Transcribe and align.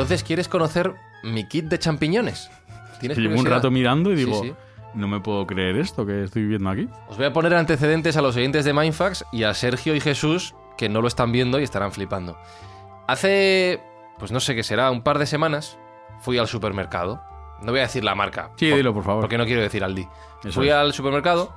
Entonces, 0.00 0.24
¿quieres 0.24 0.48
conocer 0.48 0.94
mi 1.22 1.44
kit 1.44 1.66
de 1.66 1.78
champiñones? 1.78 2.50
¿Tienes 3.00 3.18
Llevo 3.18 3.38
un 3.38 3.44
rato 3.44 3.70
mirando 3.70 4.10
y 4.12 4.16
digo, 4.16 4.42
sí. 4.42 4.54
no 4.94 5.08
me 5.08 5.20
puedo 5.20 5.46
creer 5.46 5.76
esto 5.76 6.06
que 6.06 6.24
estoy 6.24 6.46
viendo 6.46 6.70
aquí. 6.70 6.88
Os 7.06 7.18
voy 7.18 7.26
a 7.26 7.34
poner 7.34 7.52
antecedentes 7.52 8.16
a 8.16 8.22
los 8.22 8.34
oyentes 8.34 8.64
de 8.64 8.72
Mindfax 8.72 9.26
y 9.30 9.42
a 9.42 9.52
Sergio 9.52 9.94
y 9.94 10.00
Jesús, 10.00 10.54
que 10.78 10.88
no 10.88 11.02
lo 11.02 11.08
están 11.08 11.32
viendo 11.32 11.60
y 11.60 11.64
estarán 11.64 11.92
flipando. 11.92 12.38
Hace, 13.08 13.82
pues 14.18 14.32
no 14.32 14.40
sé 14.40 14.54
qué 14.54 14.62
será, 14.62 14.90
un 14.90 15.02
par 15.02 15.18
de 15.18 15.26
semanas, 15.26 15.78
fui 16.20 16.38
al 16.38 16.48
supermercado. 16.48 17.22
No 17.60 17.72
voy 17.72 17.80
a 17.80 17.82
decir 17.82 18.02
la 18.02 18.14
marca. 18.14 18.52
Sí, 18.56 18.70
dilo, 18.70 18.94
por 18.94 19.04
favor. 19.04 19.20
Porque 19.20 19.36
no 19.36 19.44
quiero 19.44 19.60
decir 19.60 19.84
Aldi. 19.84 20.08
Eso 20.44 20.52
fui 20.60 20.68
es. 20.68 20.74
al 20.74 20.94
supermercado 20.94 21.54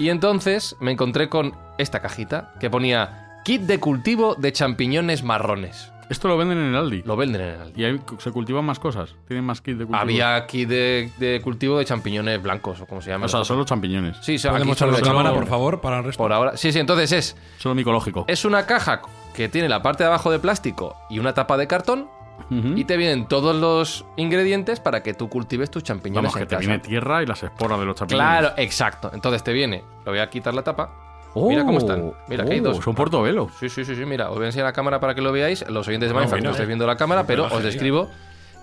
y 0.00 0.08
entonces 0.08 0.76
me 0.80 0.90
encontré 0.90 1.28
con 1.28 1.56
esta 1.78 2.00
cajita 2.00 2.54
que 2.58 2.70
ponía 2.70 3.40
kit 3.44 3.62
de 3.62 3.78
cultivo 3.78 4.34
de 4.34 4.52
champiñones 4.52 5.22
marrones. 5.22 5.92
Esto 6.14 6.28
lo 6.28 6.36
venden 6.36 6.58
en 6.58 6.66
el 6.66 6.76
Aldi. 6.76 7.02
Lo 7.04 7.16
venden 7.16 7.42
en 7.42 7.48
el 7.48 7.60
Aldi. 7.60 7.82
Y 7.82 7.84
ahí 7.84 8.00
se 8.18 8.30
cultivan 8.30 8.64
más 8.64 8.78
cosas. 8.78 9.16
Tienen 9.26 9.44
más 9.44 9.60
kit 9.60 9.76
de 9.76 9.84
cultivo. 9.84 10.00
Había 10.00 10.46
kit 10.46 10.68
de, 10.68 11.10
de 11.18 11.40
cultivo 11.42 11.76
de 11.78 11.84
champiñones 11.84 12.40
blancos, 12.40 12.80
o 12.80 12.86
como 12.86 13.02
se 13.02 13.10
llama. 13.10 13.26
O 13.26 13.28
sea, 13.28 13.44
solo 13.44 13.64
champiñones. 13.64 14.16
Sí, 14.22 14.38
sí, 14.38 14.46
¿Podemos 14.48 14.72
aquí 14.76 14.78
solo 14.78 14.96
de 14.96 15.02
cámara, 15.02 15.32
por 15.34 15.46
favor, 15.46 15.80
para 15.80 15.98
el 15.98 16.04
resto? 16.04 16.22
Por 16.22 16.32
ahora. 16.32 16.56
Sí, 16.56 16.70
sí, 16.72 16.78
entonces 16.78 17.10
es. 17.10 17.36
Solo 17.58 17.74
micológico. 17.74 18.24
Es 18.28 18.44
una 18.44 18.64
caja 18.64 19.02
que 19.34 19.48
tiene 19.48 19.68
la 19.68 19.82
parte 19.82 20.04
de 20.04 20.08
abajo 20.08 20.30
de 20.30 20.38
plástico 20.38 20.94
y 21.10 21.18
una 21.18 21.34
tapa 21.34 21.56
de 21.56 21.66
cartón. 21.66 22.08
Y 22.50 22.84
te 22.84 22.96
vienen 22.96 23.26
todos 23.26 23.56
los 23.56 24.04
ingredientes 24.16 24.78
para 24.78 25.02
que 25.02 25.14
tú 25.14 25.28
cultives 25.28 25.70
tus 25.70 25.82
champiñones 25.82 26.30
Vamos, 26.32 26.34
que 26.36 26.42
en 26.42 26.48
te 26.48 26.56
casa. 26.56 26.66
viene 26.68 26.78
tierra 26.80 27.22
y 27.22 27.26
las 27.26 27.42
esporas 27.42 27.78
de 27.80 27.86
los 27.86 27.96
champiñones. 27.96 28.28
Claro, 28.40 28.54
exacto. 28.56 29.10
Entonces 29.14 29.42
te 29.42 29.52
viene. 29.52 29.82
Le 30.04 30.10
voy 30.10 30.18
a 30.20 30.28
quitar 30.30 30.52
la 30.54 30.62
tapa. 30.62 30.90
Mira 31.34 31.64
cómo 31.64 31.78
están. 31.78 32.12
Mira, 32.28 32.44
que 32.44 32.52
hay 32.54 32.60
Oh, 32.60 32.64
dos. 32.64 32.84
Son 32.84 32.94
portobelos. 32.94 33.50
Sí, 33.58 33.68
sí, 33.68 33.84
sí, 33.84 33.94
sí. 33.96 34.04
Mira, 34.04 34.30
os 34.30 34.36
voy 34.36 34.44
a 34.44 34.46
enseñar 34.46 34.66
la 34.66 34.72
cámara 34.72 35.00
para 35.00 35.14
que 35.14 35.20
lo 35.20 35.32
veáis. 35.32 35.64
Los 35.68 35.88
oyentes 35.88 36.08
de 36.10 36.14
mira, 36.14 36.40
no 36.40 36.50
estáis 36.50 36.66
viendo 36.66 36.86
la 36.86 36.96
cámara, 36.96 37.26
pero 37.26 37.46
os 37.46 37.62
describo 37.62 38.08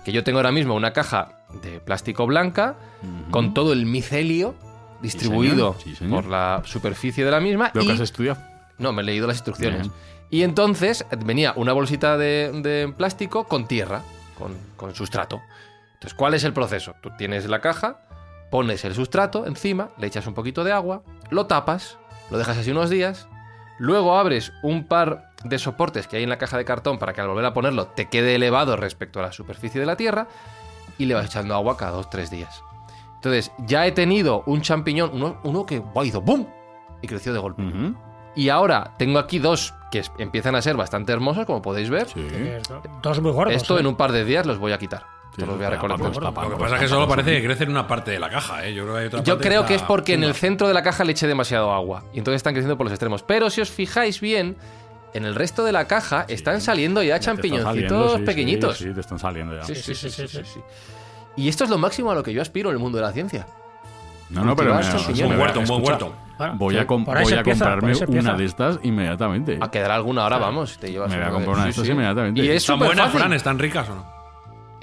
que 0.04 0.12
yo 0.12 0.24
tengo 0.24 0.38
ahora 0.38 0.52
mismo 0.52 0.74
una 0.74 0.92
caja 0.92 1.38
de 1.62 1.80
plástico 1.80 2.26
blanca 2.26 2.76
con 3.30 3.54
todo 3.54 3.72
el 3.72 3.86
micelio 3.86 4.54
distribuido 5.02 5.76
Sí, 5.82 5.94
señor. 5.96 6.22
por 6.22 6.30
la 6.30 6.62
superficie 6.64 7.24
de 7.24 7.30
la 7.30 7.40
misma. 7.40 7.70
Lo 7.74 7.82
y... 7.82 7.86
que 7.86 7.92
has 7.92 8.00
estudiado. 8.00 8.40
No, 8.78 8.92
me 8.92 9.02
he 9.02 9.04
leído 9.04 9.26
las 9.26 9.36
instrucciones. 9.36 9.82
Bien. 9.82 9.92
Y 10.30 10.42
entonces 10.44 11.04
eh, 11.10 11.16
venía 11.24 11.52
una 11.56 11.72
bolsita 11.72 12.16
de, 12.16 12.50
de 12.62 12.92
plástico 12.96 13.44
con 13.44 13.66
tierra, 13.66 14.02
con, 14.38 14.56
con 14.76 14.94
sustrato. 14.94 15.40
Entonces, 15.94 16.14
¿cuál 16.14 16.34
es 16.34 16.42
el 16.44 16.52
proceso? 16.52 16.94
Tú 17.00 17.10
tienes 17.18 17.46
la 17.48 17.60
caja, 17.60 18.00
pones 18.50 18.84
el 18.84 18.94
sustrato 18.94 19.46
encima, 19.46 19.90
le 19.98 20.06
echas 20.06 20.26
un 20.26 20.34
poquito 20.34 20.64
de 20.64 20.72
agua, 20.72 21.02
lo 21.30 21.46
tapas, 21.46 21.98
lo 22.32 22.38
dejas 22.38 22.56
así 22.56 22.70
unos 22.70 22.88
días, 22.88 23.28
luego 23.78 24.16
abres 24.16 24.54
un 24.62 24.84
par 24.84 25.32
de 25.44 25.58
soportes 25.58 26.08
que 26.08 26.16
hay 26.16 26.22
en 26.22 26.30
la 26.30 26.38
caja 26.38 26.56
de 26.56 26.64
cartón 26.64 26.98
para 26.98 27.12
que 27.12 27.20
al 27.20 27.28
volver 27.28 27.44
a 27.44 27.52
ponerlo 27.52 27.88
te 27.88 28.08
quede 28.08 28.34
elevado 28.34 28.74
respecto 28.76 29.20
a 29.20 29.22
la 29.22 29.32
superficie 29.32 29.78
de 29.78 29.86
la 29.86 29.96
tierra 29.96 30.28
y 30.96 31.04
le 31.04 31.14
vas 31.14 31.26
echando 31.26 31.54
agua 31.54 31.76
cada 31.76 31.92
dos 31.92 32.08
tres 32.08 32.30
días. 32.30 32.64
Entonces, 33.16 33.52
ya 33.58 33.86
he 33.86 33.92
tenido 33.92 34.42
un 34.46 34.62
champiñón, 34.62 35.10
uno, 35.12 35.40
uno 35.44 35.66
que 35.66 35.78
¡buah! 35.78 36.06
hizo 36.06 36.22
¡bum! 36.22 36.46
y 37.02 37.06
creció 37.06 37.34
de 37.34 37.38
golpe. 37.38 37.62
Y 38.34 38.48
ahora 38.48 38.94
tengo 38.96 39.18
aquí 39.18 39.38
dos 39.38 39.74
que 39.90 40.02
empiezan 40.18 40.54
a 40.54 40.62
ser 40.62 40.74
bastante 40.76 41.12
hermosos, 41.12 41.44
como 41.44 41.60
podéis 41.60 41.90
ver. 41.90 42.08
Sí. 42.08 42.26
Dos 43.02 43.20
muy 43.20 43.32
gordos. 43.32 43.54
Esto 43.54 43.76
¿eh? 43.76 43.80
en 43.80 43.86
un 43.86 43.96
par 43.96 44.10
de 44.10 44.24
días 44.24 44.46
los 44.46 44.58
voy 44.58 44.72
a 44.72 44.78
quitar. 44.78 45.04
Te 45.36 45.44
voy 45.44 45.64
a 45.64 45.70
recolectar. 45.70 46.12
Lo 46.14 46.50
que 46.50 46.56
pasa 46.56 46.74
es 46.76 46.80
que 46.82 46.88
solo 46.88 47.08
parece 47.08 47.40
que 47.40 47.46
crece 47.46 47.64
en 47.64 47.70
una 47.70 47.86
parte 47.86 48.10
de 48.10 48.18
la 48.18 48.28
caja, 48.28 48.66
¿eh? 48.66 48.74
Yo 48.74 48.82
creo 48.84 48.94
que, 48.94 49.00
hay 49.00 49.06
otra 49.06 49.22
Yo 49.22 49.34
parte 49.36 49.48
creo 49.48 49.60
está 49.60 49.68
que 49.68 49.74
es 49.76 49.82
porque 49.82 50.14
en 50.14 50.24
el 50.24 50.34
centro 50.34 50.68
de 50.68 50.74
la 50.74 50.82
caja 50.82 51.04
le 51.04 51.12
eché 51.12 51.26
demasiado 51.26 51.72
agua. 51.72 52.04
Y 52.12 52.18
entonces 52.18 52.36
están 52.36 52.52
creciendo 52.52 52.76
por 52.76 52.84
los 52.86 52.92
extremos. 52.92 53.22
Pero 53.22 53.48
si 53.48 53.60
os 53.62 53.70
fijáis 53.70 54.20
bien, 54.20 54.56
en 55.14 55.24
el 55.24 55.34
resto 55.34 55.64
de 55.64 55.72
la 55.72 55.86
caja 55.86 56.26
están 56.28 56.60
saliendo 56.60 57.02
ya 57.02 57.20
saliendo, 57.22 57.42
champiñoncitos 57.62 58.16
sí, 58.18 58.22
pequeñitos. 58.24 58.76
Sí, 58.78 58.84
sí, 58.84 58.94
te 58.94 59.00
están 59.00 59.18
saliendo 59.18 59.56
ya. 59.56 59.64
Sí, 59.64 59.74
sí, 59.74 59.82
sí, 59.82 59.94
Sí, 59.94 60.10
sí, 60.10 60.10
sí, 60.10 60.28
sí, 60.28 60.38
sí, 60.44 60.50
sí. 60.54 60.60
Y 61.36 61.48
esto 61.48 61.64
es 61.64 61.70
lo 61.70 61.78
máximo 61.78 62.10
a 62.10 62.14
lo 62.14 62.22
que 62.22 62.32
yo 62.34 62.42
aspiro 62.42 62.68
en 62.68 62.76
el 62.76 62.82
mundo 62.82 62.98
de 62.98 63.04
la 63.04 63.12
ciencia. 63.12 63.46
No, 64.28 64.44
no, 64.44 64.56
pero. 64.56 64.72
Un 64.72 65.38
huerto, 65.38 65.60
un 65.60 65.66
buen 65.66 65.82
huerto. 65.84 66.14
Voy 66.54 66.76
a, 66.76 66.86
com- 66.86 67.04
voy 67.04 67.42
comprarme 67.42 67.92
una 68.08 68.34
de 68.34 68.44
estas 68.44 68.80
inmediatamente. 68.82 69.58
A 69.60 69.70
quedar 69.70 69.92
alguna 69.92 70.24
hora, 70.26 70.38
vamos. 70.38 70.76
Te 70.78 70.90
llevas 70.90 71.10
Me 71.10 71.16
voy 71.18 71.26
a 71.26 71.30
comprar 71.30 71.54
una 71.54 71.64
de 71.64 71.70
estas 71.70 71.86
sí. 71.86 71.92
inmediatamente. 71.92 72.42
Y 72.42 72.48
es 72.48 72.56
¿Están 72.56 72.78
buenas, 72.78 73.06
fácil. 73.06 73.20
Fran? 73.20 73.32
¿Están 73.32 73.58
ricas 73.58 73.88
o 73.88 73.94
no? 73.94 74.21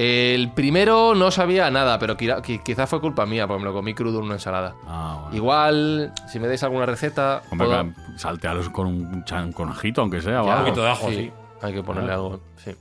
El 0.01 0.51
primero 0.53 1.13
no 1.13 1.29
sabía 1.29 1.69
nada, 1.69 1.99
pero 1.99 2.15
quizá 2.15 2.87
fue 2.87 3.01
culpa 3.01 3.25
mía, 3.25 3.45
porque 3.47 3.59
me 3.63 3.65
lo 3.69 3.73
comí 3.73 3.93
crudo 3.93 4.19
en 4.19 4.25
una 4.25 4.35
ensalada. 4.35 4.73
Ah, 4.87 5.17
bueno. 5.23 5.35
Igual, 5.35 6.13
si 6.31 6.39
me 6.39 6.47
dais 6.47 6.63
alguna 6.63 6.85
receta, 6.85 7.41
Hombre, 7.51 7.67
puedo- 7.67 7.81
claro, 7.83 8.17
saltealos 8.17 8.69
con 8.69 8.87
un 8.87 9.25
chan- 9.25 9.51
conejito, 9.51 9.99
aunque 9.99 10.21
sea. 10.21 10.41
o 10.41 10.49
algo. 10.49 10.63
poquito 10.67 10.83
de 10.83 10.89
ajo, 10.89 11.09
sí. 11.09 11.31
Hay 11.61 11.73
que 11.73 11.83
ponerle 11.83 12.07
Claro. 12.07 12.23
algo, 12.27 12.39
sí. 12.63 12.71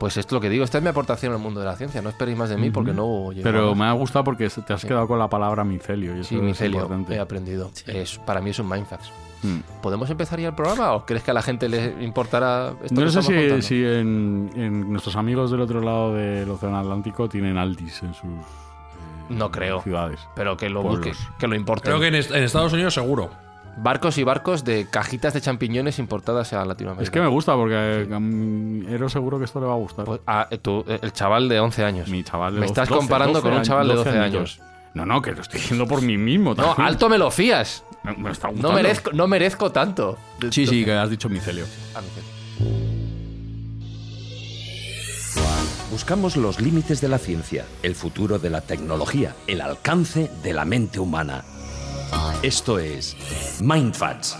Pues 0.00 0.16
esto 0.16 0.34
es 0.34 0.36
lo 0.38 0.40
que 0.40 0.48
digo, 0.48 0.64
esta 0.64 0.78
es 0.78 0.82
mi 0.82 0.90
aportación 0.90 1.32
al 1.32 1.38
mundo 1.38 1.60
de 1.60 1.66
la 1.66 1.76
ciencia. 1.76 2.02
No 2.02 2.08
esperéis 2.08 2.36
más 2.36 2.48
de 2.48 2.56
mí 2.56 2.70
porque 2.70 2.92
no 2.92 3.30
Pero 3.40 3.76
me 3.76 3.84
ha 3.84 3.92
gustado 3.92 4.24
porque 4.24 4.48
te 4.48 4.72
has 4.72 4.84
quedado 4.84 5.06
con 5.06 5.20
la 5.20 5.28
palabra 5.28 5.62
micelio. 5.62 6.16
Y 6.16 6.20
eso 6.20 6.28
Sí, 6.30 6.34
es 6.36 6.42
micelio, 6.42 6.80
importante. 6.80 7.14
he 7.14 7.20
aprendido. 7.20 7.70
Es, 7.86 8.18
para 8.18 8.40
mí 8.40 8.50
es 8.50 8.58
un 8.58 8.68
mindfax. 8.68 9.12
Mm. 9.42 9.58
¿Podemos 9.82 10.10
empezar 10.10 10.40
ya 10.40 10.48
el 10.48 10.54
programa 10.54 10.92
o 10.92 11.06
crees 11.06 11.22
que 11.22 11.30
a 11.30 11.34
la 11.34 11.42
gente 11.42 11.68
le 11.68 11.94
importará 12.04 12.72
esto 12.82 12.94
No 12.94 13.02
que 13.06 13.10
sé 13.12 13.62
si, 13.62 13.84
en, 13.84 14.50
en 14.56 14.90
nuestros 14.90 15.14
amigos 15.16 15.50
del 15.50 15.60
otro 15.60 15.80
lado 15.80 16.14
del 16.14 16.50
Océano 16.50 16.78
Atlántico 16.78 17.28
tienen 17.28 17.56
Aldis 17.56 18.02
en 18.02 18.14
sus 18.14 18.24
eh, 18.24 19.30
No 19.30 19.50
creo. 19.50 19.80
ciudades. 19.82 20.18
Pero 20.34 20.56
que 20.56 20.68
lo 20.68 20.82
Pueblos. 20.82 21.06
busque, 21.06 21.24
que 21.38 21.46
lo 21.46 21.54
importen. 21.54 21.90
Creo 21.90 22.00
que 22.00 22.08
en, 22.08 22.14
est- 22.16 22.30
en 22.32 22.42
Estados 22.42 22.72
Unidos 22.72 22.94
seguro. 22.94 23.30
Barcos 23.80 24.18
y 24.18 24.24
barcos 24.24 24.64
de 24.64 24.88
cajitas 24.90 25.34
de 25.34 25.40
champiñones 25.40 26.00
importadas 26.00 26.52
a 26.52 26.64
Latinoamérica. 26.64 27.04
Es 27.04 27.10
que 27.12 27.20
me 27.20 27.28
gusta 27.28 27.54
porque 27.54 28.08
a 28.12 28.18
mí- 28.18 28.84
Ero 28.88 29.08
seguro 29.08 29.38
que 29.38 29.44
esto 29.44 29.60
le 29.60 29.66
va 29.66 29.74
a 29.74 29.76
gustar. 29.76 30.04
Pues, 30.04 30.20
ah, 30.26 30.48
eh, 30.50 30.58
tú, 30.58 30.84
el 30.88 31.12
chaval 31.12 31.48
de 31.48 31.60
11 31.60 31.84
años. 31.84 32.08
Mi 32.08 32.24
chaval 32.24 32.54
de 32.54 32.60
Me 32.60 32.66
estás 32.66 32.88
12, 32.88 32.98
comparando 32.98 33.40
con 33.40 33.52
un 33.52 33.62
chaval 33.62 33.86
de 33.86 33.94
12 33.94 34.18
añitos. 34.18 34.60
No, 34.94 35.06
no, 35.06 35.22
que 35.22 35.30
lo 35.30 35.42
estoy 35.42 35.60
diciendo 35.60 35.86
por 35.86 36.02
mí 36.02 36.16
mismo. 36.16 36.54
No, 36.54 36.74
alto 36.76 37.08
me 37.08 37.18
lo 37.18 37.30
fías. 37.30 37.84
Me, 38.16 38.22
me 38.22 38.30
está 38.30 38.50
No 38.50 38.72
merezco, 38.72 39.12
no 39.12 39.26
merezco 39.26 39.72
tanto. 39.72 40.18
Sí, 40.50 40.66
sí, 40.66 40.84
que 40.84 40.92
has 40.92 41.10
dicho 41.10 41.28
micelio. 41.28 41.64
Ah, 41.94 42.00
micelio. 42.00 42.38
Buscamos 45.90 46.36
los 46.36 46.60
límites 46.60 47.00
de 47.00 47.08
la 47.08 47.18
ciencia, 47.18 47.64
el 47.82 47.94
futuro 47.94 48.38
de 48.38 48.50
la 48.50 48.60
tecnología, 48.60 49.34
el 49.46 49.60
alcance 49.60 50.30
de 50.42 50.52
la 50.52 50.64
mente 50.64 51.00
humana. 51.00 51.44
Esto 52.42 52.78
es 52.78 53.16
Mindfacts. 53.60 54.36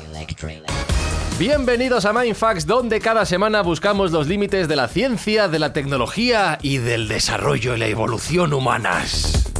Bienvenidos 1.38 2.04
a 2.04 2.12
Mindfax, 2.12 2.66
donde 2.66 3.00
cada 3.00 3.24
semana 3.24 3.62
buscamos 3.62 4.12
los 4.12 4.26
límites 4.26 4.68
de 4.68 4.76
la 4.76 4.88
ciencia, 4.88 5.48
de 5.48 5.58
la 5.58 5.72
tecnología 5.72 6.58
y 6.62 6.78
del 6.78 7.08
desarrollo 7.08 7.76
y 7.76 7.78
la 7.78 7.86
evolución 7.86 8.52
humanas. 8.52 9.50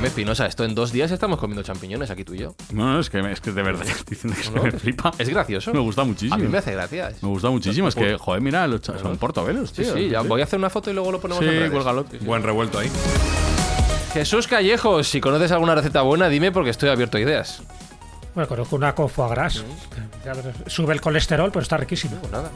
Escúchame, 0.00 0.08
Espinosa, 0.08 0.46
esto 0.46 0.64
en 0.64 0.74
dos 0.74 0.92
días 0.92 1.10
estamos 1.10 1.38
comiendo 1.38 1.62
champiñones 1.62 2.10
aquí 2.10 2.24
tú 2.24 2.32
y 2.34 2.38
yo. 2.38 2.54
No, 2.72 2.90
no, 2.94 3.00
es 3.00 3.10
que, 3.10 3.18
es 3.30 3.40
que 3.42 3.52
de 3.52 3.62
verdad 3.62 3.82
estoy 3.86 4.04
diciendo 4.16 4.34
que 4.36 4.44
se 4.44 4.50
¿No? 4.50 4.62
me 4.62 4.72
flipa. 4.72 5.12
Es 5.18 5.28
gracioso. 5.28 5.74
Me 5.74 5.78
gusta 5.80 6.04
muchísimo. 6.04 6.34
A 6.36 6.38
mí 6.38 6.48
me 6.48 6.56
hace 6.58 6.72
gracia. 6.72 7.10
Me 7.20 7.28
gusta 7.28 7.50
muchísimo. 7.50 7.86
Es 7.88 7.94
que, 7.94 8.16
joder, 8.16 8.40
mira, 8.40 8.66
los 8.66 8.80
cha- 8.80 8.98
son 8.98 9.18
portobelos, 9.18 9.70
Sí, 9.70 9.82
tío. 9.82 9.94
sí, 9.94 10.08
ya 10.08 10.22
voy 10.22 10.40
a 10.40 10.44
hacer 10.44 10.58
una 10.58 10.70
foto 10.70 10.90
y 10.90 10.94
luego 10.94 11.12
lo 11.12 11.20
ponemos 11.20 11.44
Sí, 11.44 11.50
en 11.50 11.56
redes. 11.56 11.70
cuélgalo. 11.70 12.06
Buen 12.22 12.42
revuelto 12.42 12.78
ahí. 12.78 12.90
Jesús 14.14 14.46
Callejos, 14.46 15.06
si 15.06 15.20
conoces 15.20 15.52
alguna 15.52 15.74
receta 15.74 16.00
buena, 16.00 16.28
dime 16.30 16.50
porque 16.50 16.70
estoy 16.70 16.88
abierto 16.88 17.18
a 17.18 17.20
ideas. 17.20 17.62
Bueno, 18.34 18.48
conozco 18.48 18.76
una 18.76 18.94
con 18.94 19.08
foie 19.10 19.28
gras. 19.30 19.62
Sube 20.66 20.94
el 20.94 21.00
colesterol, 21.02 21.50
pero 21.52 21.62
está. 21.62 21.76
Pues 21.76 22.06
nada. 22.32 22.50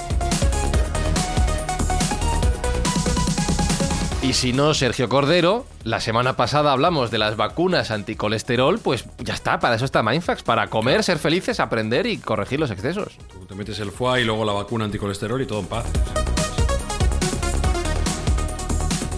Y 4.26 4.32
si 4.32 4.54
no, 4.54 4.72
Sergio 4.72 5.10
Cordero, 5.10 5.66
la 5.82 6.00
semana 6.00 6.34
pasada 6.34 6.72
hablamos 6.72 7.10
de 7.10 7.18
las 7.18 7.36
vacunas 7.36 7.90
anticolesterol, 7.90 8.78
pues 8.78 9.04
ya 9.18 9.34
está, 9.34 9.58
para 9.58 9.74
eso 9.74 9.84
está 9.84 10.02
Mindfax, 10.02 10.42
para 10.42 10.68
comer, 10.68 11.04
ser 11.04 11.18
felices, 11.18 11.60
aprender 11.60 12.06
y 12.06 12.16
corregir 12.16 12.58
los 12.58 12.70
excesos. 12.70 13.18
Tú 13.30 13.44
te 13.44 13.54
metes 13.54 13.78
el 13.80 13.90
foie 13.90 14.22
y 14.22 14.24
luego 14.24 14.46
la 14.46 14.54
vacuna 14.54 14.86
anticolesterol 14.86 15.42
y 15.42 15.46
todo 15.46 15.60
en 15.60 15.66
paz. 15.66 15.84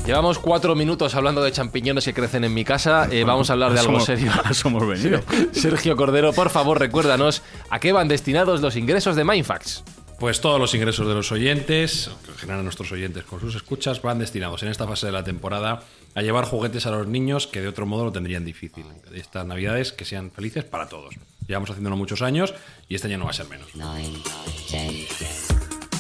Llevamos 0.07 0.41
cuatro 0.41 0.75
minutos 0.75 1.15
hablando 1.15 1.43
de 1.43 1.53
champiñones 1.53 2.05
que 2.05 2.13
crecen 2.15 2.43
en 2.45 2.55
mi 2.55 2.65
casa. 2.65 3.09
Eh, 3.11 3.23
vamos 3.25 3.51
a 3.51 3.53
hablar 3.53 3.73
de 3.75 3.81
algo 3.81 3.93
Somos- 4.01 4.07
serio. 4.07 4.33
a 4.45 4.51
eso 4.51 4.69
hemos 4.69 4.87
venido. 4.89 5.21
Sergio 5.53 5.97
Cordero, 5.97 6.33
por 6.33 6.51
favor, 6.51 6.81
recuérdanos 6.81 7.43
a 7.71 7.79
qué 7.79 7.93
van 7.93 8.09
destinados 8.09 8.61
los 8.61 8.75
ingresos 8.77 9.15
de 9.15 9.25
Mindfax. 9.25 9.85
Pues 10.19 10.41
todos 10.41 10.59
los 10.59 10.75
ingresos 10.75 11.07
de 11.07 11.13
los 11.13 11.31
oyentes, 11.31 12.11
que 12.25 12.33
generan 12.33 12.65
nuestros 12.65 12.91
oyentes 12.91 13.25
con 13.25 13.39
sus 13.39 13.55
escuchas, 13.55 14.01
van 14.01 14.19
destinados 14.19 14.63
en 14.63 14.71
esta 14.71 14.87
fase 14.87 15.07
de 15.07 15.13
la 15.13 15.25
temporada 15.25 15.83
a 16.15 16.23
llevar 16.23 16.47
juguetes 16.47 16.87
a 16.87 16.91
los 16.91 17.07
niños 17.07 17.47
que 17.47 17.61
de 17.61 17.69
otro 17.69 17.85
modo 17.85 18.07
lo 18.07 18.13
tendrían 18.13 18.45
difícil. 18.45 18.87
Estas 19.15 19.45
navidades 19.45 19.93
que 19.93 20.07
sean 20.07 20.31
felices 20.31 20.65
para 20.65 20.89
todos. 20.89 21.15
Llevamos 21.47 21.69
haciéndolo 21.69 21.97
muchos 21.97 22.23
años 22.23 22.55
y 22.89 22.95
este 22.95 23.09
año 23.09 23.19
no 23.19 23.25
va 23.27 23.31
a 23.31 23.35
ser 23.35 23.47
menos. 23.49 23.69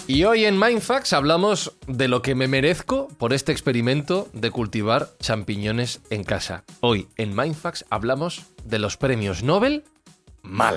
Y 0.07 0.25
hoy 0.25 0.47
en 0.47 0.59
Mindfax 0.59 1.13
hablamos 1.13 1.73
de 1.87 2.09
lo 2.09 2.23
que 2.23 2.35
me 2.35 2.49
merezco 2.49 3.09
por 3.19 3.35
este 3.35 3.53
experimento 3.53 4.29
de 4.33 4.51
cultivar 4.51 5.11
champiñones 5.21 6.01
en 6.09 6.25
casa. 6.25 6.65
Hoy 6.81 7.09
en 7.17 7.37
Mindfax 7.37 7.85
hablamos 7.91 8.47
de 8.65 8.79
los 8.79 8.97
premios 8.97 9.43
Nobel 9.43 9.85
mal. 10.43 10.77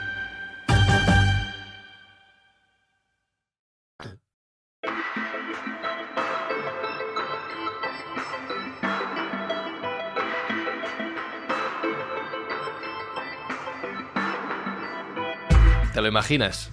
¿Te 16.01 16.05
lo 16.05 16.09
imaginas? 16.09 16.71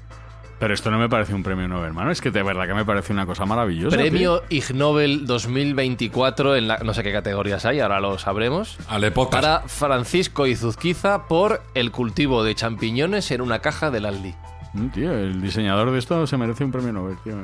Pero 0.59 0.73
esto 0.73 0.91
no 0.91 0.99
me 0.99 1.07
parece 1.07 1.35
un 1.35 1.43
premio 1.43 1.69
Nobel, 1.69 1.89
hermano. 1.89 2.11
Es 2.11 2.23
que 2.23 2.31
de 2.31 2.43
verdad 2.43 2.67
que 2.67 2.73
me 2.73 2.87
parece 2.87 3.13
una 3.13 3.27
cosa 3.27 3.45
maravillosa. 3.45 3.95
Premio 3.95 4.43
Ig 4.49 4.75
Nobel 4.75 5.27
2024 5.27 6.57
en 6.57 6.67
la, 6.67 6.79
no 6.79 6.95
sé 6.95 7.03
qué 7.03 7.13
categorías 7.13 7.67
hay, 7.67 7.81
ahora 7.81 8.01
lo 8.01 8.19
sabremos. 8.19 8.79
Ale 8.89 9.11
podcast. 9.11 9.45
Para 9.45 9.61
Francisco 9.69 10.47
Izuzquiza 10.47 11.29
por 11.29 11.63
el 11.75 11.91
cultivo 11.91 12.43
de 12.43 12.55
champiñones 12.55 13.31
en 13.33 13.43
una 13.43 13.59
caja 13.59 13.91
del 13.91 14.07
Aldi. 14.07 14.33
tío. 14.33 14.83
Mm, 14.83 14.89
Tío, 14.93 15.13
el 15.13 15.43
diseñador 15.43 15.91
de 15.91 15.99
esto 15.99 16.27
se 16.27 16.39
merece 16.39 16.65
un 16.65 16.73
premio 16.73 16.95
Nobel, 16.95 17.19
tío. 17.23 17.37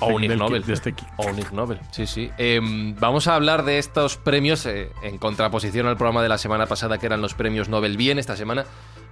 O 0.00 0.08
un 0.08 0.24
Ig 0.24 0.36
Nobel. 0.36 0.64
De 0.64 0.72
este. 0.72 0.92
O 1.18 1.26
un 1.28 1.38
Ig 1.38 1.52
Nobel, 1.52 1.78
sí, 1.92 2.08
sí. 2.08 2.28
Em, 2.38 2.96
vamos 2.98 3.28
a 3.28 3.36
hablar 3.36 3.64
de 3.64 3.78
estos 3.78 4.16
premios 4.16 4.66
eh, 4.66 4.90
en 5.04 5.18
contraposición 5.18 5.86
al 5.86 5.96
programa 5.96 6.24
de 6.24 6.28
la 6.28 6.38
semana 6.38 6.66
pasada, 6.66 6.98
que 6.98 7.06
eran 7.06 7.20
los 7.20 7.34
premios 7.34 7.68
Nobel 7.68 7.96
bien. 7.96 8.18
Esta 8.18 8.34
semana 8.34 8.64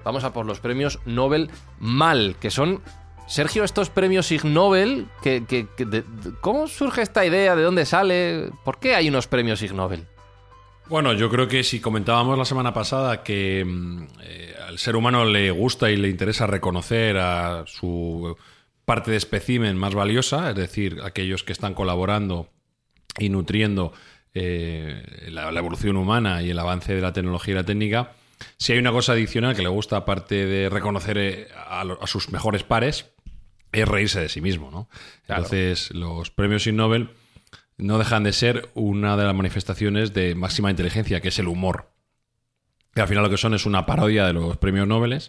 vamos 0.05 0.25
a 0.25 0.33
por 0.33 0.47
los 0.47 0.61
premios 0.61 0.99
Nobel 1.05 1.51
mal, 1.79 2.37
que 2.41 2.51
son. 2.51 2.81
Sergio, 3.27 3.65
estos 3.65 3.89
premios 3.89 4.31
Ig 4.31 4.45
Nobel, 4.45 5.07
que, 5.23 5.67
¿cómo 6.41 6.67
surge 6.67 7.03
esta 7.03 7.25
idea? 7.25 7.57
¿De 7.57 7.63
dónde 7.63 7.87
sale? 7.87 8.51
¿Por 8.65 8.79
qué 8.79 8.95
hay 8.95 9.09
unos 9.09 9.27
premios 9.27 9.63
Ig 9.63 9.73
Nobel? 9.73 10.07
Bueno, 10.89 11.13
yo 11.15 11.31
creo 11.31 11.49
que 11.49 11.63
si 11.63 11.81
comentábamos 11.81 12.37
la 12.37 12.45
semana 12.45 12.75
pasada 12.75 13.23
que 13.23 13.65
mm, 13.65 14.03
eh, 14.23 14.55
al 14.69 14.79
ser 14.79 14.97
humano 14.97 15.25
le 15.25 15.51
gusta 15.51 15.91
y 15.91 15.97
le 15.97 16.09
interesa 16.09 16.47
reconocer 16.47 17.17
a 17.17 17.65
su 17.67 18.37
parte 18.85 19.13
de 19.13 19.17
espécimen 19.17 19.77
más 19.77 19.95
valiosa, 19.95 20.51
es 20.51 20.57
decir, 20.57 20.99
aquellos 21.03 21.45
que 21.45 21.53
están 21.53 21.73
colaborando 21.73 22.51
y 23.19 23.29
nutriendo 23.29 23.93
eh, 24.35 25.29
la 25.31 25.49
evolución 25.51 25.97
humana 25.97 26.43
y 26.43 26.51
el 26.51 26.59
avance 26.59 26.95
de 26.95 27.01
la 27.01 27.13
tecnología 27.13 27.53
y 27.53 27.57
la 27.57 27.65
técnica, 27.65 28.13
si 28.57 28.73
hay 28.73 28.79
una 28.79 28.93
cosa 28.93 29.13
adicional 29.13 29.55
que 29.55 29.63
le 29.63 29.69
gusta, 29.69 29.97
aparte 29.97 30.47
de 30.47 30.69
reconocer 30.69 31.19
eh, 31.19 31.49
a, 31.57 31.83
a 31.83 32.07
sus 32.07 32.31
mejores 32.31 32.63
pares, 32.63 33.07
es 33.73 33.89
reírse 33.89 34.21
de 34.21 34.29
sí 34.29 34.41
mismo, 34.41 34.71
¿no? 34.71 34.89
Entonces, 35.29 35.91
los 35.93 36.31
premios 36.31 36.67
Ig 36.67 36.75
Nobel 36.75 37.11
no 37.79 37.99
dejan 37.99 38.23
de 38.23 38.33
ser 38.33 38.69
una 38.75 39.17
de 39.17 39.25
las 39.25 39.35
manifestaciones 39.35 40.13
de 40.13 40.35
máxima 40.35 40.71
inteligencia, 40.71 41.21
que 41.21 41.29
es 41.29 41.39
el 41.39 41.49
humor. 41.49 41.91
Que 42.95 43.01
al 43.01 43.09
final 43.09 43.25
lo 43.25 43.31
que 43.31 43.39
son 43.39 43.55
es 43.55 43.67
una 43.67 43.87
parodia 43.87 44.27
de 44.27 44.35
los 44.35 44.59
premios 44.59 44.87
Nobel 44.87 45.21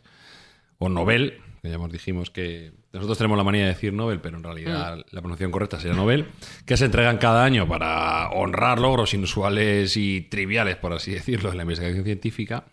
o 0.77 0.89
Nobel, 0.89 1.41
que 1.61 1.69
ya 1.69 1.75
hemos 1.75 1.91
dijimos 1.91 2.29
que 2.29 2.73
nosotros 2.91 3.17
tenemos 3.17 3.37
la 3.37 3.45
manía 3.45 3.63
de 3.63 3.69
decir 3.69 3.93
Nobel, 3.93 4.19
pero 4.19 4.37
en 4.37 4.43
realidad 4.43 4.97
la 5.09 5.21
pronunciación 5.21 5.51
correcta 5.51 5.79
sería 5.79 5.95
Nobel, 5.95 6.27
que 6.65 6.75
se 6.75 6.85
entregan 6.85 7.17
cada 7.17 7.45
año 7.45 7.67
para 7.67 8.29
honrar 8.31 8.79
logros 8.79 9.13
inusuales 9.13 9.95
y 9.95 10.21
triviales, 10.21 10.75
por 10.75 10.91
así 10.91 11.11
decirlo, 11.11 11.51
en 11.51 11.57
la 11.57 11.63
investigación 11.63 12.03
científica. 12.03 12.65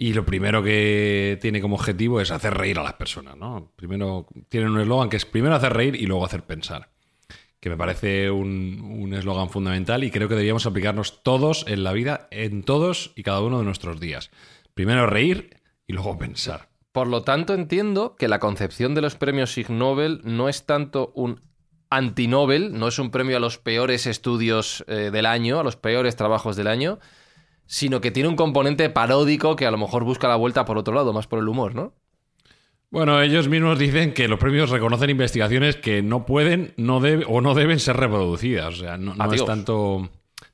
Y 0.00 0.12
lo 0.12 0.24
primero 0.24 0.62
que 0.62 1.38
tiene 1.40 1.60
como 1.60 1.74
objetivo 1.74 2.20
es 2.20 2.30
hacer 2.30 2.54
reír 2.54 2.78
a 2.78 2.84
las 2.84 2.94
personas, 2.94 3.36
¿no? 3.36 3.72
Primero 3.74 4.28
tienen 4.48 4.70
un 4.70 4.80
eslogan 4.80 5.08
que 5.08 5.16
es 5.16 5.24
primero 5.24 5.56
hacer 5.56 5.72
reír 5.72 5.96
y 5.96 6.06
luego 6.06 6.24
hacer 6.24 6.44
pensar 6.44 6.90
que 7.60 7.68
me 7.68 7.76
parece 7.76 8.30
un 8.30 9.12
eslogan 9.12 9.50
fundamental 9.50 10.04
y 10.04 10.12
creo 10.12 10.28
que 10.28 10.34
deberíamos 10.34 10.66
aplicarnos 10.66 11.24
todos 11.24 11.64
en 11.66 11.82
la 11.82 11.92
vida, 11.92 12.28
en 12.30 12.62
todos 12.62 13.10
y 13.16 13.24
cada 13.24 13.40
uno 13.40 13.58
de 13.58 13.64
nuestros 13.64 13.98
días. 13.98 14.30
Primero 14.74 15.08
reír 15.08 15.56
y 15.88 15.92
luego 15.92 16.16
pensar. 16.16 16.68
Por 16.92 17.08
lo 17.08 17.22
tanto, 17.22 17.54
entiendo 17.54 18.14
que 18.16 18.28
la 18.28 18.38
concepción 18.38 18.94
de 18.94 19.00
los 19.00 19.16
premios 19.16 19.58
Ig 19.58 19.70
Nobel 19.70 20.20
no 20.22 20.48
es 20.48 20.66
tanto 20.66 21.12
un 21.16 21.40
anti-Nobel, 21.90 22.78
no 22.78 22.88
es 22.88 22.98
un 22.98 23.10
premio 23.10 23.36
a 23.36 23.40
los 23.40 23.58
peores 23.58 24.06
estudios 24.06 24.84
eh, 24.86 25.10
del 25.12 25.26
año, 25.26 25.58
a 25.58 25.64
los 25.64 25.76
peores 25.76 26.16
trabajos 26.16 26.54
del 26.54 26.68
año, 26.68 27.00
sino 27.68 28.00
que 28.00 28.10
tiene 28.10 28.30
un 28.30 28.34
componente 28.34 28.88
paródico 28.88 29.54
que 29.54 29.66
a 29.66 29.70
lo 29.70 29.76
mejor 29.76 30.02
busca 30.02 30.26
la 30.26 30.36
vuelta 30.36 30.64
por 30.64 30.78
otro 30.78 30.94
lado, 30.94 31.12
más 31.12 31.26
por 31.26 31.38
el 31.38 31.48
humor, 31.48 31.74
¿no? 31.74 31.92
Bueno, 32.90 33.20
ellos 33.20 33.48
mismos 33.48 33.78
dicen 33.78 34.14
que 34.14 34.26
los 34.26 34.38
premios 34.38 34.70
reconocen 34.70 35.10
investigaciones 35.10 35.76
que 35.76 36.02
no 36.02 36.24
pueden 36.24 36.72
no 36.78 37.00
debe, 37.00 37.26
o 37.28 37.42
no 37.42 37.54
deben 37.54 37.78
ser 37.78 37.98
reproducidas. 37.98 38.74
O 38.74 38.78
sea, 38.78 38.96
no, 38.96 39.14
no 39.14 39.32
es 39.34 39.44
tanto, 39.44 40.08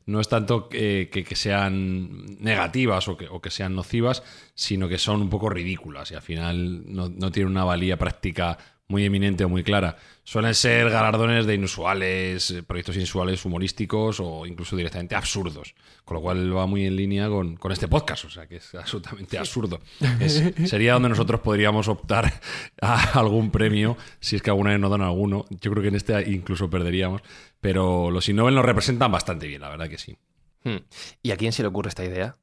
no 0.06 0.20
es 0.20 0.28
tanto 0.28 0.68
eh, 0.72 1.08
que, 1.12 1.22
que 1.22 1.36
sean 1.36 2.36
negativas 2.40 3.06
o 3.06 3.16
que, 3.16 3.28
o 3.28 3.40
que 3.40 3.50
sean 3.50 3.76
nocivas, 3.76 4.24
sino 4.56 4.88
que 4.88 4.98
son 4.98 5.22
un 5.22 5.30
poco 5.30 5.48
ridículas 5.48 6.10
y 6.10 6.16
al 6.16 6.22
final 6.22 6.82
no, 6.92 7.08
no 7.08 7.30
tienen 7.30 7.52
una 7.52 7.62
valía 7.62 7.96
práctica 7.96 8.58
muy 8.88 9.04
eminente 9.04 9.44
o 9.44 9.48
muy 9.48 9.62
clara. 9.64 9.96
Suelen 10.24 10.54
ser 10.54 10.90
galardones 10.90 11.46
de 11.46 11.54
inusuales, 11.54 12.50
eh, 12.50 12.62
proyectos 12.62 12.96
inusuales 12.96 13.44
humorísticos 13.44 14.20
o 14.20 14.46
incluso 14.46 14.76
directamente 14.76 15.14
absurdos. 15.14 15.74
Con 16.04 16.16
lo 16.16 16.20
cual 16.22 16.54
va 16.56 16.66
muy 16.66 16.84
en 16.84 16.96
línea 16.96 17.28
con, 17.28 17.56
con 17.56 17.72
este 17.72 17.88
podcast, 17.88 18.24
o 18.26 18.30
sea 18.30 18.46
que 18.46 18.56
es 18.56 18.74
absolutamente 18.74 19.38
absurdo. 19.38 19.80
Es- 20.20 20.52
sería 20.68 20.94
donde 20.94 21.08
nosotros 21.08 21.40
podríamos 21.40 21.88
optar 21.88 22.40
a 22.80 23.18
algún 23.18 23.50
premio, 23.50 23.96
si 24.20 24.36
es 24.36 24.42
que 24.42 24.50
alguna 24.50 24.70
vez 24.70 24.80
nos 24.80 24.90
dan 24.90 25.02
alguno. 25.02 25.46
Yo 25.60 25.70
creo 25.70 25.82
que 25.82 25.88
en 25.88 25.96
este 25.96 26.30
incluso 26.30 26.68
perderíamos, 26.68 27.22
pero 27.60 28.10
los 28.10 28.28
Ig 28.28 28.34
Nobel 28.34 28.54
nos 28.54 28.64
representan 28.66 29.10
bastante 29.10 29.46
bien, 29.46 29.62
la 29.62 29.70
verdad 29.70 29.88
que 29.88 29.98
sí. 29.98 30.16
Hmm. 30.62 30.78
¿Y 31.22 31.30
a 31.30 31.36
quién 31.36 31.52
se 31.52 31.62
le 31.62 31.68
ocurre 31.68 31.88
esta 31.88 32.04
idea? 32.04 32.36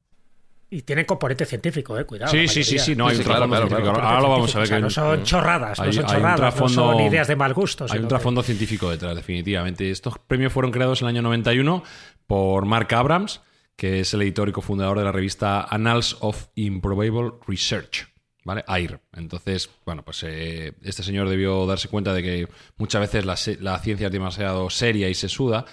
Y 0.74 0.84
tienen 0.84 1.04
componente 1.04 1.46
científico, 1.46 2.00
eh, 2.00 2.06
cuidado. 2.06 2.32
Sí, 2.32 2.48
sí, 2.48 2.64
sí, 2.64 2.80
sí, 2.80 2.96
no, 2.96 3.08
hay 3.10 3.18
un 3.18 3.24
trasfondo 3.24 3.50
claro, 3.50 3.68
científico. 3.68 3.94
claro. 3.94 4.08
Ahora 4.08 4.22
lo 4.22 4.30
vamos 4.30 4.56
a 4.56 4.60
ver 4.60 4.64
O 4.64 4.68
sea, 4.68 4.78
que 4.78 4.82
no 4.82 4.90
son 4.90 5.24
chorradas, 5.24 5.80
no 5.80 5.92
son 5.92 6.06
chorradas, 6.06 6.60
no 6.60 6.70
son 6.70 7.00
ideas 7.02 7.28
de 7.28 7.36
mal 7.36 7.54
gusto. 7.54 7.86
Hay 7.90 7.98
un 8.00 8.06
que- 8.06 8.10
trasfondo 8.10 8.42
científico 8.42 8.90
detrás, 8.90 9.14
definitivamente. 9.16 9.92
Estos 9.92 10.18
premios 10.20 10.54
fueron 10.54 10.72
creados 10.72 11.02
en 11.02 11.10
el 11.10 11.16
año 11.16 11.24
91 11.24 11.84
por 12.26 12.66
Mark 12.66 12.88
Abrams, 12.96 13.42
que 13.76 14.00
es 14.00 14.14
el 14.14 14.22
editor 14.22 14.48
y 14.48 14.54
cofundador 14.54 14.98
de 14.98 15.04
la 15.04 15.12
revista 15.12 15.62
Annals 15.70 16.16
of 16.22 16.48
Improbable 16.56 17.32
Research. 17.46 18.08
¿Vale? 18.46 18.64
AIR. 18.66 19.02
Entonces, 19.14 19.70
bueno, 19.86 20.04
pues 20.04 20.24
eh, 20.24 20.74
este 20.84 21.04
señor 21.04 21.28
debió 21.30 21.66
darse 21.68 21.90
cuenta 21.90 22.14
de 22.14 22.24
que 22.24 22.48
muchas 22.78 23.02
veces 23.02 23.26
la 23.60 23.78
ciencia 23.80 24.08
es 24.08 24.12
demasiado 24.14 24.70
seria 24.70 25.10
y 25.10 25.14
sesuda. 25.16 25.66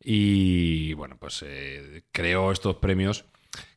Y 0.00 0.92
bueno, 0.94 1.16
pues 1.18 1.42
eh, 1.44 2.04
creó 2.12 2.52
estos 2.52 2.76
premios 2.76 3.24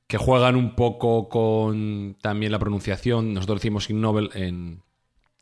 que 0.08 0.18
juegan 0.18 0.56
un 0.56 0.76
poco 0.76 1.30
con 1.30 2.16
también 2.22 2.52
la 2.52 2.60
pronunciación. 2.60 3.34
Nosotros 3.34 3.60
decimos 3.60 3.90
Ig 3.90 3.98
Nobel 3.98 4.30
en, 4.34 4.82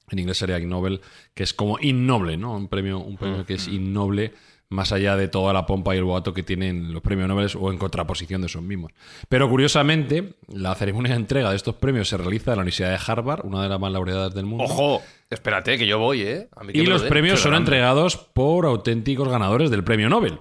en 0.09 0.19
inglés 0.19 0.37
sería 0.37 0.59
Ig 0.59 0.67
Nobel, 0.67 1.01
que 1.33 1.43
es 1.43 1.53
como 1.53 1.77
innoble, 1.79 2.37
¿no? 2.37 2.55
Un 2.55 2.67
premio, 2.67 2.99
un 2.99 3.17
premio 3.17 3.45
que 3.45 3.53
es 3.53 3.67
innoble 3.67 4.33
más 4.69 4.91
allá 4.91 5.15
de 5.15 5.27
toda 5.27 5.53
la 5.53 5.67
pompa 5.67 5.93
y 5.93 5.99
el 5.99 6.03
boato 6.03 6.33
que 6.33 6.41
tienen 6.41 6.91
los 6.91 7.03
premios 7.03 7.27
Nobel 7.27 7.49
o 7.59 7.71
en 7.71 7.77
contraposición 7.77 8.41
de 8.41 8.47
esos 8.47 8.63
mismos. 8.63 8.91
Pero 9.29 9.47
curiosamente, 9.47 10.33
la 10.47 10.73
ceremonia 10.73 11.11
de 11.13 11.19
entrega 11.19 11.51
de 11.51 11.55
estos 11.55 11.75
premios 11.75 12.09
se 12.09 12.17
realiza 12.17 12.51
en 12.51 12.57
la 12.57 12.61
Universidad 12.63 12.89
de 12.89 12.99
Harvard, 13.05 13.45
una 13.45 13.61
de 13.61 13.69
las 13.69 13.79
más 13.79 13.91
laureadas 13.91 14.33
del 14.33 14.45
mundo. 14.45 14.63
Ojo, 14.63 15.01
espérate, 15.29 15.77
que 15.77 15.85
yo 15.85 15.99
voy, 15.99 16.21
¿eh? 16.21 16.49
A 16.55 16.63
mí 16.63 16.73
que 16.73 16.79
Y 16.79 16.85
lo 16.85 16.93
los 16.93 17.03
premios 17.03 17.39
son 17.39 17.53
entregados 17.53 18.17
por 18.17 18.65
auténticos 18.65 19.29
ganadores 19.29 19.69
del 19.69 19.83
premio 19.83 20.09
Nobel. 20.09 20.39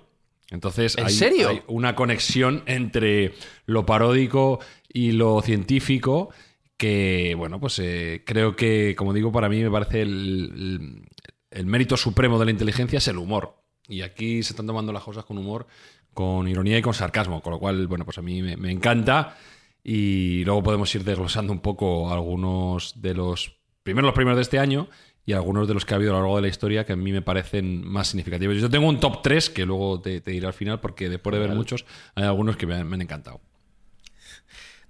Entonces, 0.55 0.97
¿En 0.97 1.07
hay, 1.07 1.13
serio? 1.13 1.49
hay 1.51 1.63
una 1.67 1.95
conexión 1.95 2.63
entre 2.67 3.35
lo 3.67 3.85
paródico 3.85 4.61
y 4.89 5.13
lo 5.13 5.43
científico 5.43 6.31
que, 6.77 7.35
bueno, 7.37 7.61
pues 7.61 7.79
eh, 7.79 8.23
creo 8.27 8.57
que, 8.57 8.95
como 8.97 9.13
digo, 9.13 9.31
para 9.33 9.49
mí 9.49 9.63
me 9.63 9.71
parece 9.71 10.03
el, 10.03 10.51
el- 10.55 11.09
el 11.51 11.67
mérito 11.67 11.97
supremo 11.97 12.39
de 12.39 12.47
la 12.47 12.51
inteligencia 12.51 12.99
es 12.99 13.07
el 13.09 13.19
humor. 13.19 13.63
Y 13.87 14.01
aquí 14.01 14.43
se 14.43 14.55
están 14.55 14.67
tomando 14.67 14.93
las 14.93 15.05
cosas 15.05 15.25
con 15.25 15.39
humor, 15.39 15.67
con 16.13 16.49
ironía 16.49 16.79
y 16.79 16.83
con 16.83 16.95
sarcasmo, 16.95 17.43
con 17.43 17.53
lo 17.53 17.59
cual, 17.61 17.87
bueno, 17.87 18.05
pues 18.05 18.19
a 18.19 18.23
mí 18.23 18.43
me, 18.43 18.57
me 18.57 18.73
encanta. 18.73 19.37
Y 19.85 20.43
luego 20.45 20.63
podemos 20.65 20.93
ir 20.97 21.05
desglosando 21.05 21.53
un 21.53 21.61
poco 21.61 22.11
algunos 22.13 23.01
de 23.01 23.15
los, 23.15 23.57
primero 23.85 24.07
los 24.07 24.15
primeros 24.17 24.37
de 24.39 24.43
este 24.43 24.59
año 24.59 24.89
y 25.27 25.33
algunos 25.33 25.67
de 25.69 25.75
los 25.75 25.85
que 25.85 25.95
ha 25.95 25.97
habido 25.97 26.13
a 26.13 26.17
lo 26.17 26.21
largo 26.21 26.37
de 26.37 26.43
la 26.43 26.49
historia 26.49 26.85
que 26.85 26.93
a 26.93 26.97
mí 26.97 27.13
me 27.13 27.23
parecen 27.23 27.87
más 27.87 28.09
significativos. 28.09 28.57
Yo 28.57 28.69
tengo 28.71 28.89
un 28.89 29.01
top 29.01 29.23
3 29.23 29.51
que 29.51 29.65
luego 29.65 30.01
te, 30.01 30.21
te 30.21 30.31
diré 30.31 30.47
al 30.47 30.53
final 30.53 30.81
porque 30.81 31.09
después 31.09 31.33
de 31.35 31.41
ver 31.41 31.51
muchos 31.51 31.85
hay 32.15 32.25
algunos 32.25 32.57
que 32.57 32.67
me 32.67 32.75
han, 32.75 32.87
me 32.87 32.97
han 32.97 33.03
encantado. 33.03 33.41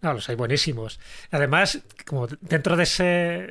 No, 0.05 0.13
los 0.13 0.29
hay 0.29 0.37
buenísimos. 0.37 1.01
Además, 1.31 1.81
como 2.05 2.27
dentro 2.43 2.77
de 2.77 2.83
ese, 2.83 3.03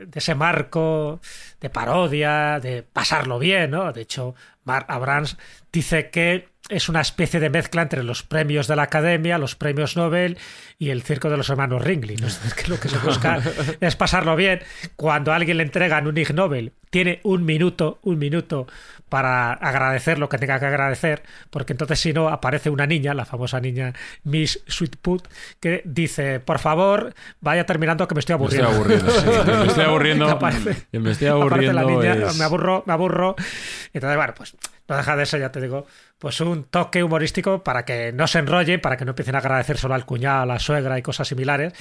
de 0.06 0.12
ese 0.14 0.36
marco 0.36 1.20
de 1.60 1.70
parodia, 1.72 2.60
de 2.60 2.84
pasarlo 2.84 3.40
bien, 3.40 3.72
¿no? 3.72 3.92
De 3.92 4.02
hecho, 4.02 4.36
Mark 4.64 4.86
Abrams 4.88 5.36
dice 5.72 6.12
que 6.12 6.53
es 6.74 6.90
una 6.90 7.02
especie 7.02 7.40
de 7.40 7.50
mezcla 7.50 7.82
entre 7.82 8.04
los 8.04 8.24
premios 8.24 8.68
de 8.68 8.76
la 8.76 8.84
Academia, 8.84 9.38
los 9.38 9.56
premios 9.56 9.96
Nobel 9.96 10.38
y 10.80 10.90
el 10.90 11.04
circo 11.04 11.30
de 11.30 11.38
los 11.38 11.50
hermanos 11.50 11.84
Ringling. 11.84 12.22
¿no? 12.22 12.28
Es 12.28 12.54
que 12.56 12.68
lo 12.68 12.80
que 12.80 12.90
se 12.90 12.98
busca 12.98 13.42
es 13.80 13.96
pasarlo 13.96 14.36
bien. 14.36 14.62
Cuando 14.96 15.32
a 15.32 15.36
alguien 15.36 15.58
le 15.58 15.64
entregan 15.64 16.08
un 16.08 16.18
Ig 16.18 16.34
Nobel, 16.34 16.74
tiene 16.94 17.20
un 17.24 17.44
minuto, 17.44 17.98
un 18.04 18.20
minuto 18.20 18.68
para 19.10 19.54
agradecer 19.54 20.20
lo 20.20 20.30
que 20.30 20.38
tenga 20.38 20.60
que 20.60 20.68
agradecer, 20.68 21.24
porque 21.50 21.74
entonces 21.74 22.00
si 22.00 22.14
no 22.14 22.30
aparece 22.30 22.70
una 22.70 22.86
niña, 22.86 23.16
la 23.16 23.26
famosa 23.26 23.60
niña 23.60 23.94
Miss 24.24 24.64
Sweetput, 24.68 25.28
que 25.60 25.82
dice, 25.86 26.40
por 26.40 26.60
favor, 26.60 27.16
vaya 27.42 27.66
terminando 27.66 28.08
que 28.08 28.14
me 28.14 28.20
estoy 28.20 28.38
Me 28.38 28.46
estoy 28.46 28.60
aburriendo. 28.62 29.08
aburriendo. 29.08 29.44
sí. 29.44 29.52
me 29.60 29.66
estoy 29.68 29.84
aburriendo. 29.90 30.30
Aparece- 30.30 30.86
me 30.92 31.12
estoy 31.12 31.28
aburriendo. 31.30 31.74
la 31.74 31.84
niña, 31.84 32.14
es- 32.28 32.38
me 32.38 32.44
aburro, 32.46 32.84
me 32.86 32.94
aburro. 32.94 33.36
Entonces, 33.92 34.18
bueno, 34.18 34.34
pues 34.38 34.56
no 34.88 34.96
deja 34.98 35.16
de 35.16 35.26
ser, 35.26 35.40
ya 35.40 35.52
te 35.52 35.62
digo, 35.62 35.88
pues 36.20 36.40
un 36.42 36.66
toque 36.66 37.04
humorístico 37.04 37.64
para 37.64 37.86
que 37.86 38.12
no 38.14 38.28
se 38.28 38.38
enrollen, 38.40 38.82
para 38.82 38.98
que 38.98 39.06
no 39.06 39.12
empiecen 39.12 39.34
a 39.36 39.40
agradecer 39.40 39.78
solo 39.78 39.96
al 39.96 40.06
cuñado, 40.06 40.44
a 40.44 40.46
la 40.46 40.60
suegra 40.60 41.00
y 41.00 41.02
cosas 41.02 41.28
similares. 41.28 41.74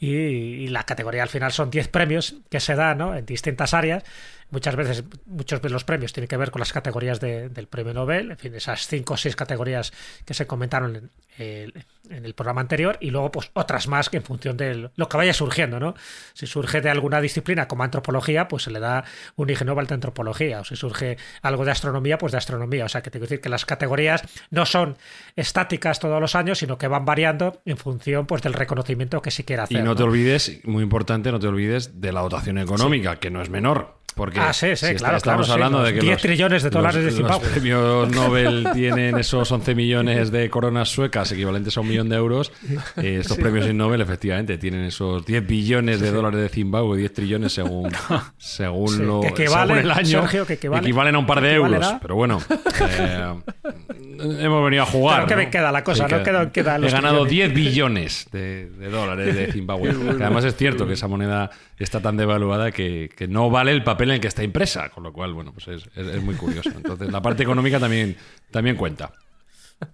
Y, 0.00 0.14
y 0.14 0.68
la 0.68 0.84
categoría 0.84 1.24
al 1.24 1.28
final 1.28 1.50
son 1.50 1.70
10 1.70 1.88
premios 1.88 2.36
que 2.50 2.60
se 2.60 2.76
dan 2.76 2.98
¿no? 2.98 3.16
en 3.16 3.26
distintas 3.26 3.74
áreas. 3.74 4.04
Muchas 4.50 4.76
veces, 4.76 5.04
muchos 5.26 5.60
de 5.60 5.68
los 5.68 5.84
premios 5.84 6.12
tienen 6.12 6.28
que 6.28 6.36
ver 6.36 6.50
con 6.50 6.60
las 6.60 6.72
categorías 6.72 7.20
de- 7.20 7.48
del 7.50 7.66
premio 7.66 7.92
Nobel, 7.92 8.30
en 8.30 8.38
fin, 8.38 8.54
esas 8.54 8.86
5 8.86 9.14
o 9.14 9.16
6 9.16 9.36
categorías 9.36 9.92
que 10.24 10.32
se 10.34 10.46
comentaron 10.46 10.96
en 10.96 11.10
el, 11.36 11.84
en 12.10 12.24
el 12.24 12.34
programa 12.34 12.60
anterior, 12.62 12.96
y 13.00 13.10
luego 13.10 13.30
pues 13.30 13.50
otras 13.52 13.86
más 13.88 14.08
que 14.08 14.16
en 14.16 14.22
función 14.22 14.56
de 14.56 14.90
lo 14.96 15.08
que 15.08 15.16
vaya 15.16 15.34
surgiendo, 15.34 15.78
¿no? 15.78 15.94
Si 16.32 16.46
surge 16.46 16.80
de 16.80 16.88
alguna 16.90 17.20
disciplina 17.20 17.68
como 17.68 17.84
antropología, 17.84 18.48
pues 18.48 18.62
se 18.62 18.70
le 18.70 18.80
da 18.80 19.04
un 19.36 19.50
Ig 19.50 19.64
Nobel 19.64 19.86
de 19.86 19.94
antropología, 19.94 20.60
o 20.60 20.64
si 20.64 20.76
surge 20.76 21.18
algo 21.42 21.64
de 21.66 21.70
astronomía, 21.70 22.16
pues 22.18 22.32
de 22.32 22.38
astronomía. 22.38 22.86
O 22.86 22.88
sea, 22.88 23.02
que 23.02 23.10
tengo 23.10 23.24
que 23.24 23.28
decir 23.30 23.40
que 23.42 23.48
las 23.50 23.66
categorías 23.66 24.22
no 24.50 24.64
son 24.66 24.96
estáticas 25.36 25.98
todos 26.00 26.20
los 26.20 26.34
años, 26.34 26.58
sino 26.58 26.78
que 26.78 26.88
van 26.88 27.04
variando 27.04 27.60
en 27.64 27.76
función 27.76 28.26
pues 28.26 28.42
del 28.42 28.54
reconocimiento 28.54 29.22
que 29.22 29.30
se 29.30 29.44
quiera 29.44 29.64
hacer. 29.64 29.78
Y 29.80 29.82
no 29.82 29.94
te 29.94 30.02
olvides, 30.02 30.60
muy 30.64 30.82
importante, 30.82 31.30
no 31.30 31.38
te 31.38 31.46
olvides 31.46 32.00
de 32.00 32.12
la 32.12 32.20
dotación 32.22 32.58
económica, 32.58 33.16
que 33.16 33.30
no 33.30 33.42
es 33.42 33.50
menor. 33.50 33.98
Porque 34.18 34.40
Ah, 34.40 34.52
sí, 34.52 34.66
sí, 34.76 34.84
si 34.84 34.86
está- 34.86 34.98
claro, 34.98 35.16
estamos 35.16 35.46
claro, 35.46 35.64
hablando 35.64 35.82
de 35.86 35.94
que 35.94 36.00
10 36.00 36.12
los- 36.14 36.22
trillones 36.22 36.62
de 36.64 36.70
dólares 36.70 36.96
de 37.00 37.04
los- 37.06 37.14
Zimbabue. 37.14 37.42
Los 37.44 37.52
premios 37.52 38.10
Nobel 38.10 38.68
tienen 38.74 39.16
esos 39.16 39.50
11 39.52 39.74
millones 39.76 40.30
de 40.32 40.50
coronas 40.50 40.88
suecas 40.88 41.30
equivalentes 41.32 41.76
a 41.76 41.80
un 41.80 41.88
millón 41.88 42.08
de 42.08 42.16
euros. 42.16 42.52
Eh, 42.96 43.18
estos 43.20 43.38
premios 43.38 43.72
Nobel, 43.72 44.00
efectivamente, 44.00 44.58
tienen 44.58 44.82
esos 44.84 45.24
10 45.24 45.46
billones 45.46 46.00
de 46.00 46.10
dólares 46.10 46.40
de 46.40 46.48
Zimbabue, 46.48 46.98
10 46.98 47.12
trillones 47.14 47.52
según, 47.52 47.90
según, 48.36 49.06
lo, 49.06 49.20
que 49.20 49.28
equivale, 49.28 49.74
según 49.74 49.78
el 49.78 49.90
año. 49.92 50.20
Sergio, 50.22 50.46
que 50.46 50.54
equivale- 50.60 50.82
equivalen 50.82 51.14
a 51.14 51.18
un 51.20 51.26
par 51.26 51.40
de 51.40 51.52
euros. 51.54 51.94
Pero 52.02 52.16
bueno, 52.16 52.42
eh, 52.80 53.34
hemos 54.40 54.64
venido 54.64 54.82
a 54.82 54.86
jugar. 54.86 55.14
Claro 55.26 55.28
que 55.28 55.36
me 55.46 55.50
queda 55.50 55.70
la 55.72 55.84
cosa, 55.84 56.08
no 56.08 56.16
He 56.16 56.90
ganado 56.90 57.24
trillones. 57.26 57.28
10 57.30 57.54
billones 57.54 58.28
de, 58.32 58.68
de 58.70 58.88
dólares 58.90 59.34
de 59.34 59.52
Zimbabue. 59.52 59.90
Que 60.16 60.24
además 60.24 60.44
es 60.44 60.56
cierto 60.56 60.86
que 60.86 60.94
esa 60.94 61.06
moneda 61.08 61.50
está 61.84 62.00
tan 62.02 62.16
devaluada 62.16 62.72
que, 62.72 63.10
que 63.16 63.28
no 63.28 63.50
vale 63.50 63.72
el 63.72 63.84
papel 63.84 64.10
en 64.10 64.14
el 64.16 64.20
que 64.20 64.28
está 64.28 64.42
impresa, 64.44 64.90
con 64.90 65.04
lo 65.04 65.12
cual, 65.12 65.32
bueno, 65.34 65.52
pues 65.52 65.68
es, 65.68 65.88
es- 65.96 66.22
muy 66.22 66.34
curioso. 66.36 66.76
Entonces, 66.76 67.10
la 67.10 67.22
parte 67.22 67.42
económica 67.42 67.78
también, 67.80 68.16
también 68.50 68.76
cuenta. 68.76 69.12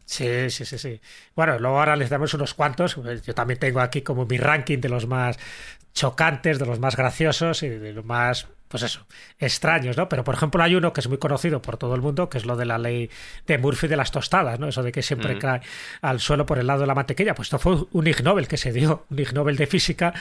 Sí, 0.06 0.50
sí, 0.50 0.64
sí, 0.64 0.78
sí. 0.78 1.00
Bueno, 1.34 1.58
luego 1.58 1.78
ahora 1.78 1.96
les 1.96 2.10
damos 2.10 2.32
unos 2.34 2.54
cuantos. 2.54 2.96
Yo 3.24 3.34
también 3.34 3.58
tengo 3.58 3.80
aquí 3.80 4.02
como 4.02 4.26
mi 4.26 4.36
ranking 4.38 4.78
de 4.80 4.88
los 4.88 5.06
más 5.06 5.38
chocantes, 5.94 6.58
de 6.58 6.66
los 6.66 6.78
más 6.80 6.96
graciosos 6.96 7.62
y 7.62 7.68
de 7.68 7.92
los 7.92 8.04
más, 8.04 8.48
pues 8.74 8.82
eso, 8.82 9.06
extraños, 9.38 9.96
¿no? 9.96 10.08
Pero 10.08 10.24
por 10.24 10.34
ejemplo 10.34 10.60
hay 10.60 10.74
uno 10.74 10.92
que 10.92 11.00
es 11.00 11.08
muy 11.08 11.18
conocido 11.18 11.62
por 11.62 11.76
todo 11.76 11.94
el 11.94 12.00
mundo, 12.00 12.28
que 12.28 12.38
es 12.38 12.44
lo 12.44 12.56
de 12.56 12.64
la 12.64 12.76
ley 12.76 13.08
de 13.46 13.56
Murphy 13.56 13.86
de 13.86 13.94
las 13.94 14.10
tostadas, 14.10 14.58
¿no? 14.58 14.66
Eso 14.66 14.82
de 14.82 14.90
que 14.90 15.00
siempre 15.00 15.38
cae 15.38 15.60
al 16.02 16.18
suelo 16.18 16.44
por 16.44 16.58
el 16.58 16.66
lado 16.66 16.80
de 16.80 16.88
la 16.88 16.94
mantequilla. 16.96 17.36
Pues 17.36 17.46
esto 17.46 17.60
fue 17.60 17.84
un 17.92 18.06
Ig 18.08 18.24
Nobel 18.24 18.48
que 18.48 18.56
se 18.56 18.72
dio, 18.72 19.06
un 19.10 19.18
Ig 19.20 19.32
Nobel 19.32 19.56
de 19.56 19.68
física 19.68 20.12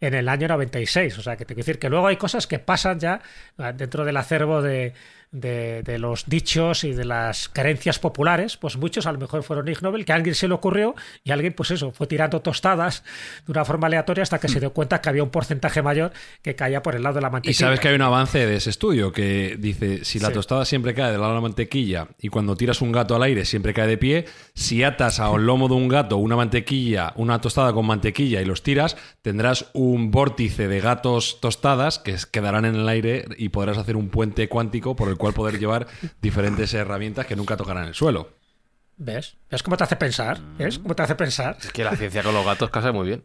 en 0.00 0.14
el 0.14 0.28
año 0.28 0.48
96. 0.48 1.18
O 1.18 1.22
sea, 1.22 1.36
que 1.36 1.44
te 1.44 1.54
quiero 1.54 1.66
decir 1.66 1.78
que 1.78 1.88
luego 1.88 2.08
hay 2.08 2.16
cosas 2.16 2.48
que 2.48 2.58
pasan 2.58 2.98
ya 2.98 3.20
ah, 3.58 3.70
dentro 3.70 4.04
del 4.04 4.16
acervo 4.16 4.60
de, 4.60 4.92
de, 5.32 5.82
de 5.82 5.98
los 5.98 6.26
dichos 6.28 6.84
y 6.84 6.92
de 6.92 7.04
las 7.04 7.48
creencias 7.48 7.98
populares, 7.98 8.56
pues 8.56 8.76
muchos 8.76 9.06
a 9.06 9.12
lo 9.12 9.18
mejor 9.18 9.42
fueron 9.42 9.68
Ig 9.68 9.82
Nobel, 9.82 10.04
que 10.04 10.12
a 10.12 10.16
alguien 10.16 10.34
se 10.34 10.48
le 10.48 10.54
ocurrió 10.54 10.94
y 11.24 11.30
alguien, 11.30 11.52
pues 11.52 11.70
eso, 11.70 11.92
fue 11.92 12.06
tirando 12.06 12.40
tostadas 12.40 13.04
de 13.46 13.52
una 13.52 13.64
forma 13.64 13.86
aleatoria 13.86 14.22
hasta 14.22 14.38
que 14.38 14.48
se 14.48 14.60
dio 14.60 14.72
cuenta 14.72 15.00
que 15.00 15.08
había 15.08 15.22
un 15.22 15.30
porcentaje 15.30 15.82
mayor 15.82 16.12
que 16.42 16.54
caía 16.56 16.82
por 16.82 16.94
el 16.96 17.02
lado 17.02 17.16
de 17.16 17.20
la 17.20 17.28
Y 17.28 17.32
mantequilla. 17.32 17.58
sabes 17.66 17.80
que 17.80 17.88
hay 17.88 17.94
un 17.94 18.02
avance 18.02 18.44
de 18.46 18.56
ese 18.56 18.70
estudio 18.70 19.12
que 19.12 19.56
dice, 19.58 20.04
si 20.04 20.18
la 20.18 20.28
Sí. 20.28 20.34
tostada 20.34 20.64
siempre 20.64 20.94
cae 20.94 21.10
del 21.12 21.20
lado 21.20 21.32
de 21.32 21.36
la 21.36 21.42
mantequilla 21.42 22.08
y 22.18 22.28
cuando 22.28 22.56
tiras 22.56 22.80
un 22.82 22.92
gato 22.92 23.14
al 23.14 23.22
aire 23.22 23.44
siempre 23.44 23.72
cae 23.74 23.86
de 23.86 23.98
pie, 23.98 24.24
si 24.54 24.82
atas 24.82 25.20
a 25.20 25.30
un 25.30 25.46
lomo 25.46 25.68
de 25.68 25.74
un 25.74 25.88
gato 25.88 26.16
una 26.16 26.36
mantequilla, 26.36 27.12
una 27.16 27.40
tostada 27.40 27.72
con 27.72 27.86
mantequilla 27.86 28.40
y 28.40 28.44
los 28.44 28.62
tiras, 28.62 28.96
tendrás 29.22 29.66
un 29.74 30.10
vórtice 30.10 30.66
de 30.68 30.80
gatos 30.80 31.38
tostadas 31.40 31.98
que 31.98 32.16
quedarán 32.32 32.64
en 32.64 32.74
el 32.74 32.88
aire 32.88 33.24
y 33.38 33.50
podrás 33.50 33.78
hacer 33.78 33.96
un 33.96 34.08
puente 34.08 34.48
cuántico 34.48 34.96
por 34.96 35.08
el 35.08 35.16
cual 35.20 35.32
poder 35.34 35.58
llevar 35.58 35.86
diferentes 36.20 36.74
herramientas 36.74 37.26
que 37.26 37.36
nunca 37.36 37.56
tocarán 37.56 37.86
el 37.86 37.94
suelo. 37.94 38.30
¿Ves? 38.96 39.36
¿Ves 39.50 39.62
cómo 39.62 39.76
te 39.76 39.84
hace 39.84 39.96
pensar? 39.96 40.40
¿Ves 40.58 40.78
cómo 40.78 40.94
te 40.94 41.02
hace 41.02 41.14
pensar? 41.14 41.56
Es 41.60 41.72
que 41.72 41.84
la 41.84 41.96
ciencia 41.96 42.22
con 42.22 42.34
los 42.34 42.44
gatos 42.44 42.70
casa 42.70 42.92
muy 42.92 43.06
bien. 43.06 43.24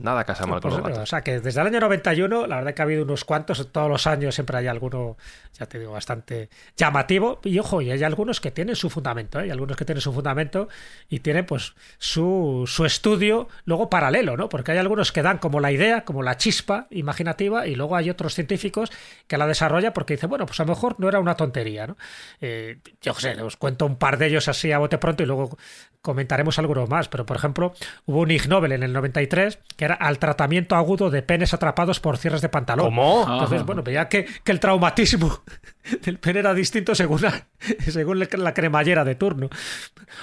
Nada 0.00 0.24
casa 0.24 0.46
mal 0.46 0.60
con 0.60 0.80
Pues, 0.80 0.96
los 0.96 0.98
o 0.98 1.06
sea 1.06 1.20
que 1.20 1.40
desde 1.40 1.60
el 1.60 1.66
año 1.66 1.80
91, 1.80 2.46
la 2.46 2.56
verdad 2.56 2.72
que 2.74 2.82
ha 2.82 2.84
habido 2.84 3.04
unos 3.04 3.24
cuantos, 3.24 3.70
todos 3.70 3.88
los 3.88 4.06
años 4.06 4.34
siempre 4.34 4.56
hay 4.56 4.66
alguno, 4.66 5.18
ya 5.58 5.66
te 5.66 5.78
digo, 5.78 5.92
bastante 5.92 6.48
llamativo. 6.76 7.40
Y 7.44 7.58
ojo, 7.58 7.82
y 7.82 7.90
hay 7.90 8.02
algunos 8.02 8.40
que 8.40 8.50
tienen 8.50 8.76
su 8.76 8.88
fundamento, 8.88 9.38
¿eh? 9.38 9.44
hay 9.44 9.50
algunos 9.50 9.76
que 9.76 9.84
tienen 9.84 10.00
su 10.00 10.12
fundamento 10.12 10.68
y 11.08 11.20
tienen 11.20 11.44
pues 11.44 11.74
su, 11.98 12.64
su 12.66 12.86
estudio 12.86 13.48
luego 13.66 13.90
paralelo, 13.90 14.36
¿no? 14.36 14.48
Porque 14.48 14.72
hay 14.72 14.78
algunos 14.78 15.12
que 15.12 15.22
dan 15.22 15.38
como 15.38 15.60
la 15.60 15.70
idea, 15.70 16.04
como 16.04 16.22
la 16.22 16.36
chispa 16.38 16.86
imaginativa, 16.90 17.66
y 17.66 17.74
luego 17.74 17.96
hay 17.96 18.08
otros 18.08 18.34
científicos 18.34 18.90
que 19.26 19.36
la 19.36 19.46
desarrollan 19.46 19.92
porque 19.92 20.14
dicen, 20.14 20.30
bueno, 20.30 20.46
pues 20.46 20.58
a 20.60 20.64
lo 20.64 20.70
mejor 20.70 20.98
no 20.98 21.08
era 21.08 21.20
una 21.20 21.34
tontería, 21.34 21.86
¿no? 21.86 21.96
Eh, 22.40 22.78
yo 23.02 23.12
sé, 23.14 23.40
os 23.42 23.56
cuento 23.56 23.84
un 23.84 23.96
par 23.96 24.16
de 24.16 24.28
ellos 24.28 24.48
así 24.48 24.72
a 24.72 24.78
bote 24.78 24.96
pronto 24.96 25.22
y 25.22 25.26
luego 25.26 25.58
comentaremos 26.02 26.58
algunos 26.58 26.88
más, 26.88 27.08
pero 27.08 27.26
por 27.26 27.36
ejemplo, 27.36 27.74
hubo 28.06 28.20
un 28.20 28.30
Ig 28.30 28.48
Nobel 28.48 28.72
en 28.72 28.82
el 28.82 28.92
93 28.92 29.58
que 29.76 29.84
era 29.84 29.94
al 29.94 30.18
tratamiento 30.18 30.74
agudo 30.76 31.10
de 31.10 31.22
penes 31.22 31.52
atrapados 31.52 32.00
por 32.00 32.16
cierres 32.16 32.40
de 32.40 32.48
pantalón. 32.48 32.86
¿Cómo? 32.86 33.26
Entonces, 33.30 33.64
bueno, 33.64 33.82
veía 33.82 34.08
que, 34.08 34.26
que 34.42 34.52
el 34.52 34.60
traumatismo 34.60 35.42
del 36.02 36.18
pene 36.18 36.40
era 36.40 36.54
distinto 36.54 36.94
según 36.94 37.22
la, 37.22 37.46
según 37.86 38.18
la- 38.18 38.54
cremallera 38.54 39.04
de 39.04 39.14
turno. 39.14 39.50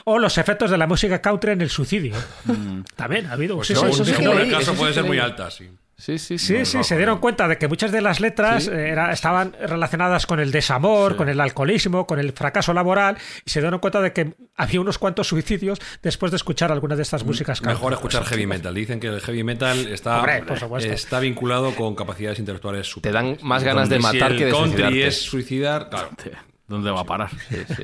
O 0.05 0.17
los 0.19 0.37
efectos 0.37 0.71
de 0.71 0.77
la 0.77 0.87
música 0.87 1.21
country 1.21 1.51
en 1.51 1.61
el 1.61 1.69
suicidio. 1.69 2.15
También 2.95 3.27
ha 3.27 3.33
habido 3.33 3.55
Pues 3.57 3.67
sí, 3.67 3.73
no, 3.73 3.81
sí, 3.81 3.87
eso 3.89 4.31
un 4.31 4.45
sí 4.45 4.51
caso 4.51 4.73
puede 4.73 4.93
ser 4.93 5.03
muy 5.03 5.19
alta, 5.19 5.49
sí. 5.51 5.69
Sí, 5.99 6.19
sí, 6.19 6.37
Sí, 6.37 6.63
sí, 6.63 6.83
se 6.83 6.95
dieron 6.95 7.17
cuenta 7.17 7.47
de 7.47 7.57
que 7.57 7.67
muchas 7.67 7.91
de 7.91 8.01
las 8.01 8.19
letras 8.19 8.67
eh, 8.67 8.89
era- 8.89 9.11
estaban 9.11 9.53
relacionadas 9.59 10.27
con 10.27 10.39
el 10.39 10.51
desamor, 10.51 11.15
con 11.15 11.27
el 11.27 11.39
alcoholismo, 11.41 12.05
con 12.05 12.19
el 12.19 12.33
fracaso 12.33 12.71
laboral, 12.71 13.17
y 13.43 13.49
se 13.49 13.61
dieron 13.61 13.79
cuenta 13.79 13.99
de 14.01 14.13
que 14.13 14.35
había 14.55 14.79
unos 14.79 14.99
cuantos 14.99 15.27
suicidios 15.27 15.79
después 16.03 16.31
de 16.31 16.35
escuchar 16.35 16.71
algunas 16.71 16.97
de 16.99 17.01
estas 17.01 17.23
músicas. 17.25 17.63
Mejor 17.63 17.93
escuchar 17.93 18.23
heavy 18.25 18.45
metal. 18.45 18.75
Dicen 18.75 18.99
que 18.99 19.07
el 19.07 19.21
heavy 19.21 19.43
metal 19.43 19.87
está, 19.87 20.19
Hombre, 20.19 20.43
está 20.93 21.19
vinculado 21.19 21.73
con 21.73 21.95
capacidades 21.95 22.37
intelectuales 22.37 22.87
Te 23.01 23.11
dan 23.11 23.23
superiores. 23.23 23.43
más 23.43 23.63
ganas 23.63 23.89
de 23.89 23.97
matar 23.97 24.31
si 24.33 24.37
que 24.37 24.43
de 24.45 24.49
el 24.51 24.55
country 24.55 24.69
suicidarte. 24.83 25.07
es 25.07 25.21
suicidar, 25.23 25.89
claro. 25.89 26.09
¿Dónde 26.67 26.91
va 26.91 27.01
a 27.01 27.03
parar? 27.05 27.29
Sí, 27.49 27.57
sí. 27.75 27.83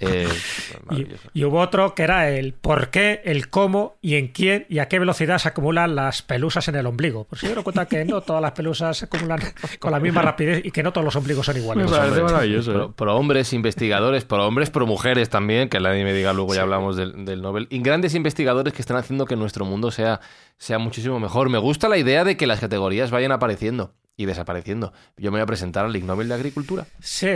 Eh, 0.00 0.28
Y, 0.70 0.86
maravilloso. 0.86 1.28
y 1.32 1.44
hubo 1.44 1.60
otro 1.60 1.94
que 1.94 2.02
era 2.02 2.28
el 2.30 2.52
por 2.52 2.90
qué, 2.90 3.22
el 3.24 3.48
cómo 3.48 3.96
y 4.02 4.16
en 4.16 4.28
quién 4.28 4.66
y 4.68 4.78
a 4.78 4.88
qué 4.88 4.98
velocidad 4.98 5.38
se 5.38 5.48
acumulan 5.48 5.94
las 5.94 6.22
pelusas 6.22 6.68
en 6.68 6.74
el 6.76 6.86
ombligo. 6.86 7.24
Pues 7.24 7.40
se 7.40 7.46
dieron 7.46 7.64
cuenta 7.64 7.86
que 7.86 8.04
no 8.04 8.20
todas 8.20 8.42
las 8.42 8.52
pelusas 8.52 8.98
se 8.98 9.04
acumulan 9.06 9.40
con 9.78 9.92
la 9.92 10.00
misma 10.00 10.22
rapidez 10.22 10.64
y 10.64 10.70
que 10.70 10.82
no 10.82 10.92
todos 10.92 11.04
los 11.04 11.16
ombligos 11.16 11.46
son 11.46 11.56
iguales. 11.56 11.90
Me 11.90 12.22
maravilloso. 12.22 12.72
Pro, 12.72 12.84
¿eh? 12.84 12.92
pro 12.94 13.16
hombres 13.16 13.52
investigadores, 13.52 14.24
pro 14.24 14.46
hombres, 14.46 14.70
pro 14.70 14.86
mujeres 14.86 15.30
también, 15.30 15.68
que 15.68 15.80
nadie 15.80 16.04
me 16.04 16.12
diga 16.12 16.32
luego 16.32 16.54
ya 16.54 16.62
hablamos 16.62 16.96
del, 16.96 17.24
del 17.24 17.40
Nobel. 17.40 17.68
Y 17.70 17.80
grandes 17.80 18.14
investigadores 18.14 18.72
que 18.72 18.82
están 18.82 18.96
haciendo 18.96 19.24
que 19.24 19.36
nuestro 19.36 19.64
mundo 19.64 19.90
sea, 19.90 20.20
sea 20.58 20.78
muchísimo 20.78 21.20
mejor. 21.20 21.48
Me 21.48 21.58
gusta 21.58 21.88
la 21.88 21.96
idea 21.96 22.24
de 22.24 22.36
que 22.36 22.46
las 22.46 22.60
categorías 22.60 23.10
vayan 23.10 23.32
apareciendo 23.32 23.94
y 24.20 24.26
desapareciendo. 24.26 24.92
Yo 25.16 25.30
me 25.30 25.38
voy 25.38 25.44
a 25.44 25.46
presentar 25.46 25.86
al 25.86 25.96
Ig 25.96 26.04
Nobel 26.04 26.28
de 26.28 26.34
Agricultura. 26.34 26.84
Sí, 27.00 27.26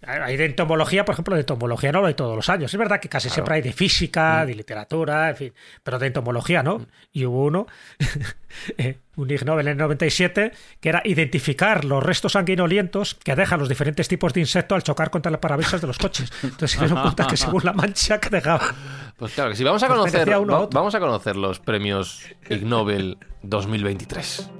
hay 0.00 0.36
de 0.38 0.46
entomología, 0.46 1.04
por 1.04 1.12
ejemplo, 1.12 1.34
de 1.34 1.42
entomología 1.42 1.92
no 1.92 2.00
lo 2.00 2.06
hay 2.06 2.14
todos 2.14 2.34
los 2.34 2.48
años. 2.48 2.72
Es 2.72 2.78
verdad 2.78 3.00
que 3.00 3.10
casi 3.10 3.28
siempre 3.28 3.56
hay 3.56 3.60
de 3.60 3.74
física, 3.74 4.46
de 4.46 4.54
literatura, 4.54 5.28
en 5.28 5.36
fin, 5.36 5.52
pero 5.82 5.98
de 5.98 6.06
entomología 6.06 6.62
no. 6.62 6.86
Y 7.12 7.26
hubo 7.26 7.44
uno, 7.44 7.66
eh, 8.78 8.96
un 9.16 9.30
Ig 9.30 9.44
Nobel 9.44 9.66
en 9.66 9.72
el 9.72 9.76
97, 9.76 10.52
que 10.80 10.88
era 10.88 11.02
identificar 11.04 11.84
los 11.84 12.02
restos 12.02 12.32
sanguinolientos 12.32 13.14
que 13.16 13.36
dejan 13.36 13.60
los 13.60 13.68
diferentes 13.68 14.08
tipos 14.08 14.32
de 14.32 14.40
insectos 14.40 14.76
al 14.76 14.82
chocar 14.84 15.10
contra 15.10 15.30
las 15.30 15.40
parabrisas 15.40 15.82
de 15.82 15.86
los 15.86 15.98
coches. 15.98 16.32
Entonces 16.42 16.70
se 16.70 16.78
dieron 16.78 17.02
cuenta 17.02 17.26
que 17.26 17.36
según 17.36 17.62
la 17.62 17.74
mancha 17.74 18.18
que 18.18 18.30
dejaba. 18.30 18.74
Pues 19.18 19.34
claro, 19.34 19.50
que 19.50 19.56
si 19.56 19.64
vamos 19.64 19.82
a 19.82 19.88
Pues 19.88 19.98
conocer, 19.98 20.32
a 20.32 20.38
vamos 20.38 20.94
a 20.94 20.98
conocer 20.98 21.36
los 21.36 21.60
premios 21.60 22.22
Ig 22.48 22.64
Nobel 22.64 23.18
2023. 23.42 24.50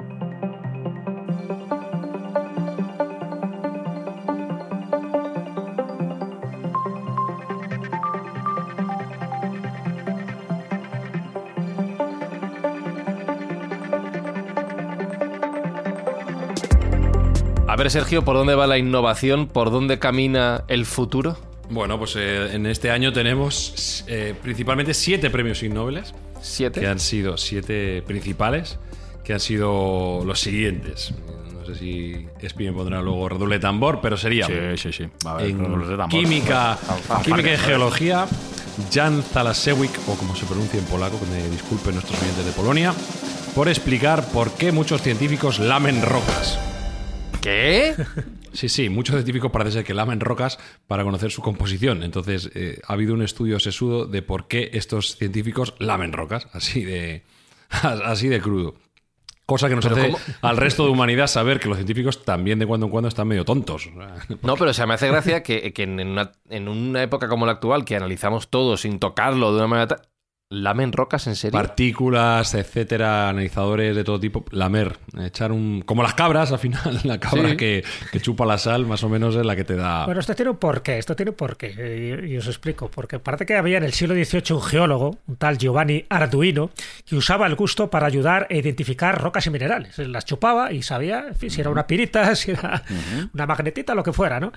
Ver, 17.82 17.90
Sergio, 17.90 18.22
¿por 18.22 18.36
dónde 18.36 18.54
va 18.54 18.66
la 18.66 18.78
innovación? 18.78 19.48
¿Por 19.48 19.70
dónde 19.70 19.98
camina 19.98 20.64
el 20.68 20.86
futuro? 20.86 21.36
Bueno, 21.70 21.98
pues 21.98 22.14
eh, 22.16 22.54
en 22.54 22.66
este 22.66 22.90
año 22.90 23.12
tenemos 23.12 24.04
eh, 24.06 24.34
principalmente 24.40 24.94
siete 24.94 25.30
premios 25.30 25.62
Ig 25.62 25.72
Nobel, 25.72 26.02
que 26.02 26.10
¿Siete? 26.42 26.86
han 26.86 27.00
sido 27.00 27.36
siete 27.36 28.02
principales, 28.06 28.78
que 29.24 29.32
han 29.32 29.40
sido 29.40 30.22
los 30.24 30.38
siguientes. 30.38 31.12
No 31.52 31.64
sé 31.66 31.74
si 31.76 32.26
Espi 32.40 32.66
me 32.66 32.72
pondrá 32.72 33.00
luego 33.00 33.28
redoble 33.28 33.58
tambor, 33.58 34.00
pero 34.00 34.16
sería 34.16 34.46
Sí, 34.46 34.52
sí, 34.76 34.92
sí. 34.92 35.08
Va 35.26 35.32
a 35.32 35.36
ver, 35.38 35.46
en 35.50 35.58
de 35.58 35.96
tambor. 35.96 36.08
química, 36.08 36.78
química 37.24 37.52
y 37.52 37.56
geología, 37.56 38.26
Jan 38.92 39.22
Zalasewicz, 39.22 39.98
o 40.08 40.14
como 40.14 40.36
se 40.36 40.46
pronuncia 40.46 40.78
en 40.78 40.84
polaco, 40.86 41.18
que 41.18 41.26
me 41.26 41.48
disculpen 41.48 41.94
nuestros 41.94 42.20
oyentes 42.20 42.44
de 42.44 42.52
Polonia, 42.52 42.94
por 43.54 43.68
explicar 43.68 44.24
por 44.32 44.52
qué 44.52 44.70
muchos 44.72 45.02
científicos 45.02 45.58
lamen 45.58 46.02
rocas. 46.02 46.58
¿Qué? 47.42 47.94
Sí, 48.52 48.68
sí, 48.68 48.88
muchos 48.88 49.16
científicos 49.16 49.50
parece 49.50 49.72
ser 49.72 49.84
que 49.84 49.94
lamen 49.94 50.20
rocas 50.20 50.58
para 50.86 51.02
conocer 51.02 51.32
su 51.32 51.42
composición. 51.42 52.04
Entonces, 52.04 52.50
eh, 52.54 52.80
ha 52.86 52.92
habido 52.92 53.14
un 53.14 53.22
estudio 53.22 53.58
sesudo 53.58 54.06
de 54.06 54.22
por 54.22 54.46
qué 54.46 54.70
estos 54.74 55.16
científicos 55.16 55.74
lamen 55.78 56.12
rocas, 56.12 56.46
así 56.52 56.84
de, 56.84 57.24
así 57.70 58.28
de 58.28 58.40
crudo. 58.40 58.74
Cosa 59.44 59.68
que 59.68 59.74
nos 59.74 59.84
hace 59.84 60.02
¿cómo? 60.02 60.18
al 60.40 60.56
resto 60.56 60.84
de 60.84 60.90
humanidad 60.90 61.26
saber 61.26 61.58
que 61.58 61.68
los 61.68 61.76
científicos 61.76 62.24
también 62.24 62.60
de 62.60 62.66
cuando 62.66 62.86
en 62.86 62.92
cuando 62.92 63.08
están 63.08 63.26
medio 63.26 63.44
tontos. 63.44 63.90
No, 64.42 64.54
pero 64.56 64.70
o 64.70 64.74
sea, 64.74 64.86
me 64.86 64.94
hace 64.94 65.08
gracia 65.08 65.42
que, 65.42 65.72
que 65.72 65.82
en, 65.82 65.98
una, 65.98 66.32
en 66.48 66.68
una 66.68 67.02
época 67.02 67.28
como 67.28 67.44
la 67.44 67.52
actual, 67.52 67.84
que 67.84 67.96
analizamos 67.96 68.50
todo 68.50 68.76
sin 68.76 69.00
tocarlo 69.00 69.50
de 69.50 69.58
una 69.58 69.66
manera... 69.66 70.02
¿Lamen 70.52 70.92
rocas 70.92 71.26
en 71.26 71.34
serio? 71.36 71.52
Partículas, 71.58 72.54
etcétera, 72.54 73.28
analizadores 73.30 73.96
de 73.96 74.04
todo 74.04 74.20
tipo. 74.20 74.44
Lamer, 74.50 74.98
echar 75.20 75.50
un. 75.52 75.82
Como 75.82 76.02
las 76.02 76.14
cabras, 76.14 76.52
al 76.52 76.58
final, 76.58 77.00
la 77.04 77.18
cabra 77.18 77.50
Sí. 77.50 77.56
que, 77.56 77.84
que 78.12 78.20
chupa 78.20 78.44
la 78.44 78.58
sal, 78.58 78.84
más 78.86 79.02
o 79.02 79.08
menos 79.08 79.34
es 79.34 79.44
la 79.46 79.56
que 79.56 79.64
te 79.64 79.76
da. 79.76 80.04
Bueno, 80.04 80.20
esto 80.20 80.34
tiene 80.34 80.50
un 80.50 80.58
porqué, 80.58 80.98
esto 80.98 81.16
tiene 81.16 81.30
un 81.30 81.36
porqué, 81.36 81.74
eh, 81.78 82.22
y, 82.28 82.32
y 82.32 82.36
os 82.36 82.46
explico. 82.46 82.90
Porque 82.90 83.18
parece 83.18 83.46
que 83.46 83.56
había 83.56 83.78
en 83.78 83.84
el 83.84 83.92
siglo 83.92 84.14
XVIII 84.14 84.54
un 84.56 84.62
geólogo, 84.62 85.18
un 85.26 85.36
tal 85.36 85.58
Giovanni 85.58 86.04
Arduino, 86.08 86.70
que 87.06 87.16
usaba 87.16 87.46
el 87.46 87.54
gusto 87.54 87.88
para 87.90 88.06
ayudar 88.06 88.46
a 88.50 88.54
identificar 88.54 89.20
rocas 89.20 89.46
y 89.46 89.50
minerales. 89.50 89.98
Él 89.98 90.12
Las 90.12 90.24
chupaba 90.26 90.72
y 90.72 90.82
sabía 90.82 91.24
en 91.28 91.34
fin, 91.34 91.50
si 91.50 91.60
era 91.62 91.70
una 91.70 91.86
pirita, 91.86 92.34
si 92.36 92.50
era 92.50 92.82
una 93.32 93.46
magnetita, 93.46 93.94
lo 93.94 94.02
que 94.02 94.12
fuera, 94.12 94.38
¿no? 94.38 94.52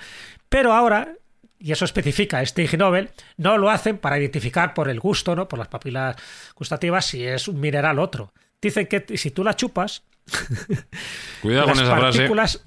Pero 0.49 0.73
ahora, 0.73 1.13
y 1.59 1.71
eso 1.71 1.85
especifica 1.85 2.41
este 2.41 2.63
Ig 2.63 2.77
Nobel, 2.77 3.09
no 3.37 3.57
lo 3.57 3.69
hacen 3.69 3.97
para 3.97 4.19
identificar 4.19 4.73
por 4.73 4.89
el 4.89 4.99
gusto, 4.99 5.35
¿no? 5.35 5.47
Por 5.47 5.59
las 5.59 5.67
papilas 5.67 6.15
gustativas, 6.55 7.05
si 7.05 7.25
es 7.25 7.47
un 7.47 7.59
mineral 7.59 7.99
otro. 7.99 8.33
Dicen 8.61 8.87
que 8.87 9.17
si 9.17 9.31
tú 9.31 9.43
la 9.43 9.55
chupas, 9.55 10.03
Cuidado 11.41 11.67
las 11.67 11.75
con 11.75 11.85
esa 11.85 11.95
frase. 11.95 12.17
partículas, 12.17 12.65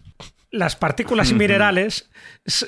las 0.51 0.77
partículas 0.77 1.33
minerales 1.35 2.11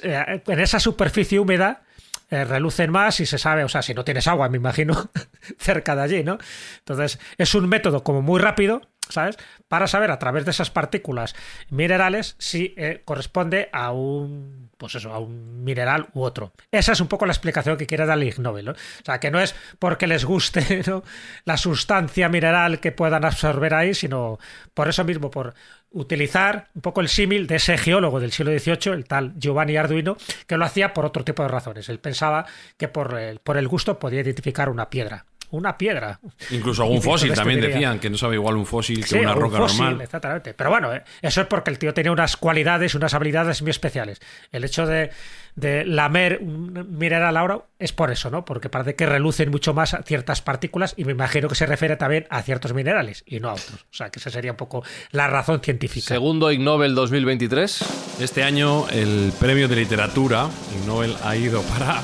eh, 0.02 0.42
en 0.46 0.60
esa 0.60 0.80
superficie 0.80 1.38
húmeda 1.38 1.82
eh, 2.30 2.44
relucen 2.44 2.90
más 2.90 3.18
y 3.20 3.26
se 3.26 3.38
sabe, 3.38 3.64
o 3.64 3.68
sea, 3.68 3.82
si 3.82 3.92
no 3.92 4.04
tienes 4.04 4.28
agua, 4.28 4.48
me 4.48 4.56
imagino, 4.56 5.10
cerca 5.58 5.96
de 5.96 6.02
allí, 6.02 6.24
¿no? 6.24 6.38
Entonces, 6.78 7.18
es 7.38 7.54
un 7.56 7.68
método 7.68 8.04
como 8.04 8.22
muy 8.22 8.40
rápido, 8.40 8.82
¿sabes? 9.08 9.36
Para 9.66 9.88
saber 9.88 10.12
a 10.12 10.18
través 10.20 10.44
de 10.44 10.52
esas 10.52 10.70
partículas 10.70 11.34
minerales 11.70 12.36
si 12.38 12.72
eh, 12.76 13.02
corresponde 13.04 13.68
a 13.72 13.90
un, 13.90 14.69
pues 14.80 14.94
eso, 14.94 15.12
a 15.12 15.18
un 15.18 15.62
mineral 15.62 16.08
u 16.14 16.22
otro. 16.22 16.54
Esa 16.72 16.92
es 16.92 17.00
un 17.02 17.06
poco 17.06 17.26
la 17.26 17.32
explicación 17.32 17.76
que 17.76 17.86
quiere 17.86 18.06
dar 18.06 18.16
el 18.16 18.26
Ig 18.26 18.38
Nobel, 18.40 18.64
¿no? 18.64 18.72
O 18.72 19.04
sea, 19.04 19.20
que 19.20 19.30
no 19.30 19.38
es 19.38 19.54
porque 19.78 20.06
les 20.06 20.24
guste 20.24 20.82
la 21.44 21.56
sustancia 21.58 22.30
mineral 22.30 22.80
que 22.80 22.90
puedan 22.90 23.26
absorber 23.26 23.74
ahí, 23.74 23.92
sino 23.92 24.38
por 24.72 24.88
eso 24.88 25.04
mismo, 25.04 25.30
por 25.30 25.54
utilizar 25.90 26.68
un 26.74 26.80
poco 26.80 27.02
el 27.02 27.10
símil 27.10 27.46
de 27.46 27.56
ese 27.56 27.76
geólogo 27.76 28.20
del 28.20 28.32
siglo 28.32 28.58
XVIII, 28.58 28.94
el 28.94 29.04
tal 29.04 29.34
Giovanni 29.38 29.76
Arduino, 29.76 30.16
que 30.46 30.56
lo 30.56 30.64
hacía 30.64 30.94
por 30.94 31.04
otro 31.04 31.24
tipo 31.24 31.42
de 31.42 31.50
razones. 31.50 31.90
Él 31.90 31.98
pensaba 31.98 32.46
que 32.78 32.88
por 32.88 33.18
el, 33.18 33.38
por 33.40 33.58
el 33.58 33.68
gusto 33.68 33.98
podía 33.98 34.22
identificar 34.22 34.70
una 34.70 34.88
piedra. 34.88 35.26
Una 35.52 35.76
piedra. 35.76 36.20
Incluso 36.50 36.82
algún 36.82 37.02
fósil 37.02 37.32
también 37.34 37.60
decían 37.60 37.98
que 37.98 38.08
no 38.08 38.16
sabe 38.16 38.36
igual 38.36 38.56
un 38.56 38.66
fósil 38.66 39.00
que 39.02 39.08
Sí, 39.08 39.18
una 39.18 39.32
o 39.32 39.36
un 39.36 39.40
roca 39.40 39.58
fósil, 39.58 39.80
normal. 39.80 40.00
Exactamente. 40.02 40.54
Pero 40.54 40.70
bueno, 40.70 40.94
eh, 40.94 41.02
eso 41.22 41.40
es 41.40 41.46
porque 41.46 41.70
el 41.70 41.78
tío 41.78 41.92
tenía 41.92 42.12
unas 42.12 42.36
cualidades, 42.36 42.94
unas 42.94 43.14
habilidades 43.14 43.62
muy 43.62 43.70
especiales. 43.70 44.20
El 44.52 44.64
hecho 44.64 44.86
de, 44.86 45.10
de 45.56 45.84
lamer 45.84 46.38
un 46.40 46.96
mineral 46.96 47.36
ahora 47.36 47.62
es 47.78 47.92
por 47.92 48.10
eso, 48.10 48.30
¿no? 48.30 48.44
Porque 48.44 48.68
parece 48.68 48.94
que 48.94 49.06
relucen 49.06 49.50
mucho 49.50 49.74
más 49.74 49.94
a 49.94 50.02
ciertas 50.02 50.42
partículas 50.42 50.94
y 50.96 51.04
me 51.04 51.12
imagino 51.12 51.48
que 51.48 51.54
se 51.54 51.66
refiere 51.66 51.96
también 51.96 52.26
a 52.30 52.42
ciertos 52.42 52.72
minerales 52.72 53.24
y 53.26 53.40
no 53.40 53.48
a 53.50 53.54
otros. 53.54 53.86
O 53.90 53.94
sea, 53.94 54.10
que 54.10 54.18
esa 54.18 54.30
sería 54.30 54.52
un 54.52 54.56
poco 54.56 54.84
la 55.10 55.26
razón 55.28 55.60
científica. 55.60 56.06
Segundo 56.08 56.50
Ig 56.52 56.60
Nobel 56.60 56.94
2023. 56.94 58.18
Este 58.20 58.42
año 58.42 58.88
el 58.90 59.32
premio 59.40 59.68
de 59.68 59.76
literatura, 59.76 60.48
Ig 60.76 60.86
Nobel, 60.86 61.16
ha 61.24 61.36
ido 61.36 61.62
para 61.62 62.00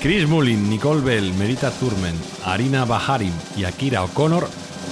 Chris 0.00 0.26
Mullin, 0.26 0.70
Nicole 0.70 1.00
Bell, 1.02 1.32
Merita 1.34 1.70
Turmen, 1.70 2.14
Arina 2.44 2.84
Baharim 2.84 3.32
y 3.56 3.64
Akira 3.64 4.02
O'Connor 4.02 4.48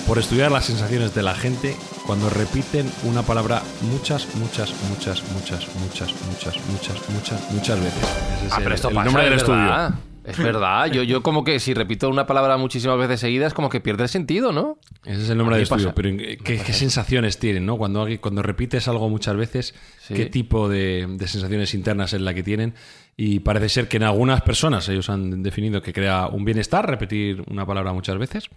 por 0.06 0.18
estudiar 0.18 0.52
las 0.52 0.66
sensaciones 0.66 1.14
de 1.14 1.22
la 1.22 1.34
gente 1.34 1.76
cuando 2.06 2.28
repiten 2.30 2.90
una 3.04 3.22
palabra 3.22 3.62
muchas, 3.82 4.28
muchas, 4.36 4.72
muchas, 4.90 5.22
muchas, 5.32 5.66
muchas, 5.80 6.14
muchas, 6.26 6.56
muchas, 6.70 7.10
muchas, 7.10 7.50
muchas 7.52 7.80
veces. 7.82 8.02
Ese 8.36 8.46
es 8.46 8.52
Ah, 8.52 8.56
pero 8.58 8.68
el, 8.68 8.74
esto 8.74 8.88
el 8.90 8.94
pasa, 8.94 9.04
nombre 9.06 9.24
del 9.24 9.32
es 9.34 9.38
estudio. 9.42 9.58
verdad. 9.60 9.94
Es 10.24 10.36
verdad, 10.36 10.86
yo, 10.92 11.02
yo 11.04 11.22
como 11.22 11.42
que 11.42 11.58
si 11.58 11.72
repito 11.72 12.06
una 12.10 12.26
palabra 12.26 12.58
muchísimas 12.58 12.98
veces 12.98 13.18
seguidas, 13.20 13.54
como 13.54 13.70
que 13.70 13.80
pierde 13.80 14.02
el 14.02 14.08
sentido, 14.10 14.52
¿no? 14.52 14.76
Ese 15.06 15.22
es 15.22 15.30
el 15.30 15.38
nombre 15.38 15.56
del 15.56 15.62
estudio. 15.62 15.86
pasa. 15.86 15.94
Pero 15.94 16.14
¿qué, 16.44 16.58
qué 16.58 16.72
sensaciones 16.74 17.38
tienen, 17.38 17.64
no? 17.64 17.78
Cuando, 17.78 18.02
alguien- 18.02 18.18
cuando 18.20 18.42
repites 18.42 18.88
algo 18.88 19.08
muchas 19.08 19.36
veces, 19.36 19.74
Sí. 20.06 20.12
¿qué 20.12 20.26
tipo 20.26 20.68
de, 20.68 21.06
de 21.08 21.28
sensaciones 21.28 21.72
internas 21.72 22.12
es 22.12 22.20
la 22.20 22.34
que 22.34 22.42
tienen? 22.42 22.74
Y 23.20 23.40
parece 23.40 23.68
ser 23.68 23.88
que 23.88 23.96
en 23.96 24.04
algunas 24.04 24.42
personas 24.42 24.88
ellos 24.88 25.10
han 25.10 25.42
definido 25.42 25.82
que 25.82 25.92
crea 25.92 26.28
un 26.28 26.44
bienestar 26.44 26.88
repetir 26.88 27.42
una 27.50 27.66
palabra 27.66 27.92
muchas 27.92 28.16
veces. 28.16 28.48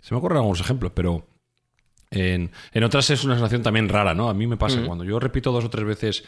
Se 0.00 0.14
me 0.14 0.18
ocurren 0.18 0.38
algunos 0.38 0.58
ejemplos, 0.60 0.92
pero 0.94 1.26
en, 2.10 2.50
en 2.72 2.84
otras 2.84 3.10
es 3.10 3.24
una 3.24 3.34
sensación 3.34 3.62
también 3.62 3.90
rara, 3.90 4.14
¿no? 4.14 4.30
A 4.30 4.34
mí 4.34 4.46
me 4.46 4.56
pasa, 4.56 4.78
cuando 4.86 5.04
yo 5.04 5.20
repito 5.20 5.52
dos 5.52 5.66
o 5.66 5.68
tres 5.70 5.84
veces 5.84 6.24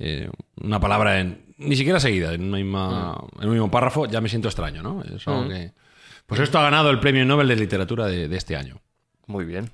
eh, 0.00 0.28
una 0.60 0.80
palabra 0.80 1.20
en 1.20 1.54
ni 1.58 1.76
siquiera 1.76 2.00
seguida, 2.00 2.34
en, 2.34 2.42
una 2.42 2.58
misma- 2.58 3.24
en 3.40 3.46
un 3.46 3.52
mismo 3.52 3.70
párrafo, 3.70 4.06
ya 4.06 4.20
me 4.20 4.28
siento 4.28 4.48
extraño, 4.48 4.82
¿no? 4.82 5.02
Es 5.04 5.26
algo 5.28 5.48
que... 5.48 5.72
Pues 6.26 6.40
esto 6.40 6.58
ha 6.58 6.62
ganado 6.62 6.90
el 6.90 6.98
premio 6.98 7.24
Nobel 7.24 7.46
de 7.48 7.56
Literatura 7.56 8.06
de, 8.06 8.28
de 8.28 8.36
este 8.36 8.56
año. 8.56 8.80
Muy 9.28 9.44
bien. 9.44 9.70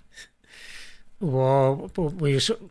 Hubo, 1.20 1.90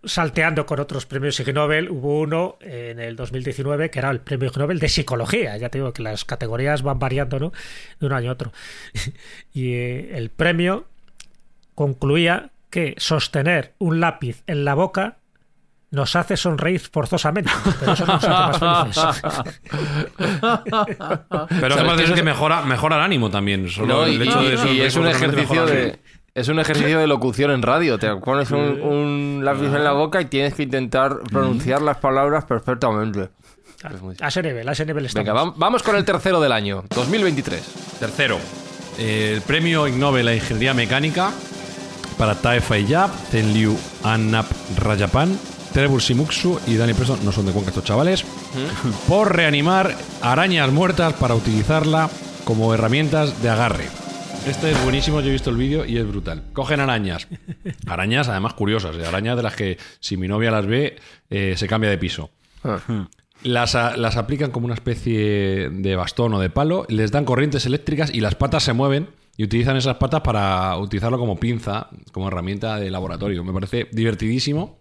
salteando 0.03 0.65
con 0.65 0.79
otros 0.79 1.05
premios 1.05 1.39
Ig 1.39 1.53
Nobel, 1.53 1.89
hubo 1.89 2.19
uno 2.19 2.57
en 2.61 2.99
el 2.99 3.15
2019 3.15 3.89
que 3.89 3.99
era 3.99 4.11
el 4.11 4.19
premio 4.19 4.49
Ig 4.49 4.57
Nobel 4.57 4.79
de 4.79 4.89
psicología. 4.89 5.57
Ya 5.57 5.69
te 5.69 5.77
digo 5.79 5.93
que 5.93 6.03
las 6.03 6.25
categorías 6.25 6.83
van 6.83 6.99
variando 6.99 7.39
¿no? 7.39 7.51
de 7.99 8.05
un 8.05 8.13
año 8.13 8.29
a 8.29 8.33
otro. 8.33 8.51
Y 9.53 9.73
eh, 9.73 10.17
el 10.17 10.29
premio 10.29 10.85
concluía 11.75 12.49
que 12.69 12.95
sostener 12.97 13.73
un 13.79 13.99
lápiz 13.99 14.43
en 14.47 14.65
la 14.65 14.73
boca 14.73 15.17
nos 15.91 16.15
hace 16.15 16.37
sonreír 16.37 16.79
forzosamente, 16.79 17.51
pero 17.79 17.93
eso 17.93 18.05
no 18.07 18.13
nos 18.13 18.23
hace 18.23 18.65
más 18.65 18.95
felices. 18.95 19.21
Pero 20.17 21.75
¿Sabes 21.75 21.77
además 21.77 22.01
eso 22.01 22.15
que 22.15 22.23
mejora, 22.23 22.63
mejora 22.63 22.95
el 22.95 23.03
ánimo 23.03 23.29
también. 23.29 23.69
Solo 23.69 23.87
No, 24.01 24.07
y, 24.07 24.15
el 24.15 24.21
hecho 24.23 24.41
de 24.41 24.49
y- 24.49 24.53
eso 24.53 24.73
y 24.73 24.81
es 24.81 24.95
un 24.95 25.07
ejercicio 25.07 25.65
de. 25.67 25.99
Es 26.35 26.47
un 26.47 26.59
ejercicio 26.59 26.97
de 26.99 27.05
locución 27.07 27.51
en 27.51 27.61
radio. 27.61 27.99
Te 27.99 28.13
pones 28.15 28.49
un, 28.51 28.81
un 28.81 29.41
lápiz 29.45 29.65
en 29.67 29.83
la 29.83 29.91
boca 29.91 30.19
y 30.19 30.25
tienes 30.25 30.55
que 30.55 30.63
intentar 30.63 31.19
pronunciar 31.31 31.81
las 31.81 31.97
palabras 31.97 32.45
perfectamente. 32.45 33.29
Es 33.93 34.01
muy- 34.01 34.15
A 34.19 34.29
ese 34.29 34.41
nivel, 34.41 34.67
a 34.67 34.71
ese 34.71 34.85
nivel 34.85 35.05
estamos. 35.05 35.27
Venga, 35.27 35.39
vam- 35.43 35.53
vamos 35.57 35.83
con 35.83 35.95
el 35.95 36.03
tercero 36.05 36.41
del 36.41 36.51
año, 36.51 36.85
2023. 36.95 37.61
Tercero, 37.99 38.37
el 38.97 39.41
premio 39.41 39.87
Ig 39.87 39.95
Nobel 39.97 40.27
a 40.27 40.33
Ingeniería 40.35 40.73
Mecánica 40.73 41.31
para 42.17 42.33
Tae 42.35 42.61
Faiyab, 42.61 43.11
Tenliu 43.29 43.77
Annap 44.03 44.47
Rajapan, 44.77 45.37
Trevor 45.73 46.01
Simuksu 46.01 46.59
y 46.65 46.77
Danny 46.77 46.93
Preston, 46.93 47.23
no 47.25 47.31
son 47.31 47.45
de 47.45 47.51
Cuenca 47.51 47.69
estos 47.69 47.83
chavales, 47.83 48.23
por 49.07 49.35
reanimar 49.35 49.93
arañas 50.21 50.71
muertas 50.71 51.13
para 51.13 51.35
utilizarla 51.35 52.09
como 52.45 52.73
herramientas 52.73 53.41
de 53.43 53.49
agarre. 53.49 53.85
Este 54.47 54.71
es 54.71 54.83
buenísimo, 54.83 55.21
yo 55.21 55.29
he 55.29 55.31
visto 55.31 55.49
el 55.49 55.55
vídeo 55.57 55.85
y 55.85 55.97
es 55.97 56.05
brutal. 56.07 56.43
Cogen 56.53 56.79
arañas, 56.81 57.27
arañas 57.87 58.27
además 58.27 58.53
curiosas, 58.53 58.95
de 58.97 59.05
arañas 59.05 59.37
de 59.37 59.43
las 59.43 59.55
que 59.55 59.77
si 59.99 60.17
mi 60.17 60.27
novia 60.27 60.51
las 60.51 60.65
ve 60.65 60.97
eh, 61.29 61.53
se 61.57 61.67
cambia 61.67 61.89
de 61.89 61.97
piso. 61.97 62.29
Las, 63.43 63.75
a- 63.75 63.95
las 63.97 64.17
aplican 64.17 64.51
como 64.51 64.65
una 64.65 64.73
especie 64.75 65.69
de 65.69 65.95
bastón 65.95 66.33
o 66.33 66.39
de 66.39 66.49
palo, 66.49 66.85
les 66.89 67.11
dan 67.11 67.25
corrientes 67.25 67.65
eléctricas 67.65 68.13
y 68.13 68.19
las 68.19 68.35
patas 68.35 68.63
se 68.63 68.73
mueven 68.73 69.09
y 69.37 69.45
utilizan 69.45 69.77
esas 69.77 69.95
patas 69.95 70.21
para 70.21 70.77
utilizarlo 70.77 71.17
como 71.17 71.37
pinza, 71.39 71.87
como 72.11 72.27
herramienta 72.27 72.77
de 72.79 72.91
laboratorio. 72.91 73.43
Me 73.43 73.53
parece 73.53 73.87
divertidísimo, 73.91 74.77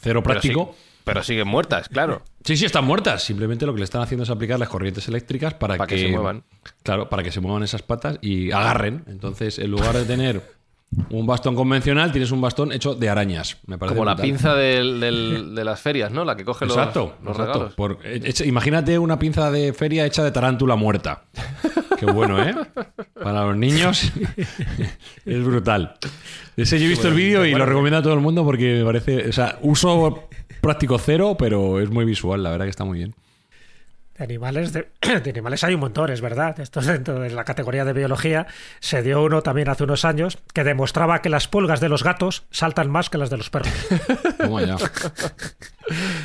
cero 0.00 0.22
práctico. 0.22 0.74
Pero, 1.08 1.22
siguen 1.24 1.48
muertas, 1.48 1.88
claro. 1.88 2.22
Sí, 2.44 2.56
sí, 2.56 2.64
están 2.64 2.84
muertas. 2.84 3.22
Simplemente 3.24 3.66
lo 3.66 3.72
que 3.74 3.78
le 3.80 3.84
están 3.84 4.02
haciendo 4.02 4.24
es 4.24 4.30
aplicar 4.30 4.58
las 4.58 4.68
corrientes 4.68 5.06
eléctricas 5.08 5.54
para, 5.54 5.76
Para 5.76 5.86
que 5.88 5.98
se 5.98 6.08
muevan. 6.08 6.44
Claro, 6.82 7.08
para 7.08 7.22
que 7.22 7.32
se 7.32 7.40
muevan 7.40 7.62
esas 7.62 7.82
patas 7.82 8.18
y 8.22 8.52
agarren. 8.52 9.04
Entonces, 9.08 9.58
en 9.58 9.70
lugar 9.70 9.94
de 9.94 10.04
tener 10.04 10.58
un 11.10 11.26
bastón 11.26 11.54
convencional, 11.54 12.12
tienes 12.12 12.30
un 12.30 12.40
bastón 12.40 12.72
hecho 12.72 12.94
de 12.94 13.08
arañas. 13.10 13.58
Me 13.66 13.76
parece 13.76 13.94
Como 13.96 14.06
la 14.06 14.16
pinza 14.16 14.54
del- 14.54 14.98
del- 15.00 15.54
de 15.54 15.62
las 15.64 15.78
ferias, 15.80 16.10
¿no? 16.10 16.24
La 16.24 16.34
que 16.34 16.46
coge 16.46 16.64
los, 16.64 16.74
Exacto, 16.76 17.14
los 17.22 17.32
exacto. 17.32 17.52
regalos. 17.52 17.74
Por- 17.74 17.98
hecha- 18.04 18.46
imagínate 18.46 18.98
una 18.98 19.18
pinza 19.18 19.50
de 19.50 19.74
feria 19.74 20.06
hecha 20.06 20.24
de 20.24 20.30
tarántula 20.30 20.76
muerta. 20.76 21.24
Qué 21.98 22.06
bueno, 22.06 22.42
¿eh? 22.42 22.54
Para 23.22 23.42
los 23.44 23.56
niños 23.56 24.10
es 25.26 25.44
brutal. 25.44 25.94
Ese 26.56 26.78
yo 26.78 26.86
he 26.86 26.88
visto 26.88 27.08
el 27.08 27.14
vídeo 27.14 27.44
y 27.44 27.52
lo 27.52 27.66
recomiendo 27.66 27.98
a 27.98 28.02
todo 28.02 28.14
el 28.14 28.20
mundo 28.20 28.44
porque 28.44 28.78
me 28.78 28.84
parece, 28.84 29.28
o 29.28 29.32
sea, 29.32 29.58
uso 29.62 30.28
práctico 30.60 30.98
cero, 30.98 31.36
pero 31.38 31.80
es 31.80 31.90
muy 31.90 32.04
visual, 32.04 32.42
la 32.42 32.50
verdad 32.50 32.66
que 32.66 32.70
está 32.70 32.84
muy 32.84 32.98
bien. 32.98 33.14
De 34.16 34.24
animales, 34.24 34.72
de, 34.72 34.88
de 35.22 35.30
animales 35.30 35.62
hay 35.62 35.74
un 35.74 35.80
montón, 35.80 36.10
es 36.10 36.20
verdad. 36.20 36.58
Esto 36.58 36.80
es 36.80 36.86
dentro 36.86 37.20
de 37.20 37.30
la 37.30 37.44
categoría 37.44 37.84
de 37.84 37.92
biología. 37.92 38.46
Se 38.80 39.00
dio 39.02 39.22
uno 39.22 39.42
también 39.42 39.68
hace 39.68 39.84
unos 39.84 40.04
años 40.04 40.38
que 40.52 40.64
demostraba 40.64 41.22
que 41.22 41.28
las 41.28 41.46
pulgas 41.46 41.78
de 41.80 41.88
los 41.88 42.02
gatos 42.02 42.44
saltan 42.50 42.90
más 42.90 43.10
que 43.10 43.18
las 43.18 43.30
de 43.30 43.36
los 43.36 43.48
perros. 43.50 43.72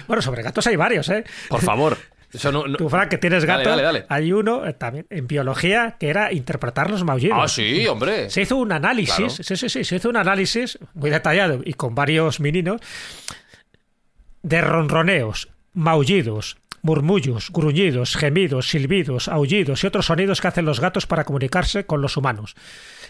Bueno, 0.08 0.22
sobre 0.22 0.44
gatos 0.44 0.68
hay 0.68 0.76
varios, 0.76 1.08
¿eh? 1.10 1.24
Por 1.50 1.62
favor. 1.62 1.98
Eso 2.34 2.52
no, 2.52 2.66
no- 2.68 2.78
Tú, 2.78 2.90
Frank, 2.90 3.10
que 3.10 3.18
tienes 3.20 3.46
Dale, 3.46 3.64
gato, 3.64 3.70
dale, 3.70 3.84
dale. 3.84 4.06
hay 4.10 4.34
uno 4.34 4.66
eh, 4.66 4.74
también 4.74 5.06
en 5.12 5.28
biología 5.28 5.98
que 6.00 6.10
era 6.10 6.34
interpretar 6.34 6.90
los 6.90 7.04
maullidos. 7.04 7.38
Ah, 7.40 7.48
sí, 7.48 7.86
hombre. 7.88 8.30
Se 8.32 8.42
hizo 8.42 8.56
un 8.58 8.72
análisis, 8.72 9.16
Claro. 9.16 9.30
sí, 9.30 9.56
sí, 9.56 9.70
sí, 9.70 9.84
se 9.84 9.96
hizo 9.98 10.10
un 10.10 10.18
análisis 10.18 10.80
muy 10.96 11.12
detallado 11.12 11.62
y 11.64 11.74
con 11.74 11.94
varios 11.94 12.40
meninos 12.40 12.82
de 14.44 14.62
ronroneos, 14.62 15.50
maullidos, 15.74 16.58
murmullos, 16.84 17.50
gruñidos, 17.52 18.16
gemidos, 18.16 18.70
silbidos, 18.70 19.28
aullidos 19.30 19.84
y 19.84 19.88
otros 19.88 20.06
sonidos 20.06 20.42
que 20.42 20.50
hacen 20.50 20.66
los 20.66 20.80
gatos 20.80 21.08
para 21.08 21.24
comunicarse 21.24 21.86
con 21.86 22.02
los 22.02 22.18
humanos. 22.18 22.56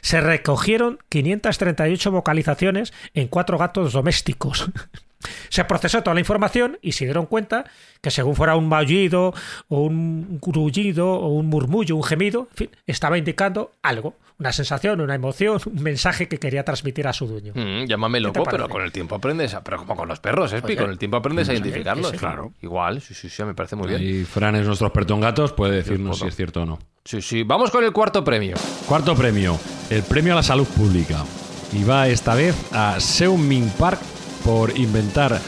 Se 0.01 0.21
recogieron 0.21 0.99
538 1.09 2.11
vocalizaciones 2.11 2.93
en 3.13 3.27
cuatro 3.27 3.57
gatos 3.57 3.91
domésticos. 3.91 4.69
Se 5.49 5.63
procesó 5.63 6.03
toda 6.03 6.15
la 6.15 6.19
información 6.19 6.77
y 6.81 6.91
se 6.91 7.05
dieron 7.05 7.27
cuenta 7.27 7.63
que 8.01 8.11
según 8.11 8.35
fuera 8.35 8.57
un 8.57 8.67
maullido 8.67 9.33
o 9.69 9.79
un 9.79 10.37
grullido 10.41 11.13
o 11.13 11.29
un 11.29 11.45
murmullo, 11.45 11.95
un 11.95 12.03
gemido, 12.03 12.49
estaba 12.87 13.17
indicando 13.17 13.71
algo, 13.81 14.15
una 14.39 14.51
sensación, 14.51 15.01
una 15.01 15.15
emoción, 15.15 15.59
un 15.65 15.83
mensaje 15.83 16.27
que 16.27 16.37
quería 16.37 16.63
transmitir 16.63 17.07
a 17.07 17.13
su 17.13 17.27
dueño. 17.27 17.53
Mm, 17.55 17.85
llámame 17.85 18.19
¿Qué 18.19 18.31
te 18.31 18.39
loco, 18.39 18.49
pero 18.49 18.69
con 18.69 18.81
el 18.81 18.91
tiempo 18.91 19.15
aprendes 19.15 19.53
a... 19.53 19.63
Pero 19.63 19.77
como 19.77 19.95
con 19.95 20.07
los 20.07 20.19
perros, 20.19 20.51
Espi, 20.53 20.73
Oye, 20.73 20.81
con 20.81 20.89
el 20.89 20.97
tiempo 20.97 21.17
aprendes 21.17 21.49
a 21.49 21.53
identificarlos. 21.53 22.07
sí, 22.07 22.13
sí. 22.13 22.19
Claro. 22.19 22.53
Igual, 22.61 23.01
sí, 23.01 23.13
sí, 23.13 23.29
sí, 23.29 23.43
me 23.43 23.53
parece 23.53 23.75
muy 23.75 23.87
bien. 23.87 24.01
Y 24.01 24.23
Fran 24.23 24.55
es 24.55 24.65
nuestro 24.65 24.87
experto 24.87 25.13
en 25.13 25.21
gatos, 25.21 25.53
puede 25.53 25.75
decirnos 25.75 26.19
si 26.19 26.27
es 26.27 26.35
cierto 26.35 26.63
o 26.63 26.65
no. 26.65 26.79
Sí, 27.05 27.21
sí. 27.21 27.43
Vamos 27.43 27.71
con 27.71 27.83
el 27.83 27.91
cuarto 27.91 28.23
premio. 28.23 28.55
Cuarto 28.87 29.15
premio, 29.15 29.59
el 29.89 30.03
premio 30.03 30.33
a 30.33 30.37
la 30.37 30.43
salud 30.43 30.67
pública. 30.67 31.23
Y 31.71 31.83
va 31.83 32.07
esta 32.07 32.35
vez 32.35 32.55
a 32.71 32.99
Seung-Min 32.99 33.69
Park 33.77 33.99
por 34.43 34.77
inventar 34.77 35.39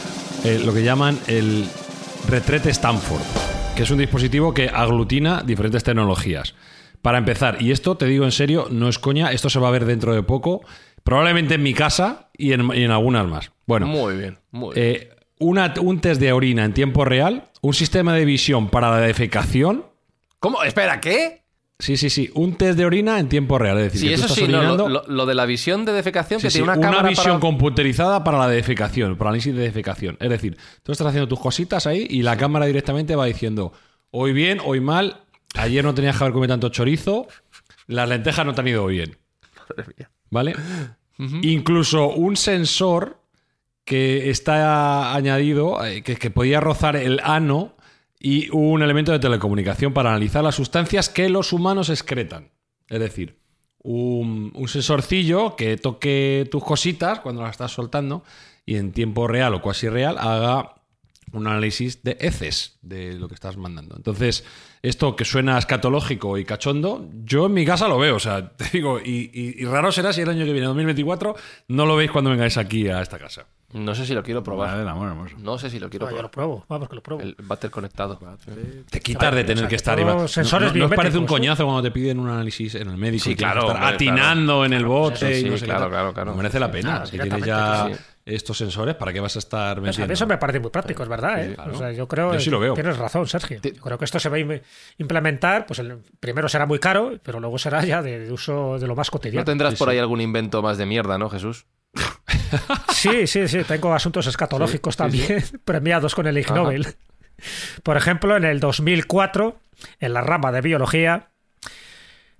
eh, 0.43 0.61
lo 0.63 0.73
que 0.73 0.83
llaman 0.83 1.19
el 1.27 1.67
retrete 2.27 2.69
Stanford, 2.71 3.21
que 3.75 3.83
es 3.83 3.91
un 3.91 3.97
dispositivo 3.99 4.53
que 4.53 4.69
aglutina 4.69 5.43
diferentes 5.43 5.83
tecnologías. 5.83 6.55
Para 7.05 7.19
empezar, 7.19 7.61
y 7.61 7.69
esto 7.71 7.95
te 7.97 8.07
digo 8.07 8.25
en 8.25 8.31
serio, 8.31 8.67
no 8.71 8.89
es 8.89 8.97
coña, 8.97 9.31
esto 9.31 9.47
se 9.47 9.59
va 9.59 9.67
a 9.67 9.71
ver 9.71 9.85
dentro 9.85 10.15
de 10.15 10.23
poco, 10.23 10.61
probablemente 11.03 11.53
en 11.53 11.61
mi 11.61 11.75
casa 11.75 12.29
y 12.35 12.53
en, 12.53 12.67
y 12.73 12.81
en 12.81 12.89
algunas 12.89 13.27
más. 13.27 13.51
Bueno, 13.67 13.85
Muy 13.85 14.17
bien, 14.17 14.39
muy 14.49 14.73
bien. 14.73 14.87
eh, 14.87 15.09
una- 15.37 15.71
un 15.81 15.99
test 16.01 16.19
de 16.19 16.31
orina 16.33 16.65
en 16.65 16.73
tiempo 16.73 17.05
real, 17.05 17.43
un 17.61 17.75
sistema 17.75 18.15
de 18.15 18.25
visión 18.25 18.69
para 18.69 18.89
la 18.89 18.97
defecación 19.01 19.85
¿Cómo? 20.39 20.63
Espera, 20.63 20.99
¿qué? 20.99 21.43
Sí, 21.77 21.95
sí, 21.97 22.09
sí. 22.09 22.31
Un 22.33 22.55
test 22.55 22.75
de 22.77 22.85
orina 22.85 23.19
en 23.19 23.29
tiempo 23.29 23.57
real. 23.59 23.77
Es 23.77 23.83
decir, 23.93 23.99
Sí, 24.01 24.07
que 24.07 24.13
tú 24.15 24.23
eso 24.25 24.33
estás 24.33 24.45
sí, 24.47 24.51
no, 24.51 24.63
lo, 24.63 24.73
orinando- 24.85 24.89
lo- 24.89 25.03
lo 25.07 25.25
de 25.27 25.35
la 25.35 25.45
visión 25.45 25.85
de 25.85 25.91
defecación, 25.93 26.39
Sí, 26.39 26.47
que 26.47 26.51
sí, 26.51 26.59
tiene 26.59 26.71
una, 26.71 26.79
una, 26.79 26.87
cámara 26.89 27.09
visión 27.09 27.25
para... 27.35 27.39
computerizada 27.39 28.23
para 28.23 28.37
la 28.39 28.47
defecación, 28.47 29.15
para 29.15 29.29
análisis 29.29 29.53
de 29.55 29.61
defecación. 29.61 30.17
Es 30.19 30.29
decir, 30.29 30.57
tú 30.83 30.91
estás 30.91 31.05
haciendo 31.07 31.27
tus 31.27 31.39
cositas 31.39 31.85
ahí 31.85 32.07
y 32.09 32.21
la 32.23 32.35
cámara 32.37 32.65
directamente 32.65 33.15
va 33.15 33.25
diciendo 33.25 33.73
hoy 34.11 34.31
bien, 34.33 34.59
hoy 34.63 34.79
mal, 34.79 35.24
ayer 35.57 35.83
no 35.83 35.93
tenías 35.93 36.17
que 36.17 36.23
haber 36.23 36.33
comido 36.33 36.53
tanto 36.53 36.69
chorizo, 36.69 37.27
las 37.87 38.09
lentejas 38.09 38.45
no 38.45 38.53
te 38.53 38.61
han 38.61 38.67
ido 38.67 38.85
bien. 38.87 39.17
¿Vale? 40.29 40.55
Incluso 41.17 42.09
un 42.09 42.35
sensor 42.35 43.21
que 43.85 44.29
está 44.29 45.13
añadido, 45.15 45.83
eh, 45.85 46.01
que, 46.01 46.15
que 46.15 46.31
podía 46.31 46.59
rozar 46.59 46.95
el 46.95 47.21
ano 47.23 47.75
y 48.19 48.49
un 48.49 48.81
elemento 48.81 49.11
de 49.11 49.19
telecomunicación 49.19 49.93
para 49.93 50.09
analizar 50.09 50.43
las 50.43 50.55
sustancias 50.55 51.09
que 51.09 51.29
los 51.29 51.53
humanos 51.53 51.89
excretan. 51.89 52.49
Es 52.89 52.99
decir, 52.99 53.37
un, 53.83 54.51
un 54.55 54.67
sensorcillo 54.67 55.55
que 55.55 55.77
toque 55.77 56.47
tus 56.51 56.63
cositas 56.63 57.19
cuando 57.19 57.43
las 57.43 57.51
estás 57.51 57.71
soltando 57.71 58.23
y 58.65 58.77
en 58.77 58.91
tiempo 58.91 59.27
real 59.27 59.53
o 59.53 59.61
cuasi 59.61 59.87
real 59.87 60.17
haga 60.17 60.75
un 61.31 61.47
análisis 61.47 62.01
de 62.03 62.17
heces 62.19 62.79
de 62.81 63.13
lo 63.13 63.27
que 63.27 63.35
estás 63.35 63.57
mandando. 63.57 63.95
Entonces, 63.95 64.43
esto 64.87 65.15
que 65.15 65.25
suena 65.25 65.57
escatológico 65.57 66.37
y 66.37 66.45
cachondo, 66.45 67.07
yo 67.23 67.45
en 67.47 67.53
mi 67.53 67.65
casa 67.65 67.87
lo 67.87 67.97
veo, 67.97 68.15
o 68.15 68.19
sea, 68.19 68.49
te 68.55 68.65
digo, 68.73 68.99
y, 68.99 69.29
y- 69.33 69.55
y 69.61 69.65
raro 69.65 69.91
será 69.91 70.13
si 70.13 70.21
el 70.21 70.29
año 70.29 70.45
que 70.45 70.51
viene, 70.51 70.67
2024, 70.67 71.35
no 71.69 71.85
lo 71.85 71.95
veis 71.95 72.11
cuando 72.11 72.29
vengáis 72.31 72.57
aquí 72.57 72.87
a 72.89 73.01
esta 73.01 73.17
casa. 73.19 73.45
No 73.73 73.93
sé 73.93 74.05
si 74.05 74.13
lo 74.13 74.23
quiero 74.23 74.41
probar. 74.41 74.87
Amor 74.87 75.09
hermoso. 75.09 75.35
No 75.39 75.57
sé 75.57 75.69
si 75.69 75.79
lo 75.79 75.89
quiero 75.89 76.05
No, 76.05 76.11
yo 76.15 76.21
lo 76.21 76.31
probar. 76.31 76.31
pruebo, 76.31 76.65
vamos 76.69 76.87
que 76.87 76.95
lo 76.95 77.03
pruebo. 77.03 77.23
El 77.23 77.35
váter 77.43 77.69
conectado. 77.69 78.17
Te 78.89 79.01
quitas 79.01 79.35
de 79.35 79.43
tener 79.43 79.57
o 79.57 79.59
sea, 79.61 79.67
que 79.67 79.75
estar. 79.75 79.99
Iván. 79.99 80.29
sensores 80.29 80.71
¿No, 80.73 80.79
no 80.79 80.85
os 80.85 80.91
parece 80.93 81.17
un 81.17 81.25
coñazo 81.25 81.65
cuando 81.65 81.81
te 81.81 81.91
piden 81.91 82.19
un 82.19 82.29
análisis 82.29 82.75
en 82.75 82.87
el 82.89 82.95
médico? 82.95 83.25
Sí, 83.25 83.31
y 83.31 83.35
claro, 83.35 83.61
estar 83.61 83.75
hombre, 83.75 83.95
atinando 83.95 84.63
en 84.63 84.71
el 84.73 84.85
bote 84.85 85.17
Sí, 85.33 85.41
sí, 85.41 85.47
y 85.47 85.49
no 85.49 85.57
sé 85.57 85.65
claro, 85.65 85.89
claro, 85.89 86.13
claro. 86.13 86.31
No 86.31 86.37
merece 86.37 86.57
la 86.59 86.71
pena. 86.71 87.05
Si 87.05 87.17
tienes 87.19 87.33
directamente, 87.33 87.47
ya 87.49 87.97
sí. 87.97 88.03
Estos 88.25 88.57
sensores, 88.57 88.95
¿para 88.95 89.13
qué 89.13 89.19
vas 89.19 89.35
a 89.35 89.39
estar 89.39 89.77
Pues 89.79 89.87
a 89.87 89.91
metiendo? 89.91 90.07
mí 90.07 90.13
eso 90.13 90.25
me 90.25 90.37
parece 90.39 90.59
muy 90.59 90.71
práctico, 90.71 91.03
es 91.03 91.09
verdad. 91.09 91.43
¿eh? 91.45 91.53
claro. 91.53 91.73
O 91.73 91.77
sea, 91.77 91.91
yo 91.91 92.07
creo 92.07 92.33
Yo 92.33 92.39
sí 92.39 92.45
que 92.45 92.51
lo 92.51 92.59
veo. 92.59 92.73
tienes 92.73 92.97
razón, 92.97 93.27
Sergio. 93.27 93.59
Yo 93.61 93.71
creo 93.81 93.97
que 93.99 94.05
esto 94.05 94.19
se 94.19 94.29
va 94.29 94.37
a 94.37 94.39
im- 94.39 94.61
implementar, 94.97 95.65
pues 95.67 95.77
el, 95.79 95.99
primero 96.19 96.49
será 96.49 96.65
muy 96.65 96.79
caro, 96.79 97.19
pero 97.23 97.39
luego 97.39 97.57
será 97.59 97.83
ya 97.85 98.01
de, 98.01 98.19
de 98.19 98.31
uso 98.31 98.79
de 98.79 98.87
lo 98.87 98.95
más 98.95 99.11
cotidiano. 99.11 99.41
No 99.41 99.45
tendrás 99.45 99.75
por 99.75 99.89
ahí 99.89 99.99
algún 99.99 100.21
invento 100.21 100.61
más 100.63 100.77
de 100.79 100.85
mierda, 100.87 101.17
¿no, 101.19 101.29
Jesús? 101.29 101.67
Sí, 102.93 103.27
sí, 103.27 103.47
sí, 103.47 103.63
tengo 103.63 103.93
asuntos 103.93 104.25
escatológicos 104.27 104.95
también 104.97 105.43
premiados 105.65 106.15
con 106.15 106.25
el 106.27 106.37
Ig 106.37 106.45
Ajá. 106.45 106.55
Nobel. 106.55 106.87
Por 107.83 107.97
ejemplo, 107.97 108.37
en 108.37 108.43
el 108.45 108.59
2004, 108.59 109.59
en 109.99 110.13
la 110.13 110.21
rama 110.21 110.51
de 110.51 110.61
biología, 110.61 111.29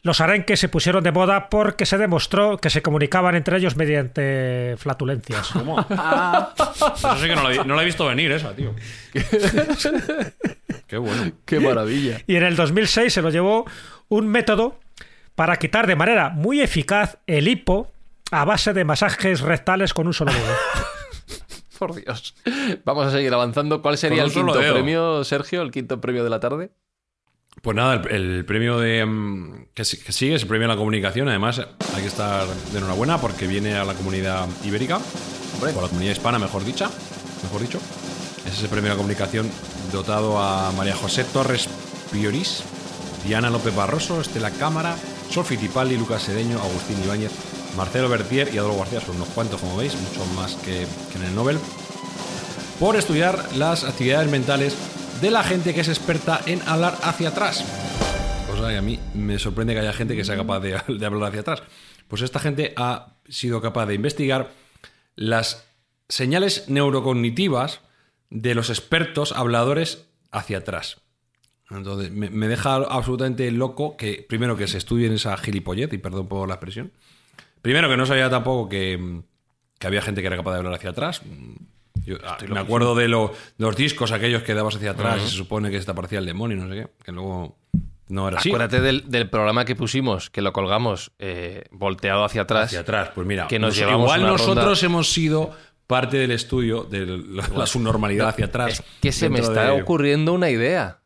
los 0.05 0.21
arenques 0.21 0.59
se 0.59 0.69
pusieron 0.69 1.03
de 1.03 1.11
moda 1.11 1.49
porque 1.49 1.87
se 1.87 1.97
demostró 1.97 2.57
que 2.59 2.69
se 2.69 2.83
comunicaban 2.83 3.33
entre 3.33 3.57
ellos 3.57 3.75
mediante 3.75 4.75
flatulencias. 4.77 5.47
¿Cómo? 5.49 5.79
Eso 5.79 7.17
sí 7.17 7.27
que 7.27 7.35
no 7.35 7.41
la, 7.41 7.49
vi- 7.49 7.59
no 7.65 7.75
la 7.75 7.81
he 7.81 7.85
visto 7.85 8.05
venir, 8.05 8.31
esa, 8.31 8.55
tío. 8.55 8.75
Qué 10.87 10.97
bueno. 10.97 11.31
¡Qué 11.45 11.59
maravilla! 11.59 12.21
Y 12.27 12.35
en 12.35 12.43
el 12.43 12.55
2006 12.55 13.11
se 13.13 13.21
lo 13.23 13.29
llevó 13.31 13.65
un 14.07 14.27
método 14.27 14.79
para 15.33 15.57
quitar 15.57 15.87
de 15.87 15.95
manera 15.95 16.29
muy 16.29 16.61
eficaz 16.61 17.17
el 17.27 17.47
hipo 17.47 17.91
a 18.31 18.45
base 18.45 18.73
de 18.73 18.85
masajes 18.85 19.41
rectales 19.41 19.93
con 19.93 20.07
un 20.07 20.13
solo 20.13 20.31
dedo. 20.31 20.53
Por 21.79 21.95
Dios. 21.95 22.35
Vamos 22.85 23.07
a 23.07 23.11
seguir 23.11 23.33
avanzando. 23.33 23.81
¿Cuál 23.81 23.97
sería 23.97 24.23
el 24.23 24.31
quinto 24.31 24.53
premio, 24.53 25.23
Sergio? 25.23 25.61
¿El 25.61 25.71
quinto 25.71 25.99
premio 25.99 26.23
de 26.23 26.29
la 26.29 26.39
tarde? 26.39 26.69
Pues 27.61 27.75
nada, 27.75 27.95
el, 27.95 28.07
el 28.11 28.45
premio 28.45 28.77
de 28.79 29.05
mm, 29.05 29.65
que, 29.73 29.85
si- 29.85 29.97
que 29.97 30.11
sigue 30.11 30.35
es 30.35 30.43
el 30.43 30.47
premio 30.47 30.65
a 30.67 30.71
la 30.71 30.77
comunicación. 30.77 31.27
Además, 31.29 31.59
hay 31.59 32.01
que 32.01 32.07
estar 32.07 32.45
de 32.47 32.77
enhorabuena 32.77 33.19
porque 33.19 33.47
viene 33.47 33.75
a 33.75 33.83
la 33.83 33.93
comunidad 33.95 34.47
ibérica, 34.63 34.97
o 34.97 35.65
a 35.65 35.81
la 35.81 35.87
comunidad 35.87 36.11
hispana, 36.11 36.37
mejor 36.37 36.63
dicha, 36.63 36.89
mejor 37.43 37.61
dicho. 37.61 37.79
Es 38.45 38.53
ese 38.59 38.67
premio 38.67 38.91
a 38.91 38.93
la 38.93 38.97
comunicación 38.97 39.49
dotado 39.91 40.37
a 40.39 40.71
María 40.73 40.95
José 40.95 41.23
Torres 41.23 41.67
Piorís, 42.11 42.61
Diana 43.25 43.49
López 43.49 43.75
Barroso, 43.75 44.21
Estela 44.21 44.51
Cámara, 44.51 44.95
Sol 45.31 45.43
Fittipaldi, 45.45 45.97
Lucas 45.97 46.21
Sedeño, 46.21 46.59
Agustín 46.59 47.01
Ibáñez, 47.03 47.31
Marcelo 47.75 48.07
Bertier 48.09 48.53
y 48.53 48.59
Adolfo 48.59 48.79
García. 48.81 49.01
Son 49.01 49.15
unos 49.15 49.29
cuantos, 49.29 49.59
como 49.59 49.77
veis, 49.77 49.93
mucho 49.95 50.23
más 50.35 50.53
que, 50.55 50.85
que 51.11 51.17
en 51.17 51.23
el 51.25 51.33
Nobel 51.35 51.57
por 52.79 52.95
estudiar 52.97 53.43
las 53.55 53.83
actividades 53.85 54.29
mentales 54.29 54.75
de 55.25 55.31
la 55.31 55.41
gente 55.41 55.73
que 55.73 55.81
es 55.81 55.87
experta 55.87 56.39
en 56.45 56.61
hablar 56.67 56.99
hacia 57.01 57.29
atrás. 57.29 57.65
Cosa 58.47 58.69
que 58.69 58.77
a 58.77 58.81
mí 58.83 58.99
me 59.15 59.39
sorprende 59.39 59.73
que 59.73 59.79
haya 59.79 59.91
gente 59.91 60.15
que 60.15 60.23
sea 60.23 60.35
capaz 60.35 60.59
de, 60.59 60.75
hablar 60.75 61.29
hacia 61.29 61.41
atrás. 61.41 61.63
Pues 62.07 62.21
esta 62.21 62.37
gente 62.39 62.75
ha 62.77 63.15
sido 63.27 63.59
capaz 63.59 63.87
de 63.87 63.95
investigar 63.95 64.51
las 65.15 65.65
señales 66.09 66.69
neurocognitivas 66.69 67.81
de 68.29 68.53
los 68.53 68.69
expertos 68.69 69.31
habladores 69.31 70.05
hacia 70.29 70.59
atrás. 70.59 71.01
Entonces, 71.71 72.11
me, 72.11 72.29
me 72.29 72.47
deja 72.47 72.75
absolutamente 72.75 73.49
loco 73.49 73.97
que, 73.97 74.23
primero, 74.29 74.55
que 74.55 74.67
se 74.67 74.77
estudien 74.77 75.11
esa 75.11 75.35
gilipollez, 75.37 75.91
y 75.91 75.97
perdón 75.97 76.27
por 76.27 76.47
la 76.47 76.53
expresión. 76.53 76.91
Primero, 77.63 77.89
que 77.89 77.97
no 77.97 78.05
sabía 78.05 78.29
tampoco 78.29 78.69
que, 78.69 79.23
que 79.79 79.87
había 79.87 80.03
gente 80.03 80.21
que 80.21 80.27
era 80.27 80.37
capaz 80.37 80.51
de 80.51 80.57
hablar 80.57 80.75
hacia 80.75 80.91
atrás. 80.91 81.23
Yo, 82.03 82.17
ah, 82.23 82.37
me 82.49 82.59
acuerdo 82.59 82.95
de, 82.95 83.07
lo- 83.07 83.29
de 83.57 83.65
los 83.65 83.75
discos 83.75 84.11
aquellos 84.11 84.43
que 84.43 84.53
dabas 84.53 84.75
hacia 84.75 84.91
atrás 84.91 85.21
y 85.25 85.29
se 85.29 85.35
supone 85.35 85.71
que 85.71 85.79
se 85.79 85.85
te 85.85 85.91
aparecía 85.91 86.19
el 86.19 86.25
demonio 86.25 86.57
no 86.57 86.67
sé 86.69 86.81
qué, 86.81 86.87
que 87.03 87.11
luego 87.11 87.57
no 88.07 88.27
era 88.27 88.37
así. 88.39 88.49
Acuérdate 88.49 88.81
del, 88.81 89.09
del 89.09 89.29
programa 89.29 89.65
que 89.65 89.75
pusimos, 89.75 90.29
que 90.29 90.41
lo 90.41 90.53
colgamos 90.53 91.11
eh, 91.19 91.63
volteado 91.71 92.23
hacia 92.23 92.43
atrás. 92.43 92.65
hacia 92.67 92.81
atrás. 92.81 93.09
Pues 93.15 93.25
mira, 93.25 93.47
Que 93.47 93.57
nos 93.57 93.69
nos- 93.69 93.77
llevamos 93.77 94.01
igual 94.15 94.21
nosotros 94.23 94.65
ronda- 94.65 94.85
hemos 94.85 95.11
sido 95.11 95.51
parte 95.87 96.17
del 96.17 96.31
estudio 96.31 96.83
de 96.83 97.05
la, 97.05 97.47
la 97.47 97.65
subnormalidad 97.65 98.27
hacia 98.29 98.45
atrás. 98.45 98.73
Es 98.79 98.83
que 99.01 99.11
se 99.11 99.29
me 99.29 99.39
está 99.39 99.71
de- 99.71 99.81
ocurriendo 99.81 100.33
una 100.33 100.49
idea. 100.49 100.99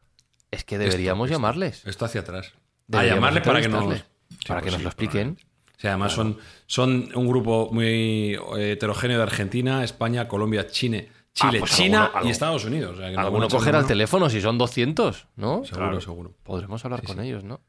Es 0.52 0.64
que 0.66 0.78
deberíamos 0.78 1.28
esto. 1.30 1.38
llamarles. 1.38 1.86
Esto 1.86 2.06
hacia 2.06 2.22
atrás. 2.22 2.54
A 2.92 3.04
llamarles 3.06 3.44
para 3.44 3.62
que 3.62 3.70
nos. 3.70 3.94
Sí, 3.96 4.02
para 4.48 4.62
pues 4.62 4.66
que 4.66 4.72
nos 4.72 4.78
sí, 4.78 4.84
lo 4.84 4.90
expliquen. 4.90 5.38
O 5.80 5.82
sea, 5.82 5.92
además 5.92 6.12
son, 6.12 6.38
son 6.68 7.10
un 7.16 7.28
grupo 7.28 7.70
muy 7.72 8.36
eh, 8.58 8.72
heterogéneo 8.74 9.18
de 9.18 9.24
Argentina, 9.24 9.82
España, 9.84 10.28
Colombia, 10.28 10.68
Chile, 10.68 11.10
Chile, 11.34 11.60
pues 11.60 11.72
China 11.76 12.06
alguno- 12.14 12.28
y 12.28 12.32
Estados 12.32 12.66
Unidos. 12.66 12.96
O 12.98 12.98
sea, 13.02 13.10
que 13.10 13.16
Alguno 13.18 13.48
cogerá 13.48 13.80
el 13.80 13.86
teléfono 13.88 14.30
si 14.30 14.42
son 14.42 14.58
200, 14.58 15.28
¿no? 15.38 15.64
Seguro, 15.64 16.02
seguro. 16.02 16.34
Podremos 16.44 16.84
hablar 16.84 17.02
con 17.04 17.22
ellos, 17.22 17.44
¿no? 17.46 17.62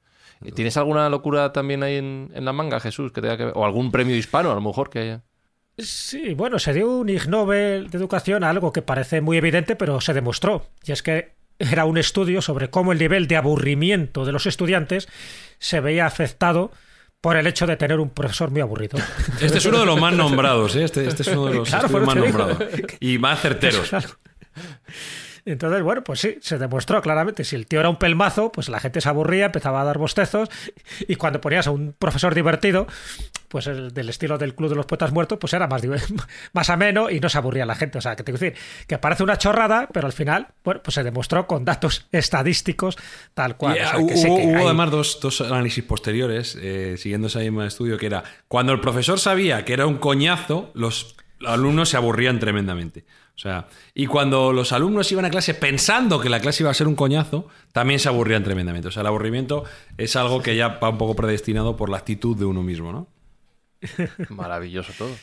¿Y 0.43 0.51
¿Tienes 0.53 0.77
alguna 0.77 1.09
locura 1.09 1.53
también 1.53 1.83
ahí 1.85 1.97
en, 1.97 2.33
en 2.35 2.45
la 2.45 2.53
manga, 2.53 2.81
Jesús, 2.81 3.13
que 3.13 3.21
tenga 3.21 3.37
que 3.37 3.45
ver? 3.45 3.53
O 3.57 3.65
algún 3.65 3.93
premio 3.93 4.17
hispano, 4.17 4.51
a 4.51 4.55
lo 4.55 4.61
mejor, 4.61 4.91
que 4.91 4.99
haya. 4.99 5.23
Sí, 5.79 6.35
bueno, 6.35 6.59
se 6.59 6.73
dio 6.75 6.91
un 6.91 7.09
Ig 7.09 7.29
Nobel 7.29 7.91
de 7.91 7.97
Educación 7.99 8.43
a 8.43 8.51
algo 8.51 8.73
que 8.73 8.83
parece 8.83 9.21
muy 9.21 9.37
evidente, 9.37 9.77
pero 9.77 10.01
se 10.01 10.13
demostró. 10.15 10.67
Y 10.85 10.93
es 10.93 11.03
que 11.03 11.35
era 11.59 11.85
un 11.85 11.97
estudio 11.97 12.43
sobre 12.43 12.71
cómo 12.71 12.93
el 12.93 12.99
nivel 12.99 13.29
de 13.29 13.37
aburrimiento 13.37 14.25
de 14.25 14.33
los 14.33 14.47
estudiantes 14.47 15.09
se 15.59 15.81
veía 15.81 16.07
afectado 16.07 16.73
por 17.21 17.37
el 17.37 17.47
hecho 17.47 17.67
de 17.67 17.77
tener 17.77 18.01
un 18.01 18.11
profesor 18.11 18.51
muy 18.51 18.61
aburrido. 18.61 18.99
Este 19.41 19.59
es 19.59 19.67
uno 19.67 19.81
de 19.81 19.87
los 19.87 20.01
más 20.01 20.15
nombrados, 20.15 20.77
¿eh? 20.77 20.85
este, 20.85 21.07
este 21.07 21.23
es 21.23 21.29
uno 21.29 21.47
de 21.47 21.55
los 21.55 21.69
Claro, 21.69 21.89
por 21.89 22.05
más 22.05 22.17
nombrados. 22.17 22.59
Y 23.01 23.19
más 23.19 23.41
certeros. 23.41 23.91
Entonces, 25.45 25.83
bueno, 25.83 26.03
pues 26.05 26.21
sí, 26.21 26.39
se 26.41 26.59
demostró 26.59 27.01
claramente. 27.03 27.45
Si 27.45 27.57
el 27.57 27.67
tío 27.67 27.81
era 27.81 27.89
un 27.89 27.97
pelmazo, 27.97 28.53
pues 28.53 28.69
la 28.69 28.81
gente 28.81 29.01
se 29.01 29.09
aburría, 29.09 29.47
empezaba 29.47 29.81
a 29.81 29.85
dar 29.85 29.99
bostezos. 29.99 30.49
Y 31.09 31.17
cuando 31.17 31.41
ponías 31.41 31.67
a 31.67 31.71
un 31.71 31.95
profesor 31.99 32.35
divertido, 32.35 32.87
pues 33.49 33.67
el 33.67 33.93
del 33.93 34.09
estilo 34.09 34.39
del 34.39 34.55
Club 34.55 34.71
de 34.71 34.77
los 34.77 34.87
Poetas 34.87 35.13
Muertos, 35.13 35.39
pues 35.41 35.53
era 35.55 35.67
más, 35.67 35.83
más 36.53 36.71
ameno 36.71 37.11
y 37.11 37.21
no 37.21 37.29
se 37.29 37.39
aburría 37.39 37.67
la 37.67 37.75
gente. 37.75 37.99
O 37.99 38.01
sea, 38.01 38.15
que 38.17 38.23
te 38.23 38.33
quiero 38.33 38.45
decir 38.53 38.63
que 38.87 38.99
parece 38.99 39.23
una 39.23 39.39
chorrada, 39.39 39.89
pero 39.93 40.07
al 40.07 40.13
final, 40.13 40.49
bueno, 40.65 40.81
pues 40.83 40.95
se 40.95 41.03
demostró 41.03 41.47
con 41.47 41.65
datos 41.65 42.07
estadísticos 42.13 42.97
tal 43.35 43.57
cual. 43.57 43.77
Y, 43.77 43.81
O 43.81 43.83
sea, 43.83 43.91
ah, 43.93 43.97
que 43.97 44.03
hubo 44.05 44.37
que 44.37 44.47
hubo 44.47 44.57
hay- 44.59 44.65
además 44.67 44.91
dos, 44.91 45.19
dos 45.21 45.41
análisis 45.41 45.83
posteriores, 45.85 46.57
eh, 46.61 46.95
siguiendo 46.99 47.27
ese 47.29 47.41
mismo 47.41 47.63
estudio, 47.63 47.99
que 47.99 48.07
era 48.07 48.23
cuando 48.49 48.73
el 48.73 48.81
profesor 48.81 49.19
sabía 49.19 49.65
que 49.65 49.73
era 49.73 49.87
un 49.87 49.97
coñazo, 49.99 50.71
los 50.75 51.17
alumnos 51.47 51.89
se 51.89 51.97
aburrían 51.97 52.39
tremendamente. 52.39 53.05
O 53.41 53.43
sea, 53.43 53.69
y 53.95 54.05
cuando 54.05 54.53
los 54.53 54.71
alumnos 54.73 55.11
iban 55.13 55.25
a 55.25 55.31
clase 55.31 55.55
pensando 55.55 56.21
que 56.21 56.29
la 56.29 56.41
clase 56.41 56.63
iba 56.63 56.71
a 56.71 56.75
ser 56.75 56.87
un 56.87 56.95
coñazo, 56.95 57.49
también 57.73 57.99
se 57.99 58.11
aburrían 58.11 58.45
tremendamente. 58.45 58.89
O 58.89 58.91
sea, 58.91 59.01
el 59.01 59.07
aburrimiento 59.07 59.65
es 59.97 60.15
algo 60.15 60.43
que 60.43 60.57
ya 60.57 60.69
va 60.69 60.91
un 60.91 60.99
poco 60.99 61.17
predestinado 61.17 61.75
por 61.75 61.89
la 61.89 61.97
actitud 61.97 62.37
de 62.37 62.45
uno 62.45 62.63
mismo, 62.63 62.93
¿no? 62.93 63.07
Maravilloso 64.29 64.93
todo. 64.99 65.17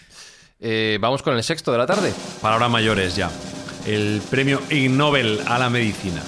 Eh, 0.60 0.98
Vamos 1.00 1.22
con 1.22 1.36
el 1.36 1.44
sexto 1.44 1.72
de 1.72 1.78
la 1.78 1.86
tarde. 1.86 2.12
Palabras 2.42 2.72
mayores 2.72 3.16
ya. 3.16 3.30
El 3.86 4.20
premio 4.32 4.64
Ig 4.72 4.90
Nobel 4.90 5.40
a 5.46 5.60
la 5.60 5.70
medicina. 5.70 6.24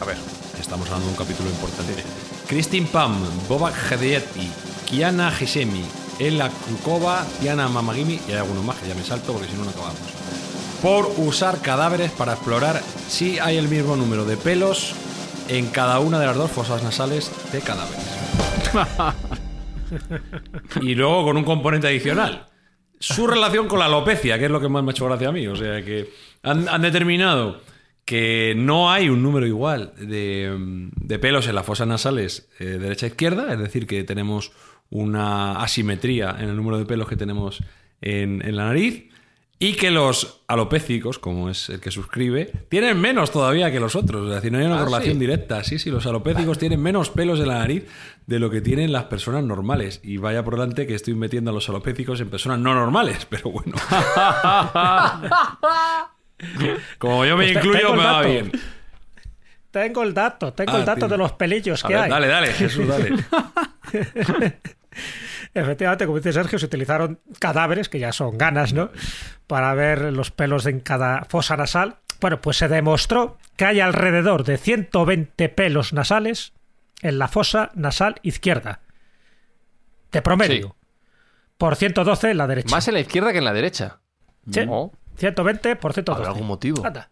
A 0.00 0.06
ver. 0.06 0.16
Estamos 0.58 0.86
hablando 0.86 1.04
de 1.04 1.12
un 1.12 1.18
capítulo 1.18 1.50
importante. 1.50 2.02
Kristin 2.48 2.86
Pam, 2.86 3.20
Bobak 3.46 3.74
Hedayati, 3.92 4.50
Kiana 4.86 5.30
Hishemi, 5.38 5.84
Ella 6.18 6.50
Krukova, 6.64 7.26
Tiana 7.42 7.68
Mamagimi 7.68 8.18
y 8.26 8.32
hay 8.32 8.38
algunos 8.38 8.64
más 8.64 8.76
que 8.78 8.88
ya 8.88 8.94
me 8.94 9.02
salto 9.04 9.34
porque 9.34 9.48
si 9.48 9.54
no, 9.58 9.64
no 9.64 9.70
acabamos. 9.70 10.00
Por 10.82 11.12
usar 11.18 11.60
cadáveres 11.60 12.10
para 12.10 12.32
explorar 12.32 12.80
si 13.08 13.38
hay 13.38 13.58
el 13.58 13.68
mismo 13.68 13.96
número 13.96 14.24
de 14.24 14.38
pelos 14.38 14.94
en 15.48 15.66
cada 15.66 16.00
una 16.00 16.18
de 16.18 16.26
las 16.26 16.36
dos 16.36 16.50
fosas 16.50 16.82
nasales 16.82 17.30
de 17.52 17.60
cadáveres. 17.60 18.20
y 20.80 20.94
luego 20.94 21.24
con 21.24 21.36
un 21.36 21.44
componente 21.44 21.88
adicional. 21.88 22.46
Su 22.98 23.26
relación 23.26 23.68
con 23.68 23.78
la 23.78 23.86
alopecia, 23.86 24.38
que 24.38 24.46
es 24.46 24.50
lo 24.50 24.60
que 24.60 24.68
más 24.68 24.82
me 24.82 24.90
ha 24.90 24.92
hecho 24.92 25.06
gracia 25.06 25.28
a 25.28 25.32
mí. 25.32 25.46
O 25.48 25.56
sea 25.56 25.84
que 25.84 26.10
han, 26.42 26.80
determinado 26.80 27.60
que 28.04 28.54
no 28.56 28.90
hay 28.90 29.08
un 29.08 29.22
número 29.22 29.46
igual 29.46 29.92
de, 29.98 31.18
pelos 31.20 31.46
en 31.46 31.56
las 31.56 31.66
fosas 31.66 31.88
nasales 31.88 32.48
eh, 32.58 32.64
derecha 32.64 33.06
e 33.06 33.10
izquierda, 33.10 33.52
es 33.52 33.58
decir, 33.58 33.86
que 33.86 34.02
tenemos 34.04 34.52
una 34.88 35.62
asimetría 35.62 36.36
en 36.38 36.48
el 36.48 36.56
número 36.56 36.78
de 36.78 36.86
pelos 36.86 37.08
que 37.08 37.16
tenemos 37.16 37.62
en, 38.00 38.42
en 38.44 38.56
la 38.56 38.64
nariz, 38.64 39.10
y 39.62 39.74
que 39.74 39.90
los 39.90 40.40
alopécicos, 40.48 41.18
como 41.18 41.50
es 41.50 41.68
el 41.68 41.80
que 41.80 41.90
suscribe, 41.90 42.50
tienen 42.70 42.98
menos 42.98 43.30
todavía 43.30 43.70
que 43.70 43.78
los 43.78 43.94
otros. 43.94 44.26
Es 44.28 44.34
decir, 44.36 44.50
no 44.50 44.56
hay 44.58 44.64
una 44.64 44.76
Ah, 44.76 44.78
correlación 44.78 45.14
sí. 45.14 45.20
directa. 45.20 45.62
Sí, 45.64 45.78
sí, 45.78 45.90
los 45.90 46.06
alopécicos 46.06 46.56
tienen 46.58 46.80
menos 46.82 47.10
pelos 47.10 47.38
en 47.40 47.48
la 47.48 47.58
nariz 47.58 47.84
de 48.26 48.38
lo 48.38 48.48
que 48.48 48.62
tienen 48.62 48.90
las 48.90 49.04
personas 49.04 49.44
normales. 49.44 50.00
Y 50.02 50.16
vaya 50.16 50.42
por 50.44 50.54
delante 50.54 50.86
que 50.86 50.94
estoy 50.94 51.14
metiendo 51.14 51.50
a 51.50 51.54
los 51.54 51.68
alopécicos 51.68 52.20
en 52.22 52.30
personas 52.30 52.58
no 52.58 52.74
normales, 52.74 53.26
pero 53.28 53.50
bueno. 53.50 53.76
Como 56.98 57.24
yo 57.26 57.36
me 57.36 57.52
Pues 57.52 57.56
incluyo, 57.64 57.94
me 57.94 58.04
va 58.04 58.12
dato. 58.12 58.28
bien. 58.28 58.52
Tengo 59.70 60.02
el 60.02 60.14
dato, 60.14 60.52
tengo 60.54 60.72
Ah, 60.72 60.78
el 60.78 60.84
dato 60.84 60.96
tienes. 61.00 61.10
de 61.10 61.18
los 61.18 61.32
pelillos 61.32 61.84
A 61.84 61.88
que 61.88 61.94
ver, 61.94 62.02
hay. 62.04 62.10
dale, 62.10 62.26
dale, 62.28 62.46
Jesús, 62.54 62.88
dale. 62.88 63.10
Efectivamente, 65.52 66.06
como 66.06 66.18
dice 66.18 66.32
Sergio, 66.32 66.58
se 66.58 66.66
utilizaron 66.66 67.20
cadáveres, 67.38 67.88
que 67.88 67.98
ya 67.98 68.12
son 68.12 68.38
ganas, 68.38 68.72
¿no? 68.72 68.90
Para 69.46 69.74
ver 69.74 70.12
los 70.12 70.30
pelos 70.30 70.66
en 70.66 70.80
cada 70.80 71.24
fosa 71.24 71.56
nasal. 71.56 71.96
Bueno, 72.20 72.40
pues 72.40 72.58
se 72.58 72.68
demostró 72.68 73.38
que 73.56 73.64
hay 73.64 73.80
alrededor 73.80 74.44
de 74.44 74.58
120 74.58 75.48
pelos 75.48 75.92
nasales 75.92 76.52
en 77.02 77.18
la 77.18 77.28
fosa 77.28 77.70
nasal 77.74 78.16
izquierda. 78.22 78.80
De 80.12 80.22
promedio. 80.22 80.68
Sí. 80.68 80.86
Por 81.58 81.76
112 81.76 82.30
en 82.30 82.38
la 82.38 82.46
derecha. 82.46 82.70
Más 82.70 82.88
en 82.88 82.94
la 82.94 83.00
izquierda 83.00 83.32
que 83.32 83.38
en 83.38 83.44
la 83.44 83.52
derecha. 83.52 84.00
Sí. 84.50 84.60
Oh, 84.68 84.92
120 85.16 85.76
por 85.76 85.92
112. 85.92 86.18
¿Habrá 86.18 86.32
algún 86.32 86.46
motivo? 86.46 86.86
Anda. 86.86 87.10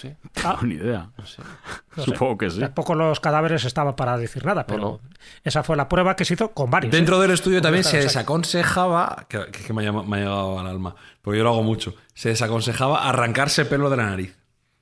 Sí. 0.00 0.14
Ah, 0.44 0.58
Ni 0.62 0.74
idea. 0.74 1.10
No 1.16 1.26
sé. 1.26 1.42
no 1.96 2.04
sé. 2.04 2.10
Supongo 2.12 2.38
que 2.38 2.50
sí. 2.50 2.60
Tampoco 2.60 2.94
los 2.94 3.20
cadáveres 3.20 3.64
estaban 3.64 3.96
para 3.96 4.16
decir 4.16 4.44
nada, 4.44 4.66
pero 4.66 4.78
no. 4.80 5.00
esa 5.44 5.62
fue 5.62 5.76
la 5.76 5.88
prueba 5.88 6.14
que 6.16 6.24
se 6.24 6.34
hizo 6.34 6.52
con 6.52 6.70
varios. 6.70 6.92
¿eh? 6.92 6.96
Dentro 6.96 7.18
del 7.20 7.32
estudio 7.32 7.60
también 7.60 7.84
se 7.84 7.98
desaconsejaba, 7.98 9.26
que, 9.28 9.46
que- 9.50 9.64
que 9.64 9.72
me, 9.72 9.82
ha, 9.82 9.86
llamado- 9.86 10.04
me 10.06 10.16
ha 10.16 10.20
llegado 10.20 10.58
al 10.60 10.66
alma, 10.66 10.94
porque 11.22 11.38
yo 11.38 11.44
lo 11.44 11.50
hago 11.50 11.62
mucho, 11.62 11.94
se 12.14 12.28
desaconsejaba 12.30 13.08
arrancarse 13.08 13.64
pelo 13.64 13.90
de 13.90 13.96
la 13.96 14.06
nariz. 14.06 14.36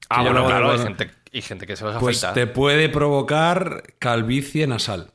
Ah, 0.09 0.23
bueno, 0.23 0.47
claro, 0.47 0.71
hay 0.71 0.79
gente, 0.79 1.11
y 1.33 1.43
gente 1.43 1.67
que 1.67 1.75
se 1.77 1.85
los 1.85 1.97
Pues 1.97 2.23
afeita. 2.23 2.35
te 2.35 2.47
puede 2.47 2.89
provocar 2.89 3.83
calvicie 3.99 4.67
nasal. 4.67 5.11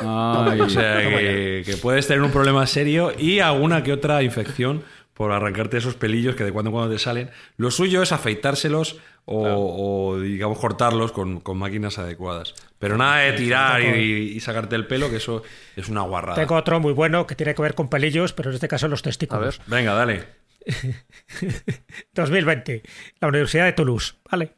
Ay, 0.00 0.60
O 0.60 0.68
sea, 0.68 0.98
que, 0.98 1.62
que 1.64 1.76
puedes 1.78 2.06
tener 2.06 2.22
un 2.22 2.30
problema 2.30 2.66
serio 2.66 3.12
y 3.18 3.40
alguna 3.40 3.82
que 3.82 3.92
otra 3.92 4.22
infección 4.22 4.84
por 5.16 5.32
arrancarte 5.32 5.78
esos 5.78 5.94
pelillos 5.94 6.36
que 6.36 6.44
de 6.44 6.52
cuando 6.52 6.68
en 6.68 6.74
cuando 6.74 6.92
te 6.92 6.98
salen. 6.98 7.30
Lo 7.56 7.70
suyo 7.70 8.02
es 8.02 8.12
afeitárselos 8.12 9.00
o, 9.24 10.12
o, 10.12 10.20
digamos, 10.20 10.58
cortarlos 10.58 11.10
con, 11.10 11.40
con 11.40 11.56
máquinas 11.56 11.98
adecuadas. 11.98 12.54
Pero 12.78 12.98
nada 12.98 13.20
de 13.20 13.32
tirar 13.32 13.80
y, 13.82 14.34
y 14.36 14.40
sacarte 14.40 14.76
el 14.76 14.86
pelo, 14.86 15.08
que 15.08 15.16
eso 15.16 15.42
es 15.74 15.88
una 15.88 16.02
guarrada. 16.02 16.36
Tengo 16.36 16.54
otro 16.54 16.80
muy 16.80 16.92
bueno 16.92 17.26
que 17.26 17.34
tiene 17.34 17.54
que 17.54 17.62
ver 17.62 17.74
con 17.74 17.88
pelillos, 17.88 18.34
pero 18.34 18.50
en 18.50 18.56
este 18.56 18.68
caso 18.68 18.88
los 18.88 19.00
A 19.00 19.04
testículos. 19.04 19.58
ver. 19.58 19.66
Venga, 19.68 19.94
dale. 19.94 20.24
2020, 22.12 22.82
la 23.20 23.28
Universidad 23.28 23.64
de 23.64 23.72
Toulouse, 23.72 24.14
¿vale? 24.30 24.52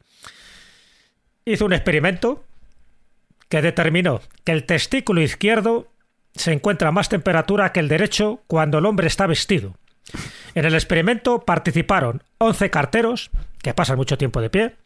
Hizo 1.45 1.65
un 1.67 1.73
experimento 1.73 2.45
que 3.49 3.63
determinó 3.63 4.21
que 4.45 4.53
el 4.53 4.65
testículo 4.65 5.21
izquierdo 5.23 5.87
se 6.35 6.53
encuentra 6.53 6.89
a 6.89 6.93
más 6.93 7.09
temperatura 7.09 7.73
que 7.73 7.81
el 7.81 7.89
derecho 7.89 8.43
cuando 8.49 8.79
el 8.79 8.87
hombre 8.87 9.07
está 9.07 9.27
vestido. 9.27 9.77
En 10.55 10.65
el 10.65 10.75
experimento 10.75 11.41
participaron 11.41 12.23
11 12.39 12.71
carteros, 12.71 13.31
que 13.63 13.75
pasan 13.75 13.97
mucho 13.97 14.17
tiempo 14.19 14.41
de 14.41 14.51
pie, 14.51 14.77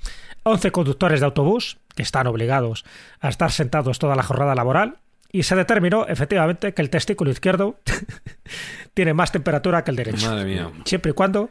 11 0.43 0.71
conductores 0.73 1.21
de 1.21 1.27
autobús, 1.27 1.79
que 1.95 2.03
están 2.03 2.27
obligados 2.27 2.85
a 3.21 3.29
estar 3.29 3.51
sentados 3.53 3.99
toda 3.99 4.17
la 4.17 4.23
jornada 4.23 4.55
laboral, 4.55 4.99
y 5.31 5.45
se 5.45 5.57
determinó 5.57 6.07
efectivamente 6.09 6.75
que 6.75 6.83
el 6.83 6.91
testículo 6.91 7.31
izquierdo 7.31 7.77
tiene 8.95 9.15
más 9.15 9.33
temperatura 9.33 9.85
que 9.85 9.91
el 9.91 9.97
derecho. 9.97 10.29
Madre 10.29 10.45
mía. 10.45 10.71
Siempre 10.85 11.13
y 11.13 11.15
cuando 11.15 11.51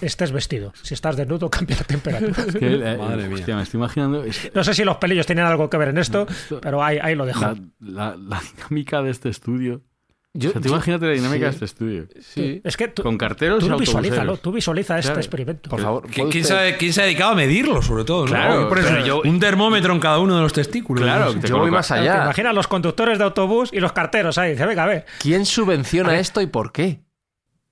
estés 0.00 0.32
vestido. 0.32 0.72
Si 0.82 0.94
estás 0.94 1.16
desnudo, 1.16 1.48
cambia 1.50 1.76
la 1.76 1.84
temperatura. 1.84 2.44
es 2.46 2.56
que, 2.56 2.74
eh, 2.74 2.96
Madre 2.98 3.26
mía. 3.28 3.34
hostia, 3.36 3.56
me 3.56 3.62
estoy 3.62 3.78
imaginando 3.78 4.24
es- 4.24 4.50
No 4.54 4.62
sé 4.64 4.74
si 4.74 4.84
los 4.84 4.96
pelillos 4.98 5.26
tienen 5.26 5.44
algo 5.46 5.70
que 5.70 5.76
ver 5.76 5.88
en 5.88 5.98
esto, 5.98 6.26
pero 6.60 6.82
ahí, 6.84 6.98
ahí 7.00 7.14
lo 7.14 7.24
dejo. 7.26 7.40
la, 7.40 7.56
la- 7.80 8.16
la 8.16 8.40
dinámica 8.54 9.02
de 9.02 9.10
este 9.10 9.28
estudio. 9.28 9.80
Yo- 10.36 10.50
o 10.50 10.52
sea, 10.52 10.60
tú 10.60 10.68
yo- 10.68 10.74
imagínate 10.74 11.06
la 11.06 11.12
dinámica 11.12 11.38
sí. 11.38 11.42
de 11.44 11.50
este 11.50 11.64
estudio. 11.64 12.06
Sí. 12.20 12.60
Es 12.64 12.76
que 12.76 12.88
tú, 12.88 13.02
Con 13.02 13.16
carteros 13.18 13.58
tú 13.66 13.74
y 13.74 13.78
visualízalo, 13.80 14.36
tú 14.36 14.52
visualiza 14.52 14.98
este 14.98 15.08
Claro. 15.08 15.20
experimento. 15.20 15.70
Por 15.70 15.80
favor, 15.80 16.02
¿Quién, 16.04 16.14
¿puede 16.14 16.30
quién 16.30 16.42
usted- 16.44 16.54
sabe- 16.54 16.76
quién 16.76 16.92
se 16.92 17.00
ha 17.02 17.04
dedicado 17.04 17.32
a 17.32 17.34
medirlo, 17.34 17.82
sobre 17.82 18.04
todo? 18.04 18.24
Claro, 18.26 18.68
ponerse 18.68 18.90
pero 18.90 19.06
yo- 19.06 19.22
un 19.24 19.40
termómetro 19.40 19.92
en 19.92 20.00
cada 20.00 20.18
uno 20.18 20.36
de 20.36 20.42
los 20.42 20.52
testículos. 20.52 21.02
Claro, 21.02 21.32
¿no? 21.34 21.40
te 21.40 21.48
Yo 21.48 21.58
voy 21.58 21.70
más 21.70 21.86
Claro, 21.86 22.02
allá. 22.02 22.14
te 22.16 22.22
imaginas 22.24 22.54
los 22.54 22.68
conductores 22.68 23.18
de 23.18 23.24
autobús 23.24 23.70
y 23.72 23.80
los 23.80 23.92
carteros 23.92 24.38
ahí. 24.38 24.52
Dice, 24.52 24.66
venga, 24.66 24.84
a 24.84 24.86
ver. 24.86 25.06
¿Quién 25.20 25.46
subvenciona 25.46 26.18
esto 26.18 26.40
y 26.40 26.46
por 26.46 26.72
qué? 26.72 27.00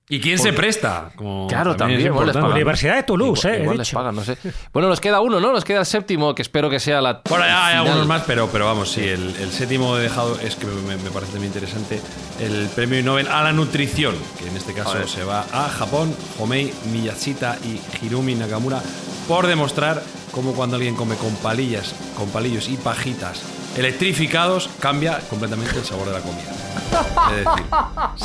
¿Y 0.07 0.19
quién 0.19 0.37
se 0.37 0.53
presta? 0.53 1.09
Como 1.15 1.47
Claro, 1.47 1.75
también, 1.75 1.99
les 1.99 2.07
importante. 2.07 2.39
pagan. 2.39 2.51
Universidad 2.51 2.95
de 2.97 3.03
Toulouse, 3.03 3.47
igual 3.47 3.55
eh, 3.59 3.63
igual 3.63 3.77
les 3.79 3.91
pagan, 3.91 4.15
no 4.15 4.23
sé. 4.23 4.37
Bueno, 4.71 4.87
nos 4.87 5.01
queda 5.01 5.19
uno, 5.19 5.39
¿no? 5.39 5.51
Nos 5.51 5.63
queda 5.65 5.79
el 5.79 5.85
séptimo, 5.87 6.35
que 6.35 6.43
espero 6.43 6.69
que 6.69 6.79
sea 6.79 7.01
la. 7.01 7.21
Bueno, 7.27 7.43
ya 7.45 7.65
hay 7.65 7.71
final. 7.73 7.87
algunos 7.87 8.07
más, 8.07 8.21
pero, 8.27 8.47
pero 8.51 8.65
vamos, 8.65 8.91
sí, 8.91 9.01
el, 9.01 9.35
el 9.37 9.51
séptimo 9.51 9.97
he 9.97 10.01
dejado, 10.01 10.39
es 10.41 10.55
que 10.55 10.67
me, 10.67 10.95
me 10.97 11.09
parece 11.09 11.37
muy 11.37 11.47
interesante, 11.47 11.99
el 12.39 12.67
premio 12.75 13.01
Nobel 13.03 13.27
a 13.27 13.41
la 13.41 13.51
nutrición, 13.51 14.13
que 14.37 14.47
en 14.47 14.55
este 14.55 14.73
caso 14.73 15.07
se 15.07 15.23
va 15.23 15.43
a 15.51 15.69
Japón, 15.69 16.15
Homei 16.39 16.71
Miyashita 16.91 17.57
y 17.63 17.81
Hirumi 18.05 18.35
Nakamura, 18.35 18.81
por 19.27 19.47
demostrar 19.47 20.03
cómo 20.31 20.53
cuando 20.53 20.75
alguien 20.75 20.95
come 20.95 21.15
con 21.15 21.33
palillas, 21.37 21.95
con 22.15 22.29
palillos 22.29 22.69
y 22.69 22.77
pajitas 22.77 23.41
electrificados, 23.77 24.69
cambia 24.79 25.19
completamente 25.29 25.77
el 25.77 25.83
sabor 25.85 26.07
de 26.07 26.13
la 26.13 26.19
comida. 26.19 26.51
Es 27.31 27.37
decir, 27.45 27.65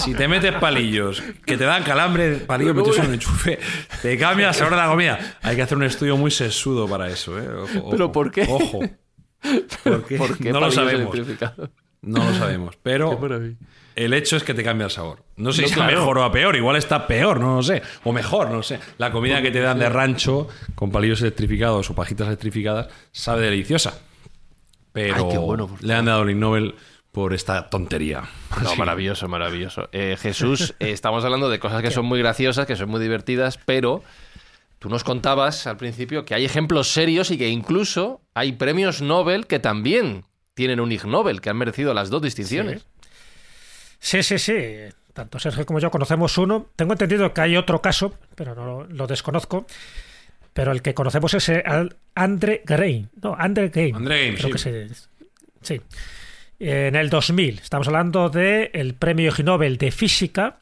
si 0.05 0.15
te 0.15 0.29
metes 0.29 0.53
palillos 0.55 1.23
que 1.45 1.57
te 1.57 1.65
dan 1.65 1.83
calambre, 1.83 2.37
palillos 2.37 2.75
metidos 2.75 2.99
en 2.99 3.07
un 3.07 3.15
enchufe, 3.15 3.59
te 4.03 4.17
cambia 4.19 4.49
el 4.49 4.55
sabor 4.55 4.73
de 4.75 4.79
la 4.81 4.89
comida. 4.89 5.19
Hay 5.43 5.57
que 5.57 5.63
hacer 5.63 5.77
un 5.77 5.85
estudio 5.85 6.17
muy 6.17 6.31
sesudo 6.31 6.89
para 6.89 7.09
eso, 7.09 7.39
¿eh? 7.39 7.49
Ojo, 7.49 7.91
¿Pero 7.91 8.13
por 8.13 8.31
qué? 8.31 8.47
Ojo. 8.49 8.81
¿Por 9.85 10.05
qué? 10.05 10.17
¿Por 10.19 10.37
qué 10.39 10.53
no 10.53 10.61
lo 10.61 10.71
sabemos. 10.71 11.17
No 12.03 12.25
lo 12.25 12.35
sabemos. 12.35 12.77
Pero 12.83 13.19
el 13.97 14.15
hecho 14.15 14.37
es 14.37 14.43
que 14.45 14.55
te 14.55 14.63
cambia 14.63 14.85
el 14.87 14.91
sabor. 14.91 15.25
No 15.37 15.53
sé 15.53 15.63
No, 15.63 15.69
si 15.69 15.75
claro. 15.75 15.91
a 15.91 15.95
mejor 16.01 16.19
o 16.19 16.25
a 16.25 16.33
peor. 16.33 16.57
Igual 16.57 16.77
está 16.77 17.07
peor, 17.07 17.41
no 17.41 17.57
lo 17.57 17.63
sé. 17.63 17.83
O 18.05 18.13
mejor, 18.13 18.49
no 18.51 18.57
lo 18.57 18.63
sé. 18.63 18.79
La 18.99 19.11
comida 19.11 19.43
que 19.43 19.51
te 19.51 19.61
dan 19.61 19.79
de 19.79 19.89
rancho 19.89 20.49
con 20.75 20.91
palillos 20.91 21.21
electrificados 21.23 21.91
o 21.91 21.95
pajitas 21.95 22.27
electrificadas 22.29 22.89
sabe 23.13 23.43
deliciosa. 23.43 23.99
Pero 24.93 25.15
Ay, 25.17 25.25
qué 25.31 25.39
bueno, 25.39 25.69
por 25.69 25.83
le 25.85 25.95
han 25.95 26.05
dado 26.07 26.23
el 26.23 26.31
Ig 26.31 26.37
Nobel 26.37 26.75
por 27.13 27.33
esta 27.35 27.69
tontería. 27.69 28.23
No, 28.63 28.71
Sí. 28.71 28.79
maravilloso, 28.79 29.29
maravilloso. 29.29 29.89
Eh, 29.93 30.17
Jesús, 30.21 30.75
eh, 30.81 30.91
estamos 30.91 31.25
hablando 31.25 31.49
de 31.49 31.59
cosas 31.59 31.83
que 31.83 31.91
son 31.91 32.07
muy 32.07 32.19
graciosas, 32.19 32.67
que 32.67 32.77
son 32.77 32.89
muy 32.89 33.01
divertidas, 33.01 33.59
pero 33.65 34.03
tú 34.79 34.89
nos 34.89 35.05
contabas 35.05 35.67
al 35.67 35.77
principio 35.77 36.25
que 36.25 36.35
hay 36.35 36.45
ejemplos 36.45 36.93
serios 36.93 37.31
y 37.31 37.39
que 37.39 37.49
incluso 37.49 38.21
hay 38.35 38.53
premios 38.53 39.03
Nobel 39.03 39.47
que 39.47 39.59
también 39.59 40.25
tienen 40.55 40.81
un 40.81 40.93
Ig 40.93 41.07
Nobel, 41.07 41.41
que 41.41 41.51
han 41.51 41.57
merecido 41.57 41.95
las 41.95 42.11
dos 42.11 42.23
distinciones. 42.23 42.87
Sí, 43.99 44.23
sí, 44.23 44.39
sí. 44.39 44.55
Tanto 45.13 45.39
Sergio 45.39 45.67
como 45.67 45.81
yo 45.81 45.91
conocemos 45.91 46.39
uno. 46.39 46.67
Tengo 46.77 46.93
entendido 46.93 47.35
que 47.35 47.41
hay 47.41 47.57
otro 47.57 47.83
caso, 47.83 48.15
pero 48.37 48.55
no 48.55 48.65
lo, 48.65 48.85
lo 48.87 49.07
desconozco. 49.07 49.67
Pero 50.61 50.73
el 50.73 50.83
que 50.83 50.93
conocemos 50.93 51.33
es 51.33 51.49
el 51.49 51.97
Andre 52.15 52.61
Grey. 52.67 53.07
No, 53.23 53.35
Andre 53.39 53.71
Game. 53.71 53.93
Andre 53.95 54.27
Game, 54.27 54.37
Creo 54.37 54.47
sí. 54.49 54.53
que 54.53 54.59
se- 54.59 54.89
sí. 55.63 55.81
En 56.59 56.95
el 56.97 57.09
2000. 57.09 57.61
Estamos 57.61 57.87
hablando 57.89 58.29
del 58.29 58.95
premio 58.95 59.31
Ig 59.37 59.43
Nobel 59.43 59.79
de 59.79 59.91
Física 59.91 60.59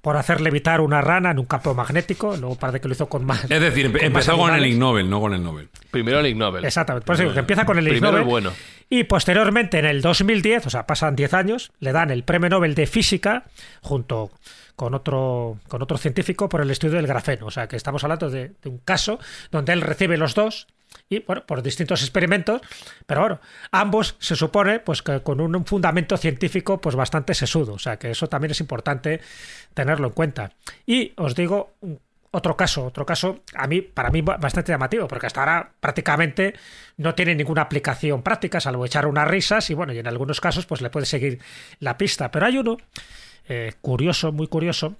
por 0.00 0.16
hacer 0.16 0.40
levitar 0.40 0.80
una 0.80 1.00
rana 1.00 1.30
en 1.30 1.38
un 1.38 1.46
campo 1.46 1.74
magnético. 1.74 2.36
Luego 2.36 2.56
parece 2.56 2.80
que 2.80 2.88
lo 2.88 2.94
hizo 2.94 3.08
con 3.08 3.24
más. 3.24 3.50
Es 3.50 3.60
decir, 3.60 3.90
con 3.92 4.02
empezó 4.02 4.36
con 4.36 4.54
el. 4.54 4.66
Ig 4.66 4.78
Nobel, 4.78 5.08
no 5.08 5.20
con 5.20 5.34
el 5.34 5.42
Nobel. 5.42 5.68
Primero 5.90 6.20
el 6.20 6.26
Ig 6.26 6.36
Nobel. 6.36 6.64
Exactamente, 6.64 7.06
por 7.06 7.14
eso 7.14 7.22
digo 7.24 7.34
que 7.34 7.40
empieza 7.40 7.64
con 7.64 7.78
el 7.78 7.86
Ig 7.86 7.94
Primero 7.94 8.18
el 8.18 8.24
Nobel 8.24 8.30
bueno. 8.30 8.52
y 8.88 9.04
posteriormente 9.04 9.78
en 9.78 9.86
el 9.86 10.00
2010, 10.00 10.66
o 10.66 10.70
sea, 10.70 10.86
pasan 10.86 11.16
10 11.16 11.34
años, 11.34 11.72
le 11.80 11.92
dan 11.92 12.10
el 12.10 12.22
Premio 12.22 12.50
Nobel 12.50 12.74
de 12.74 12.86
Física 12.86 13.44
junto 13.82 14.30
con 14.76 14.94
otro, 14.94 15.58
con 15.66 15.82
otro 15.82 15.98
científico 15.98 16.48
por 16.48 16.60
el 16.60 16.70
estudio 16.70 16.96
del 16.96 17.06
grafeno. 17.06 17.46
O 17.46 17.50
sea, 17.50 17.66
que 17.66 17.76
estamos 17.76 18.04
hablando 18.04 18.30
de, 18.30 18.52
de 18.62 18.68
un 18.68 18.78
caso 18.78 19.18
donde 19.50 19.72
él 19.72 19.80
recibe 19.80 20.16
los 20.16 20.34
dos 20.34 20.68
y, 21.10 21.20
bueno, 21.20 21.44
por 21.46 21.62
distintos 21.62 22.02
experimentos, 22.02 22.60
pero 23.06 23.22
bueno, 23.22 23.40
ambos 23.70 24.16
se 24.18 24.36
supone 24.36 24.78
pues 24.80 25.02
que 25.02 25.22
con 25.22 25.40
un 25.40 25.64
fundamento 25.64 26.16
científico 26.16 26.80
pues 26.80 26.96
bastante 26.96 27.34
sesudo. 27.34 27.74
O 27.74 27.78
sea, 27.78 27.98
que 27.98 28.10
eso 28.10 28.28
también 28.28 28.50
es 28.50 28.60
importante 28.60 29.20
tenerlo 29.74 30.08
en 30.08 30.12
cuenta. 30.12 30.52
Y 30.86 31.12
os 31.16 31.34
digo 31.34 31.74
otro 32.30 32.56
caso, 32.56 32.84
otro 32.84 33.06
caso, 33.06 33.42
a 33.54 33.66
mí, 33.66 33.80
para 33.80 34.10
mí 34.10 34.20
bastante 34.20 34.72
llamativo, 34.72 35.08
porque 35.08 35.26
hasta 35.26 35.40
ahora 35.40 35.72
prácticamente 35.80 36.54
no 36.98 37.14
tiene 37.14 37.34
ninguna 37.34 37.62
aplicación 37.62 38.22
práctica, 38.22 38.60
salvo 38.60 38.84
echar 38.84 39.06
unas 39.06 39.26
risas 39.26 39.70
y 39.70 39.74
bueno, 39.74 39.92
y 39.92 39.98
en 39.98 40.06
algunos 40.06 40.40
casos 40.40 40.66
pues 40.66 40.80
le 40.82 40.90
puede 40.90 41.06
seguir 41.06 41.40
la 41.80 41.96
pista. 41.96 42.30
Pero 42.30 42.46
hay 42.46 42.58
uno 42.58 42.76
eh, 43.48 43.72
curioso, 43.80 44.30
muy 44.30 44.46
curioso, 44.46 44.96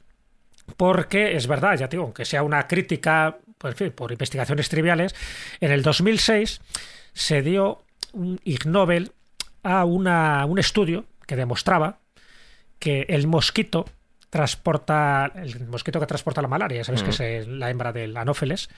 porque 0.76 1.37
es 1.37 1.46
verdad, 1.46 1.76
ya 1.76 1.88
digo, 1.88 2.04
aunque 2.04 2.24
sea 2.24 2.42
una 2.42 2.66
crítica, 2.66 3.38
pues, 3.59 3.72
en 3.72 3.78
fin, 3.78 3.92
por 3.92 4.11
investigaciones 4.11 4.68
triviales, 4.68 5.14
en 5.61 5.70
el 5.70 5.83
2006 5.83 6.61
se 7.12 7.42
dio 7.42 7.83
un 8.12 8.40
Ig 8.44 8.66
Nobel 8.66 9.12
a 9.62 9.85
una, 9.85 10.46
un 10.46 10.59
estudio 10.59 11.04
que 11.26 11.37
demostraba 11.37 11.98
que 12.78 13.02
el 13.09 13.26
mosquito 13.26 13.87
transporta 14.31 15.33
el 15.35 15.67
mosquito 15.69 16.01
que 16.01 16.07
transporta 16.07 16.43
la 16.43 16.49
malaria, 16.49 16.85
sabes 16.85 17.03
que 17.03 17.11
es 17.11 17.21
el- 17.21 17.59
la 17.59 17.71
hembra 17.71 17.93
del 17.93 18.17
anófeles, 18.17 18.69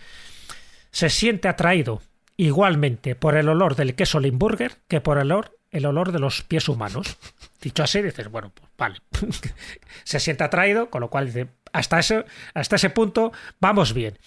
se 0.90 1.08
siente 1.10 1.48
atraído 1.48 2.02
igualmente 2.36 3.14
por 3.14 3.36
el 3.36 3.48
olor 3.48 3.74
del 3.76 3.94
queso 3.94 4.20
Limburger 4.20 4.78
que 4.88 5.00
por 5.00 5.18
el 5.18 5.30
olor, 5.32 5.58
el 5.70 5.86
olor 5.86 6.10
de 6.12 6.18
los 6.18 6.42
pies 6.42 6.68
humanos. 6.68 7.16
Dicho 7.60 7.82
así, 7.82 8.00
dices, 8.02 8.28
bueno, 8.28 8.50
pues 8.54 8.68
vale. 8.78 8.98
se 10.04 10.20
siente 10.20 10.44
atraído, 10.44 10.88
con 10.90 11.00
lo 11.02 11.10
cual 11.10 11.26
dice, 11.26 11.48
hasta 11.72 11.98
ese, 11.98 12.24
hasta 12.54 12.76
ese 12.76 12.90
punto 12.90 13.32
vamos 13.60 13.92
bien. 13.92 14.18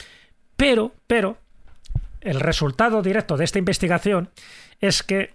Pero, 0.56 0.94
pero, 1.08 1.38
el 2.22 2.40
resultado 2.40 3.02
directo 3.02 3.36
de 3.36 3.46
esta 3.46 3.60
investigación 3.60 4.30
es 4.80 5.04
que 5.04 5.34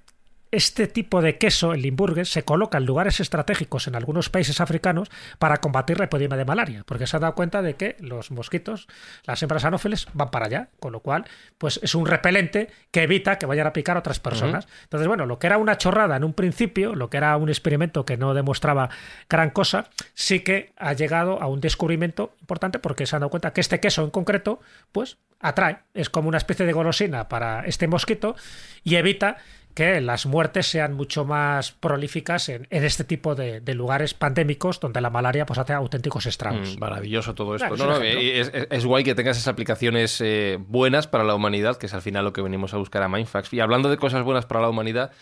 este 0.50 0.86
tipo 0.86 1.20
de 1.20 1.36
queso, 1.38 1.72
el 1.72 1.82
Limburger, 1.82 2.26
se 2.26 2.44
coloca 2.44 2.78
en 2.78 2.86
lugares 2.86 3.20
estratégicos 3.20 3.86
en 3.86 3.94
algunos 3.94 4.30
países 4.30 4.60
africanos 4.60 5.10
para 5.38 5.58
combatir 5.58 5.98
la 5.98 6.06
epidemia 6.06 6.36
de 6.36 6.44
malaria, 6.44 6.84
porque 6.86 7.06
se 7.06 7.16
ha 7.16 7.20
dado 7.20 7.34
cuenta 7.34 7.62
de 7.62 7.74
que 7.74 7.96
los 8.00 8.30
mosquitos, 8.30 8.88
las 9.24 9.42
hembras 9.42 9.64
anófeles, 9.64 10.06
van 10.14 10.30
para 10.30 10.46
allá, 10.46 10.68
con 10.80 10.92
lo 10.92 11.00
cual, 11.00 11.24
pues 11.58 11.80
es 11.82 11.94
un 11.94 12.06
repelente 12.06 12.68
que 12.90 13.02
evita 13.02 13.36
que 13.36 13.46
vayan 13.46 13.66
a 13.66 13.72
picar 13.72 13.96
a 13.96 14.00
otras 14.00 14.20
personas. 14.20 14.66
Entonces, 14.84 15.06
bueno, 15.06 15.26
lo 15.26 15.38
que 15.38 15.46
era 15.46 15.58
una 15.58 15.76
chorrada 15.76 16.16
en 16.16 16.24
un 16.24 16.32
principio, 16.32 16.94
lo 16.94 17.10
que 17.10 17.18
era 17.18 17.36
un 17.36 17.48
experimento 17.48 18.06
que 18.06 18.16
no 18.16 18.34
demostraba 18.34 18.88
gran 19.28 19.50
cosa, 19.50 19.90
sí 20.14 20.40
que 20.40 20.72
ha 20.76 20.92
llegado 20.92 21.42
a 21.42 21.46
un 21.46 21.60
descubrimiento 21.60 22.34
importante 22.40 22.78
porque 22.78 23.06
se 23.06 23.16
han 23.16 23.20
dado 23.20 23.30
cuenta 23.30 23.52
que 23.52 23.60
este 23.60 23.80
queso 23.80 24.02
en 24.04 24.10
concreto, 24.10 24.60
pues 24.92 25.18
atrae, 25.40 25.78
es 25.94 26.10
como 26.10 26.28
una 26.28 26.38
especie 26.38 26.66
de 26.66 26.72
golosina 26.72 27.28
para 27.28 27.64
este 27.64 27.86
mosquito 27.86 28.34
y 28.82 28.96
evita 28.96 29.36
que 29.78 30.00
las 30.00 30.26
muertes 30.26 30.66
sean 30.66 30.94
mucho 30.94 31.24
más 31.24 31.70
prolíficas 31.72 32.48
en, 32.48 32.66
en 32.70 32.84
este 32.84 33.04
tipo 33.04 33.34
de, 33.34 33.60
de 33.60 33.74
lugares 33.74 34.12
pandémicos 34.12 34.80
donde 34.80 35.00
la 35.00 35.08
malaria 35.10 35.46
pues 35.46 35.58
hace 35.58 35.72
auténticos 35.72 36.26
estragos. 36.26 36.76
Mm, 36.76 36.80
maravilloso 36.80 37.34
todo 37.34 37.54
esto. 37.54 37.68
Claro, 37.74 37.76
No, 37.76 37.92
es 37.92 37.98
no, 37.98 38.00
un 38.00 38.04
ejemplo. 38.06 38.22
y 38.22 38.30
es, 38.40 38.50
es- 38.52 38.66
es 38.70 38.84
guay 38.84 39.04
que 39.04 39.14
tengas 39.14 39.36
esas 39.36 39.48
aplicaciones 39.48 40.20
eh, 40.20 40.58
buenas 40.60 41.06
para 41.06 41.22
la 41.24 41.34
humanidad, 41.34 41.76
que 41.76 41.86
es 41.86 41.94
al 41.94 42.02
final 42.02 42.24
lo 42.24 42.32
que 42.32 42.42
venimos 42.42 42.74
a 42.74 42.76
buscar 42.76 43.02
a 43.02 43.08
Mindfax. 43.08 43.52
Y 43.54 43.60
hablando 43.60 43.88
de 43.88 43.96
cosas 43.96 44.24
buenas 44.24 44.46
para 44.46 44.60
la 44.60 44.68
humanidad, 44.68 45.12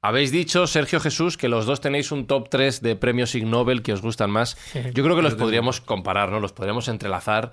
habéis 0.00 0.30
dicho, 0.30 0.66
Sergio 0.68 1.00
Jesús, 1.00 1.36
que 1.36 1.48
los 1.48 1.66
dos 1.66 1.80
tenéis 1.80 2.12
un 2.12 2.28
top 2.28 2.48
3 2.50 2.80
de 2.82 2.94
premios 2.94 3.34
Ig 3.34 3.46
Nobel 3.46 3.82
que 3.82 3.92
os 3.92 4.00
gustan 4.00 4.30
más. 4.30 4.56
Yo 4.94 5.02
creo 5.02 5.16
que 5.16 5.22
los 5.22 5.34
podríamos 5.34 5.80
comparar, 5.80 6.30
¿no? 6.30 6.38
Los 6.38 6.52
podríamos 6.52 6.86
entrelazar. 6.86 7.50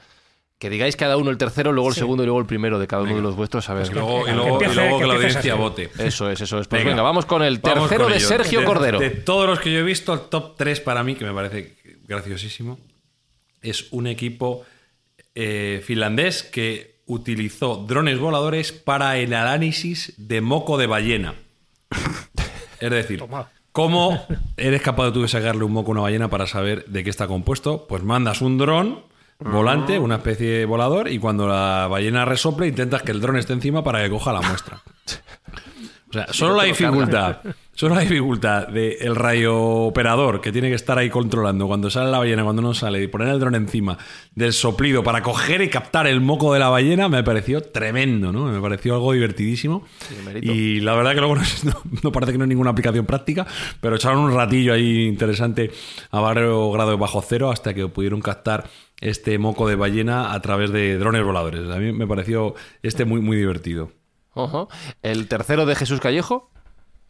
Que 0.58 0.70
digáis 0.70 0.96
cada 0.96 1.18
uno 1.18 1.32
el 1.32 1.38
tercero, 1.38 1.74
luego 1.74 1.90
el 1.90 1.96
segundo 1.96 2.24
y 2.24 2.28
luego 2.28 2.40
el 2.40 2.46
primero 2.46 2.80
de 2.80 2.88
cada 2.88 3.04
uno 3.04 3.16
de 3.16 3.22
los 3.22 3.36
vuestros. 3.36 3.70
A 3.70 3.74
ver. 3.74 3.88
Y 3.88 3.94
luego, 3.94 4.22
y 4.22 4.26
Que 4.26 4.32
luego- 4.34 4.48
y 4.48 4.50
luego 4.50 4.60
que 4.60 4.74
que 4.74 4.76
la 4.78 4.86
empiece 4.86 5.10
audiencia 5.16 5.42
Sergio. 5.42 5.58
vote. 5.58 5.90
Eso 6.00 6.32
es, 6.32 6.42
eso 6.42 6.60
es. 6.60 6.68
Pues 6.68 6.80
venga, 6.82 6.92
Venga. 6.92 7.04
vamos 7.04 7.26
con 7.26 7.44
el 7.44 7.58
Vamos 7.60 7.90
tercero 7.90 8.06
con 8.06 8.14
de. 8.14 8.20
Sergio 8.22 8.60
De- 8.62 8.66
Cordero. 8.66 9.00
De 9.00 9.10
todos 9.10 9.48
los 9.48 9.60
que 9.60 9.72
yo 9.74 9.80
he 9.80 9.84
visto, 9.84 10.14
el 10.14 10.22
top 10.22 10.56
3 10.58 10.80
para 10.80 11.04
mí, 11.04 11.16
que 11.16 11.26
me 11.26 11.34
parece 11.34 11.76
graciosísimo, 12.08 12.80
es 13.62 13.88
un 13.92 14.08
equipo 14.08 14.64
eh, 15.36 15.82
finlandés 15.86 16.44
que 16.44 17.02
utilizó 17.08 17.76
drones 17.88 18.18
voladores 18.18 18.72
para 18.72 19.18
el 19.18 19.34
análisis 19.34 20.14
de 20.18 20.40
moco 20.42 20.78
de 20.78 20.88
ballena. 20.88 21.36
Es 22.80 22.92
decir, 22.92 23.20
Toma. 23.20 23.50
¿cómo 23.72 24.26
eres 24.58 24.82
capaz 24.82 25.06
de 25.08 25.12
tú 25.12 25.22
de 25.22 25.28
sacarle 25.28 25.64
un 25.64 25.72
moco 25.74 25.92
a 25.92 25.94
una 25.94 26.02
ballena 26.02 26.30
para 26.30 26.48
saber 26.48 26.86
de 26.86 27.04
qué 27.04 27.10
está 27.10 27.28
compuesto? 27.28 27.88
Pues 27.88 28.04
mandas 28.04 28.42
un 28.42 28.58
dron 28.58 29.02
volante, 29.40 30.00
una 30.00 30.16
especie 30.16 30.60
de 30.60 30.66
volador, 30.66 31.10
y 31.10 31.20
cuando 31.20 31.48
la 31.48 31.88
ballena 31.90 32.26
resople, 32.26 32.68
intentas 32.68 33.02
que 33.04 33.12
el 33.12 33.22
dron 33.22 33.38
esté 33.38 33.54
encima 33.54 33.84
para 33.84 34.04
que 34.04 34.10
coja 34.10 34.34
la 34.34 34.42
muestra. 34.42 34.82
O 36.08 36.14
sea, 36.18 36.32
solo 36.32 36.56
la 36.56 36.64
dificultad, 36.64 37.40
solo 37.76 37.94
la 37.96 38.02
dificultad 38.02 38.68
del 38.70 39.16
rayo 39.16 39.56
operador 39.58 40.42
que 40.42 40.52
tiene 40.52 40.70
que 40.70 40.76
estar 40.76 40.98
ahí 40.98 41.10
controlando 41.10 41.68
cuando 41.68 41.90
sale 41.90 42.10
la 42.10 42.18
ballena, 42.20 42.44
cuando 42.44 42.62
no 42.62 42.74
sale, 42.74 43.04
y 43.04 43.08
poner 43.08 43.28
el 43.28 43.40
dron 43.40 43.54
encima 43.56 43.98
del 44.34 44.54
soplido 44.54 45.04
para 45.04 45.22
coger 45.22 45.62
y 45.62 45.70
captar 45.70 46.08
el 46.08 46.22
moco 46.22 46.54
de 46.54 46.60
la 46.60 46.70
ballena, 46.70 47.08
me 47.10 47.24
pareció 47.24 47.62
tremendo, 47.62 48.32
¿no? 48.32 48.46
Me 48.46 48.60
pareció 48.60 48.96
algo 48.96 49.14
divertidísimo. 49.14 49.86
Y 50.42 50.80
la 50.80 50.96
verdad 50.96 51.14
que 51.14 51.20
luego 51.20 51.36
no, 51.36 51.42
no- 51.64 51.82
no 52.04 52.12
parece 52.12 52.32
que 52.32 52.38
no 52.38 52.46
hay 52.46 52.50
ninguna 52.50 52.72
aplicación 52.72 53.06
práctica, 53.06 53.46
pero 53.82 53.96
echaron 53.98 54.20
un 54.20 54.34
ratillo 54.34 54.74
ahí 54.74 55.06
interesante 55.06 55.72
a 56.12 56.20
varios 56.22 56.74
grados 56.74 56.98
bajo 56.98 57.22
cero 57.22 57.52
hasta 57.52 57.74
que 57.74 57.88
pudieron 57.88 58.22
captar 58.22 58.70
este 59.02 59.38
moco 59.38 59.68
de 59.68 59.76
ballena 59.76 60.34
a 60.34 60.42
través 60.42 60.72
de 60.72 60.98
drones 60.98 61.24
voladores. 61.24 61.70
A 61.70 61.78
mí 61.80 61.92
me 61.92 62.08
pareció 62.08 62.56
este 62.82 63.04
muy, 63.04 63.20
muy 63.20 63.36
divertido. 63.36 63.92
Ojo. 64.34 64.70
El 65.04 65.28
tercero 65.28 65.66
de 65.66 65.76
Jesús 65.76 66.00
Callejo. 66.00 66.50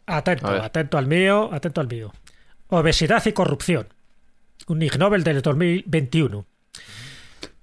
Atento, 0.06 0.48
atento 0.48 0.98
al 0.98 1.06
mío, 1.06 1.50
atento 1.52 1.80
al 1.80 1.88
mío. 1.88 2.12
Obesidad 2.68 3.24
y 3.26 3.32
corrupción. 3.32 3.88
Un 4.68 4.82
Ig 4.82 4.98
Nobel 4.98 5.24
del 5.24 5.42
2021. 5.42 6.46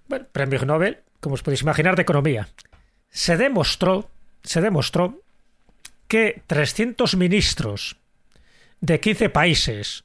Bueno, 0.07 0.25
premio 0.31 0.59
Ig 0.59 0.65
Nobel, 0.65 0.99
como 1.19 1.35
os 1.35 1.43
podéis 1.43 1.61
imaginar, 1.61 1.95
de 1.95 2.01
economía. 2.01 2.49
Se 3.09 3.37
demostró, 3.37 4.09
se 4.43 4.61
demostró 4.61 5.21
que 6.07 6.43
300 6.47 7.15
ministros 7.15 7.97
de 8.81 8.99
15 8.99 9.29
países 9.29 10.03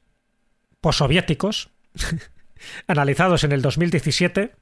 possoviéticos 0.81 1.71
analizados 2.87 3.43
en 3.43 3.53
el 3.53 3.63
2017 3.63 4.55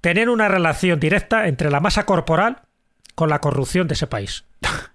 tenían 0.00 0.28
una 0.28 0.48
relación 0.48 0.98
directa 0.98 1.46
entre 1.46 1.70
la 1.70 1.80
masa 1.80 2.04
corporal 2.04 2.62
con 3.14 3.30
la 3.30 3.40
corrupción 3.40 3.86
de 3.86 3.94
ese 3.94 4.08
país. 4.08 4.44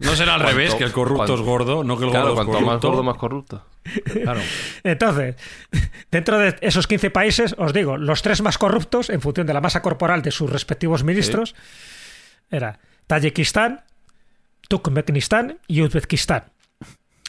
No 0.00 0.14
será 0.14 0.34
al 0.34 0.42
¿Cuánto- 0.42 0.56
revés, 0.58 0.74
que 0.74 0.84
el 0.84 0.92
corrupto 0.92 1.34
es 1.34 1.40
gordo, 1.40 1.82
no 1.84 1.98
que 1.98 2.04
el 2.04 2.10
Claro, 2.10 2.28
gordo 2.34 2.40
es 2.42 2.46
cuanto 2.46 2.60
más 2.60 2.78
corrupto. 2.78 2.88
gordo, 2.88 3.02
más 3.02 3.16
corrupto. 3.16 3.66
Claro. 4.22 4.40
Entonces, 4.84 5.36
dentro 6.10 6.38
de 6.38 6.56
esos 6.60 6.86
15 6.86 7.10
países, 7.10 7.54
os 7.58 7.72
digo, 7.72 7.96
los 7.96 8.22
tres 8.22 8.42
más 8.42 8.58
corruptos, 8.58 9.10
en 9.10 9.20
función 9.20 9.46
de 9.46 9.54
la 9.54 9.60
masa 9.60 9.82
corporal 9.82 10.22
de 10.22 10.30
sus 10.30 10.50
respectivos 10.50 11.04
ministros, 11.04 11.54
era 12.50 12.78
Tayikistán, 13.06 13.82
Turkmenistán 14.68 15.58
y 15.66 15.82
Uzbekistán. 15.82 16.44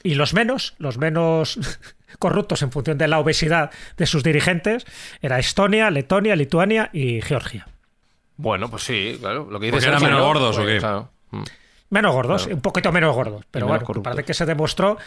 Y 0.04 0.16
los 0.16 0.34
menos, 0.34 0.76
los 0.78 0.98
menos 0.98 1.60
corruptos 2.20 2.62
en 2.62 2.72
función 2.72 2.98
de 2.98 3.08
la 3.08 3.20
obesidad 3.20 3.72
de 3.98 4.06
sus 4.06 4.24
dirigentes, 4.24 4.86
era 5.22 5.40
Estonia, 5.40 5.90
Letonia, 5.92 6.36
Lituania 6.36 6.90
y 6.94 7.22
Georgia. 7.22 7.68
Bueno, 8.38 8.70
pues 8.70 8.84
sí, 8.84 9.18
claro. 9.20 9.48
Lo 9.50 9.60
que 9.60 9.66
dice 9.68 9.76
Porque 9.78 9.88
eran 9.90 10.02
menos 10.02 10.20
¿no? 10.20 10.26
gordos, 10.26 10.58
¿o 10.58 10.62
Pues, 10.62 10.74
qué? 10.76 10.80
claro. 10.80 11.12
Mm. 11.32 11.44
Menos 11.92 12.14
gordos, 12.14 12.44
Claro. 12.44 12.56
un 12.56 12.62
poquito 12.62 12.92
menos 12.92 13.16
gordos. 13.16 13.44
Pero 13.50 13.66
menos 13.66 13.78
bueno, 13.80 13.86
corruptos. 13.86 14.12
parece 14.14 14.26
que 14.26 14.34
se 14.36 14.46
demostró, 14.46 14.98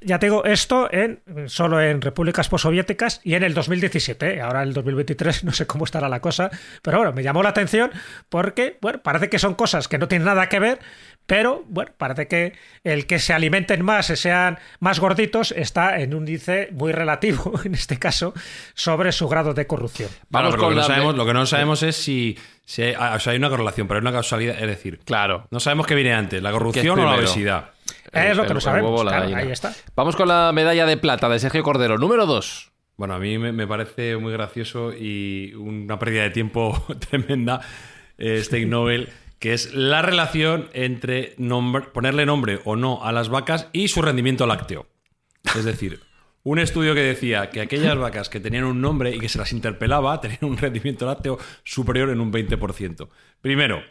ya 0.00 0.18
te 0.18 0.26
digo, 0.26 0.44
esto 0.44 0.88
en 0.90 1.20
solo 1.46 1.80
en 1.80 2.00
repúblicas 2.00 2.48
postsoviéticas 2.48 3.20
y 3.24 3.34
en 3.34 3.42
el 3.42 3.52
2017. 3.52 4.34
¿eh? 4.36 4.40
Ahora 4.40 4.62
en 4.62 4.68
el 4.68 4.74
2023 4.74 5.44
no 5.44 5.52
sé 5.52 5.66
cómo 5.66 5.84
estará 5.84 6.08
la 6.08 6.20
cosa, 6.20 6.50
pero 6.82 6.98
bueno, 6.98 7.12
me 7.12 7.22
llamó 7.22 7.42
la 7.42 7.50
atención 7.50 7.90
porque, 8.30 8.78
bueno, 8.80 9.00
parece 9.02 9.28
que 9.28 9.38
son 9.38 9.54
cosas 9.54 9.86
que 9.88 9.98
no 9.98 10.08
tienen 10.08 10.24
nada 10.26 10.48
que 10.48 10.58
ver, 10.60 10.78
pero 11.26 11.62
bueno, 11.68 11.92
parece 11.98 12.26
que 12.26 12.54
el 12.84 13.06
que 13.06 13.18
se 13.18 13.32
alimenten 13.34 13.84
más, 13.84 14.08
y 14.10 14.16
sean 14.16 14.58
más 14.80 14.98
gorditos, 14.98 15.52
está 15.52 16.00
en 16.00 16.14
un 16.14 16.22
índice 16.22 16.68
muy 16.72 16.92
relativo, 16.92 17.52
en 17.64 17.74
este 17.74 17.98
caso, 17.98 18.32
sobre 18.74 19.12
su 19.12 19.28
grado 19.28 19.52
de 19.54 19.66
corrupción. 19.66 20.08
Vamos 20.30 20.52
Vamos 20.52 20.56
con 20.56 20.62
lo, 20.62 20.68
que 20.70 20.74
no 20.76 20.80
la- 20.80 20.86
sabemos, 20.86 21.14
lo 21.16 21.26
que 21.26 21.34
no 21.34 21.46
sabemos 21.46 21.82
es 21.82 21.96
si, 21.96 22.36
si 22.70 22.82
hay, 22.82 22.94
o 22.94 23.18
sea, 23.18 23.32
hay 23.32 23.38
una 23.38 23.50
correlación, 23.50 23.88
pero 23.88 23.98
hay 23.98 24.02
una 24.02 24.12
causalidad. 24.12 24.54
Es 24.60 24.66
decir, 24.68 25.00
Claro. 25.04 25.48
no 25.50 25.58
sabemos 25.58 25.86
qué 25.88 25.96
viene 25.96 26.12
antes, 26.14 26.40
la 26.40 26.50
¿Qué 26.50 26.54
es 26.54 26.58
corrupción 26.58 26.98
o 27.00 27.04
la 27.04 27.16
obesidad. 27.16 27.70
es 28.12 28.36
lo 28.36 28.46
que 28.46 28.54
no 28.54 28.60
sabemos. 28.60 28.90
huevo 28.92 29.02
claro, 29.02 29.36
ahí 29.36 29.50
está. 29.50 29.74
Vamos 29.96 30.14
con 30.14 30.28
la 30.28 30.52
medalla 30.52 30.86
de 30.86 30.96
plata 30.96 31.28
de 31.28 31.40
Sergio 31.40 31.62
Cordero. 31.64 31.98
Número 31.98 32.26
2. 32.26 32.70
Bueno, 32.96 33.14
a 33.14 33.18
mí 33.18 33.38
me, 33.38 33.50
me 33.50 33.66
parece 33.66 34.16
muy 34.18 34.32
gracioso 34.32 34.92
y 34.92 35.52
una 35.54 35.98
pérdida 35.98 36.22
de 36.22 36.30
tiempo 36.30 36.80
tremenda 37.10 37.60
eh, 38.18 38.36
este 38.38 38.64
Nobel, 38.66 39.08
que 39.40 39.52
es 39.52 39.74
la 39.74 40.02
relación 40.02 40.68
entre 40.72 41.34
nombre- 41.38 41.86
ponerle 41.92 42.24
nombre 42.24 42.60
o 42.64 42.76
no 42.76 43.02
a 43.04 43.10
las 43.10 43.30
vacas 43.30 43.68
y 43.72 43.88
su 43.88 44.00
rendimiento 44.00 44.46
lácteo. 44.46 44.86
Es 45.56 45.64
decir, 45.64 46.00
un 46.42 46.58
estudio 46.58 46.94
que 46.94 47.02
decía 47.02 47.50
que 47.50 47.60
aquellas 47.60 47.96
vacas 47.96 48.28
que 48.28 48.40
tenían 48.40 48.64
un 48.64 48.80
nombre 48.80 49.14
y 49.14 49.18
que 49.18 49.28
se 49.28 49.38
las 49.38 49.52
interpelaba 49.52 50.20
tenían 50.20 50.44
un 50.44 50.56
rendimiento 50.56 51.06
lácteo 51.06 51.38
superior 51.64 52.10
en 52.10 52.20
un 52.20 52.32
20%. 52.32 53.08
Primero, 53.40 53.82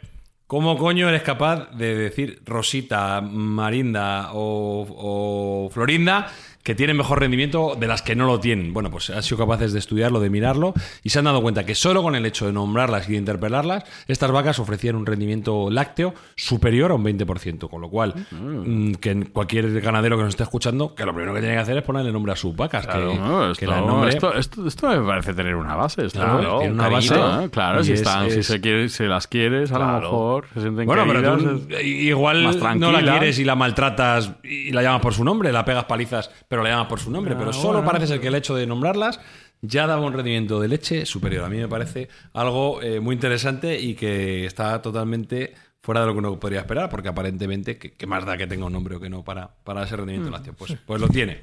¿cómo 0.46 0.76
coño 0.76 1.08
eres 1.08 1.22
capaz 1.22 1.70
de 1.76 1.94
decir 1.94 2.42
Rosita, 2.44 3.20
Marinda 3.20 4.32
o, 4.32 5.66
o 5.66 5.70
Florinda 5.70 6.32
que 6.70 6.74
tienen 6.76 6.96
mejor 6.96 7.18
rendimiento 7.18 7.74
de 7.78 7.86
las 7.88 8.00
que 8.02 8.14
no 8.14 8.26
lo 8.26 8.38
tienen? 8.38 8.72
Bueno, 8.72 8.90
pues 8.90 9.10
han 9.10 9.22
sido 9.24 9.38
capaces 9.38 9.72
de 9.72 9.80
estudiarlo, 9.80 10.20
de 10.20 10.30
mirarlo 10.30 10.72
y 11.02 11.10
se 11.10 11.18
han 11.18 11.24
dado 11.24 11.42
cuenta 11.42 11.66
que 11.66 11.74
solo 11.74 12.00
con 12.02 12.14
el 12.14 12.24
hecho 12.26 12.46
de 12.46 12.52
nombrarlas 12.52 13.08
y 13.08 13.12
de 13.12 13.18
interpelarlas, 13.18 13.82
estas 14.06 14.30
vacas 14.30 14.58
ofrecían 14.60 14.94
un 14.94 15.04
rendimiento 15.04 15.68
lácteo 15.70 16.14
superior 16.36 16.92
a 16.92 16.94
un 16.94 17.04
20%. 17.04 17.68
Con 17.68 17.80
lo 17.80 17.88
cual, 17.90 18.14
mm, 18.30 18.92
que 18.94 19.24
cualquier 19.32 19.80
ganadero 19.80 20.16
que 20.16 20.22
nos 20.22 20.30
esté 20.30 20.44
escuchando, 20.44 20.94
que 20.94 21.04
lo 21.04 21.12
primero 21.12 21.34
que 21.34 21.40
tiene 21.40 21.54
que 21.56 21.60
hacer 21.60 21.76
es 21.78 21.82
ponerle 21.82 22.12
nombre 22.12 22.32
a 22.32 22.36
sus 22.36 22.54
vacas. 22.54 22.86
que, 22.86 22.98
No, 22.98 23.50
esto, 23.50 23.66
nombre- 23.86 24.10
esto, 24.10 24.34
esto- 24.34 24.66
esto 24.68 24.88
me 24.88 25.06
parece 25.06 25.34
tener 25.34 25.56
una 25.56 25.74
base. 25.74 26.06
Esto, 26.06 26.20
Claro, 26.20 26.42
¿no? 26.42 26.58
tiene 26.60 26.74
una 26.74 26.88
base. 26.88 27.14
¿eh? 27.16 27.48
Claro, 27.50 27.82
si, 27.82 27.92
es- 27.92 28.00
están, 28.00 28.30
si 28.30 28.42
se, 28.42 28.60
quiere- 28.60 28.88
si 28.88 29.04
las 29.04 29.26
quieres, 29.26 29.72
a 29.72 29.78
lo 29.78 29.84
Claro. 29.84 30.00
mejor 30.02 30.46
se 30.54 30.60
sienten 30.60 30.86
Bueno, 30.86 31.04
pero 31.06 31.36
tú 31.38 31.60
igual 31.82 32.42
no 32.78 32.92
la 32.92 33.00
quieres 33.02 33.38
y 33.38 33.44
la 33.44 33.54
maltratas 33.56 34.32
y 34.44 34.70
la 34.72 34.82
llamas 34.82 35.00
por 35.00 35.14
su 35.14 35.24
nombre, 35.24 35.52
la 35.52 35.64
pegas 35.64 35.84
palizas, 35.84 36.30
pero 36.48 36.59
la 36.62 36.70
llamas 36.70 36.86
por 36.88 37.00
su 37.00 37.10
nombre. 37.10 37.34
Ah, 37.34 37.38
pero 37.38 37.52
solo 37.52 37.74
bueno. 37.78 37.86
parece 37.86 38.06
ser 38.06 38.20
que 38.20 38.28
el 38.28 38.34
hecho 38.34 38.54
de 38.54 38.66
nombrarlas 38.66 39.20
ya 39.62 39.86
daba 39.86 40.02
un 40.06 40.12
rendimiento 40.12 40.60
de 40.60 40.68
leche 40.68 41.04
superior. 41.06 41.44
A 41.44 41.48
mí 41.48 41.58
me 41.58 41.68
parece 41.68 42.08
algo 42.32 42.80
eh, 42.82 43.00
muy 43.00 43.14
interesante 43.14 43.78
y 43.78 43.94
que 43.94 44.46
está 44.46 44.80
totalmente 44.82 45.54
fuera 45.82 46.00
de 46.02 46.06
lo 46.08 46.12
que 46.12 46.18
uno 46.18 46.38
podría 46.40 46.60
esperar, 46.60 46.88
porque 46.90 47.08
aparentemente, 47.08 47.78
¿qué, 47.78 47.92
qué 47.92 48.06
más 48.06 48.24
da 48.26 48.36
que 48.36 48.46
tenga 48.46 48.66
un 48.66 48.72
nombre 48.72 48.96
o 48.96 49.00
que 49.00 49.08
no 49.10 49.22
para, 49.24 49.48
para 49.64 49.82
ese 49.84 49.96
rendimiento 49.96 50.30
lácteo? 50.30 50.54
Pues, 50.54 50.74
pues 50.86 51.00
lo 51.00 51.08
tiene. 51.08 51.40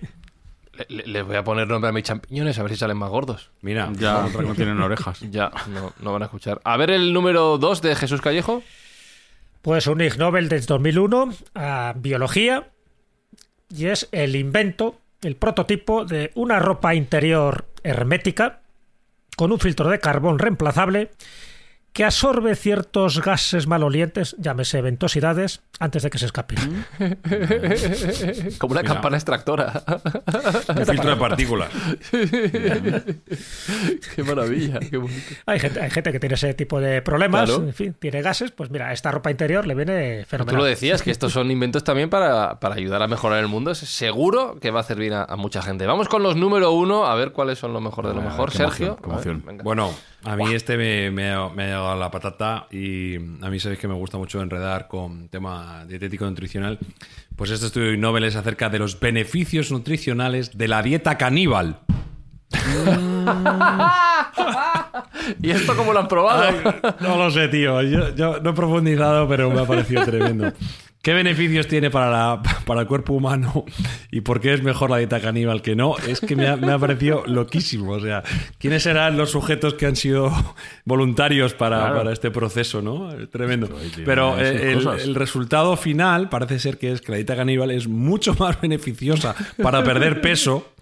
Le- 0.74 0.86
le- 0.90 1.08
Les 1.08 1.26
voy 1.26 1.36
a 1.36 1.44
poner 1.44 1.68
nombre 1.68 1.90
a 1.90 1.92
mis 1.92 2.04
champiñones 2.04 2.58
a 2.60 2.64
ver 2.64 2.72
si 2.72 2.78
salen 2.78 2.98
más 2.98 3.10
gordos. 3.10 3.50
Mira, 3.62 3.90
Ya, 3.98 4.26
otra 4.26 4.42
que 4.42 4.48
no 4.48 4.54
tienen 4.56 4.80
orejas. 4.80 5.20
Ya, 5.32 5.52
no, 5.74 5.92
no 6.02 6.14
van 6.14 6.22
a 6.22 6.26
escuchar. 6.26 6.62
A 6.64 6.78
ver 6.78 6.92
el 6.92 7.14
número 7.14 7.58
2 7.58 7.82
de 7.82 7.96
Jesús 7.96 8.22
Callejo. 8.22 8.62
Pues 9.64 9.88
un 9.88 10.00
Ig 10.02 10.18
Nobel 10.18 10.50
del 10.50 10.66
2001 10.66 11.34
a 11.56 11.94
biología 11.98 12.70
y 13.76 13.88
es 13.88 14.08
el 14.12 14.36
invento, 14.36 15.00
el 15.22 15.36
prototipo 15.36 16.06
de 16.06 16.32
una 16.36 16.60
ropa 16.60 16.96
interior 16.96 17.68
hermética 17.84 18.62
con 19.36 19.52
un 19.52 19.60
filtro 19.60 19.90
de 19.90 20.00
carbón 20.00 20.40
reemplazable 20.40 21.12
que 21.98 22.04
absorbe 22.06 22.56
ciertos 22.56 23.24
gases 23.24 23.66
malolientes, 23.66 24.36
llámese 24.38 24.84
ventosidades, 24.84 25.62
antes 25.80 26.04
de 26.04 26.12
que 26.12 26.20
se 26.20 26.28
escapen. 26.28 26.86
Como 28.60 28.74
una 28.74 28.84
campana 28.84 29.18
extractora. 29.18 29.84
un 30.78 30.86
filtro 30.86 31.10
de 31.10 31.16
partículas. 31.16 31.70
qué 34.16 34.24
maravilla, 34.24 34.80
qué 34.80 34.98
bonito. 34.98 35.22
Hay 35.48 35.60
gente, 35.60 35.82
hay 35.82 35.90
gente 35.90 36.12
que 36.12 36.20
tiene 36.20 36.36
ese 36.36 36.54
tipo 36.54 36.80
de 36.80 37.02
problemas, 37.02 37.46
Claro. 37.50 37.64
en 37.64 37.74
fin, 37.74 37.96
tiene 37.98 38.22
gases, 38.22 38.52
pues 38.52 38.70
mira, 38.70 38.94
esta 38.94 39.12
ropa 39.12 39.32
interior 39.32 39.66
le 39.66 39.74
viene 39.76 40.20
Tú 40.24 40.30
fenomenal. 40.30 40.60
lo 40.62 40.66
decías, 40.66 41.02
que 41.02 41.10
estos 41.12 41.34
son 41.34 41.50
inventos 41.50 41.84
también 41.84 42.10
para, 42.12 42.60
para 42.60 42.76
ayudar 42.76 43.02
a 43.02 43.08
mejorar 43.08 43.40
el 43.40 43.48
mundo. 43.48 43.74
Seguro 43.74 44.60
que 44.62 44.70
va 44.70 44.82
a 44.82 44.84
servir 44.84 45.14
a, 45.16 45.24
a 45.24 45.36
mucha 45.36 45.62
gente. 45.64 45.86
Vamos 45.88 46.08
con 46.10 46.22
los 46.24 46.36
número 46.36 46.72
uno, 46.74 47.06
a 47.08 47.16
ver 47.16 47.32
cuáles 47.32 47.58
son 47.60 47.74
lo 47.74 47.82
mejor 47.82 48.08
de 48.08 48.14
lo 48.14 48.22
Ah, 48.22 48.26
mejor. 48.26 48.52
qué 48.52 48.58
Sergio. 48.60 48.98
emoción, 49.04 49.04
qué 49.04 49.10
emoción. 49.10 49.36
A 49.36 49.38
ver, 49.40 49.48
venga. 49.48 49.64
Bueno, 49.64 49.94
a 50.24 50.36
mí 50.36 50.54
este 50.54 50.78
me, 50.78 51.10
me 51.12 51.32
ha, 51.32 51.50
me 51.50 51.72
ha 51.74 51.87
la 51.96 52.12
patata 52.12 52.68
y 52.72 53.16
a 53.16 53.50
mí 53.50 53.60
sabéis 53.60 53.80
que 53.80 53.88
me 53.88 53.94
gusta 53.94 54.18
mucho 54.18 54.42
enredar 54.42 54.88
con 54.88 55.30
tema 55.30 55.86
dietético 55.86 56.26
nutricional. 56.26 56.80
Pues 57.36 57.52
este 57.52 57.68
estudio 57.68 57.92
de 57.92 57.98
Nobel 57.98 58.24
es 58.24 58.36
acerca 58.36 58.70
de 58.70 58.80
los 58.80 59.00
beneficios 59.00 59.72
nutricionales 59.72 60.58
de 60.58 60.68
la 60.68 60.82
dieta 60.82 61.18
caníbal. 61.18 61.80
¿Y 65.42 65.52
esto 65.52 65.76
cómo 65.76 65.94
lo 65.94 66.00
han 66.00 66.08
probado? 66.08 66.54
no 67.02 67.18
lo 67.18 67.32
sé, 67.32 67.50
tío. 67.50 67.82
Yo, 67.82 68.16
yo 68.16 68.40
no 68.40 68.52
he 68.52 68.54
profundizado, 68.54 69.28
pero 69.28 69.50
me 69.50 69.62
ha 69.62 69.66
parecido 69.66 70.06
tremendo. 70.06 70.54
¿Qué 71.08 71.14
beneficios 71.14 71.68
tiene 71.68 71.90
para, 71.90 72.12
la- 72.12 72.42
para 72.66 72.82
el 72.82 72.88
cuerpo 72.88 73.14
humano 73.14 73.64
y 74.12 74.20
por 74.20 74.42
qué 74.42 74.54
es 74.54 74.62
mejor 74.62 74.90
la 74.90 74.98
dieta 74.98 75.22
caníbal 75.22 75.62
que 75.62 75.74
no? 75.74 75.96
Es 76.06 76.20
que 76.20 76.36
me 76.36 76.50
ha, 76.50 76.58
me 76.58 76.70
ha 76.74 76.78
parecido 76.78 77.24
loquísimo. 77.26 77.92
O 77.94 78.00
sea, 78.02 78.24
¿quiénes 78.58 78.84
serán 78.84 79.16
los 79.16 79.32
sujetos 79.32 79.76
que 79.76 79.86
han 79.86 79.96
sido 79.96 80.30
voluntarios 80.84 81.54
para, 81.54 81.78
Claro. 81.80 81.96
para 82.00 82.12
este 82.12 82.30
proceso? 82.30 82.82
¿no? 82.82 83.08
Tremendo. 83.30 83.70
Pero 84.04 84.38
eh, 84.38 84.74
el, 84.74 84.86
el 84.86 85.16
resultado 85.16 85.78
final 85.78 86.28
parece 86.28 86.60
ser 86.60 86.78
que 86.78 86.92
es 86.92 87.00
que 87.00 87.14
la 87.14 87.16
dieta 87.20 87.38
caníbal 87.38 87.72
es 87.72 87.88
mucho 87.88 88.36
más 88.38 88.60
beneficiosa 88.62 89.34
para 89.64 89.82
perder 89.86 90.20
peso 90.20 90.74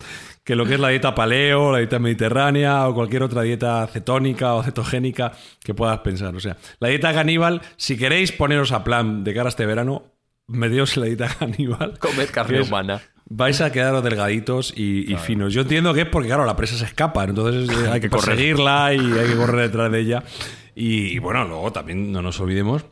que 0.43 0.55
lo 0.55 0.65
que 0.65 0.73
es 0.73 0.79
la 0.79 0.89
dieta 0.89 1.13
paleo, 1.13 1.71
la 1.71 1.77
dieta 1.77 1.99
mediterránea 1.99 2.87
o 2.87 2.95
cualquier 2.95 3.21
otra 3.21 3.43
dieta 3.43 3.85
cetónica 3.93 4.55
o 4.55 4.63
cetogénica 4.63 5.33
que 5.63 5.75
puedas 5.75 5.99
pensar. 5.99 6.35
O 6.35 6.39
sea, 6.39 6.57
la 6.79 6.87
dieta 6.87 7.13
caníbal, 7.13 7.61
si 7.77 7.95
queréis 7.95 8.31
poneros 8.31 8.71
a 8.71 8.83
plan 8.83 9.23
de 9.23 9.31
cara 9.31 9.47
a 9.47 9.49
este 9.49 9.67
verano, 9.67 10.14
meteos 10.47 10.95
en 10.97 11.01
la 11.01 11.07
dieta 11.07 11.35
caníbal. 11.39 11.97
Comer 11.99 12.29
carne 12.31 12.59
es- 12.61 12.67
humana. 12.67 13.01
Vais 13.27 13.59
a 13.61 13.71
quedaros 13.71 14.03
delgaditos 14.03 14.71
y, 14.77 15.11
y 15.11 15.17
finos. 15.17 15.51
Yo 15.51 15.61
entiendo 15.61 15.95
que 15.95 16.01
es 16.01 16.07
porque, 16.07 16.27
claro, 16.27 16.45
la 16.45 16.55
presa 16.55 16.77
se 16.77 16.85
escapa, 16.85 17.23
entonces 17.23 17.67
eh, 17.75 17.89
hay 17.91 17.99
que 17.99 18.09
corregirla 18.09 18.93
y 18.93 18.99
hay 18.99 19.27
que 19.29 19.35
correr 19.35 19.61
detrás 19.61 19.91
de 19.91 19.99
ella. 19.99 20.23
Y, 20.75 21.07
y 21.07 21.17
bueno, 21.19 21.43
luego 21.45 21.71
también 21.71 22.11
no 22.11 22.21
nos 22.21 22.39
olvidemos 22.39 22.85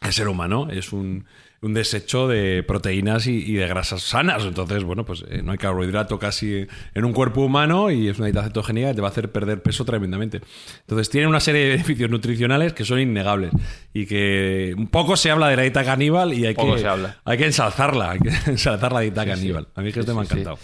el 0.00 0.12
ser 0.12 0.28
humano 0.28 0.68
es 0.70 0.92
un, 0.92 1.24
un 1.64 1.72
desecho 1.72 2.28
de 2.28 2.62
proteínas 2.62 3.26
y, 3.26 3.38
y 3.38 3.54
de 3.54 3.66
grasas 3.66 4.02
sanas. 4.02 4.44
Entonces, 4.44 4.84
bueno, 4.84 5.04
pues 5.04 5.24
eh, 5.30 5.42
no 5.42 5.52
hay 5.52 5.58
carbohidrato 5.58 6.18
casi 6.18 6.66
en 6.94 7.04
un 7.04 7.12
cuerpo 7.12 7.40
humano 7.40 7.90
y 7.90 8.08
es 8.08 8.18
una 8.18 8.26
dieta 8.26 8.42
cetogénica 8.44 8.88
que 8.88 8.94
te 8.94 9.00
va 9.00 9.08
a 9.08 9.10
hacer 9.10 9.32
perder 9.32 9.62
peso 9.62 9.84
tremendamente. 9.84 10.40
Entonces, 10.80 11.08
tiene 11.08 11.26
una 11.26 11.40
serie 11.40 11.62
de 11.62 11.68
beneficios 11.72 12.10
nutricionales 12.10 12.74
que 12.74 12.84
son 12.84 13.00
innegables 13.00 13.50
y 13.94 14.06
que 14.06 14.74
un 14.76 14.88
poco 14.88 15.16
se 15.16 15.30
habla 15.30 15.48
de 15.48 15.56
la 15.56 15.62
dieta 15.62 15.84
caníbal 15.84 16.34
y 16.34 16.46
hay, 16.46 16.54
Poco 16.54 16.74
que, 16.74 16.80
se 16.80 16.88
habla. 16.88 17.16
hay 17.24 17.38
que 17.38 17.46
ensalzarla, 17.46 18.10
hay 18.10 18.18
que 18.18 18.28
ensalzar 18.50 18.92
la 18.92 19.00
dieta 19.00 19.24
caníbal. 19.24 19.68
A 19.74 19.80
mí 19.80 19.92
que 19.92 20.00
este 20.00 20.12
me 20.12 20.20
ha 20.20 20.24
sí, 20.24 20.28
sí. 20.28 20.40
encantado. 20.40 20.58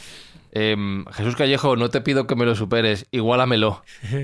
Em, 0.53 1.05
Jesús 1.07 1.37
Callejo, 1.37 1.77
no 1.77 1.91
te 1.91 2.01
pido 2.01 2.27
que 2.27 2.35
me 2.35 2.45
lo 2.45 2.55
superes, 2.55 3.07
igualamelo. 3.11 3.83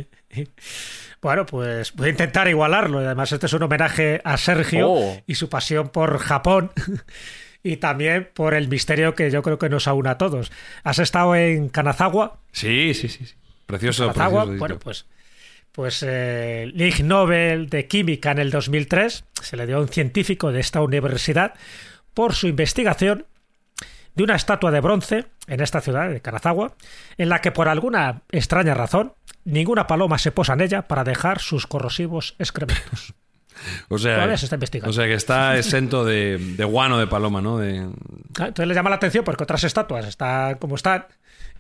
Bueno, 1.22 1.46
pues 1.46 1.92
voy 1.94 2.08
a 2.08 2.10
intentar 2.10 2.48
igualarlo. 2.48 3.00
Y 3.02 3.04
Además, 3.04 3.32
este 3.32 3.46
es 3.46 3.52
un 3.52 3.62
homenaje 3.62 4.20
a 4.24 4.36
Sergio 4.36 4.88
Oh. 4.90 5.22
y 5.26 5.34
su 5.34 5.48
pasión 5.48 5.88
por 5.88 6.18
Japón. 6.18 6.72
Y 7.62 7.78
también 7.78 8.28
por 8.32 8.54
el 8.54 8.68
misterio 8.68 9.16
que 9.16 9.28
yo 9.28 9.42
creo 9.42 9.58
que 9.58 9.68
nos 9.68 9.88
aúna 9.88 10.12
a 10.12 10.18
todos. 10.18 10.52
¿Has 10.84 11.00
estado 11.00 11.34
en 11.34 11.68
Kanazawa? 11.68 12.38
Sí, 12.52 12.94
sí, 12.94 13.08
sí. 13.08 13.26
sí. 13.26 13.34
Precioso, 13.66 14.04
Kanazawa, 14.06 14.42
precioso 14.42 14.58
bueno, 14.60 14.78
pues, 14.78 15.06
pues 15.72 16.00
eh, 16.04 16.62
el 16.62 16.80
Ig 16.80 17.02
Nobel 17.02 17.68
de 17.68 17.88
Química 17.88 18.30
en 18.30 18.38
el 18.38 18.52
2003 18.52 19.24
se 19.42 19.56
le 19.56 19.66
dio 19.66 19.78
a 19.78 19.80
un 19.80 19.88
científico 19.88 20.52
de 20.52 20.60
esta 20.60 20.80
universidad 20.80 21.54
por 22.14 22.34
su 22.36 22.46
investigación 22.46 23.26
de 24.14 24.22
una 24.22 24.36
estatua 24.36 24.70
de 24.70 24.80
bronce 24.80 25.26
en 25.48 25.60
esta 25.60 25.80
ciudad 25.80 26.08
de 26.08 26.20
Kanazawa, 26.20 26.74
en 27.18 27.28
la 27.28 27.40
que 27.40 27.50
por 27.50 27.68
alguna 27.68 28.22
extraña 28.30 28.74
razón 28.74 29.12
ninguna 29.46 29.86
paloma 29.86 30.18
se 30.18 30.32
posa 30.32 30.52
en 30.52 30.60
ella 30.60 30.82
para 30.82 31.04
dejar 31.04 31.38
sus 31.38 31.66
corrosivos 31.66 32.34
excrementos. 32.38 33.14
O 33.88 33.96
sea, 33.96 34.16
Todavía 34.16 34.36
se 34.36 34.44
está 34.44 34.56
investigando. 34.56 34.90
o 34.90 34.92
sea 34.92 35.06
que 35.06 35.14
está 35.14 35.56
exento 35.56 36.04
de, 36.04 36.36
de 36.36 36.64
guano 36.64 36.98
de 36.98 37.06
paloma, 37.06 37.40
¿no? 37.40 37.56
De, 37.56 37.88
Claro, 38.34 38.48
Entonces 38.50 38.68
le 38.68 38.74
llama 38.74 38.90
la 38.90 38.96
atención 38.96 39.24
porque 39.24 39.44
otras 39.44 39.64
estatuas 39.64 40.04
están 40.06 40.56
como 40.56 40.74
están 40.74 41.06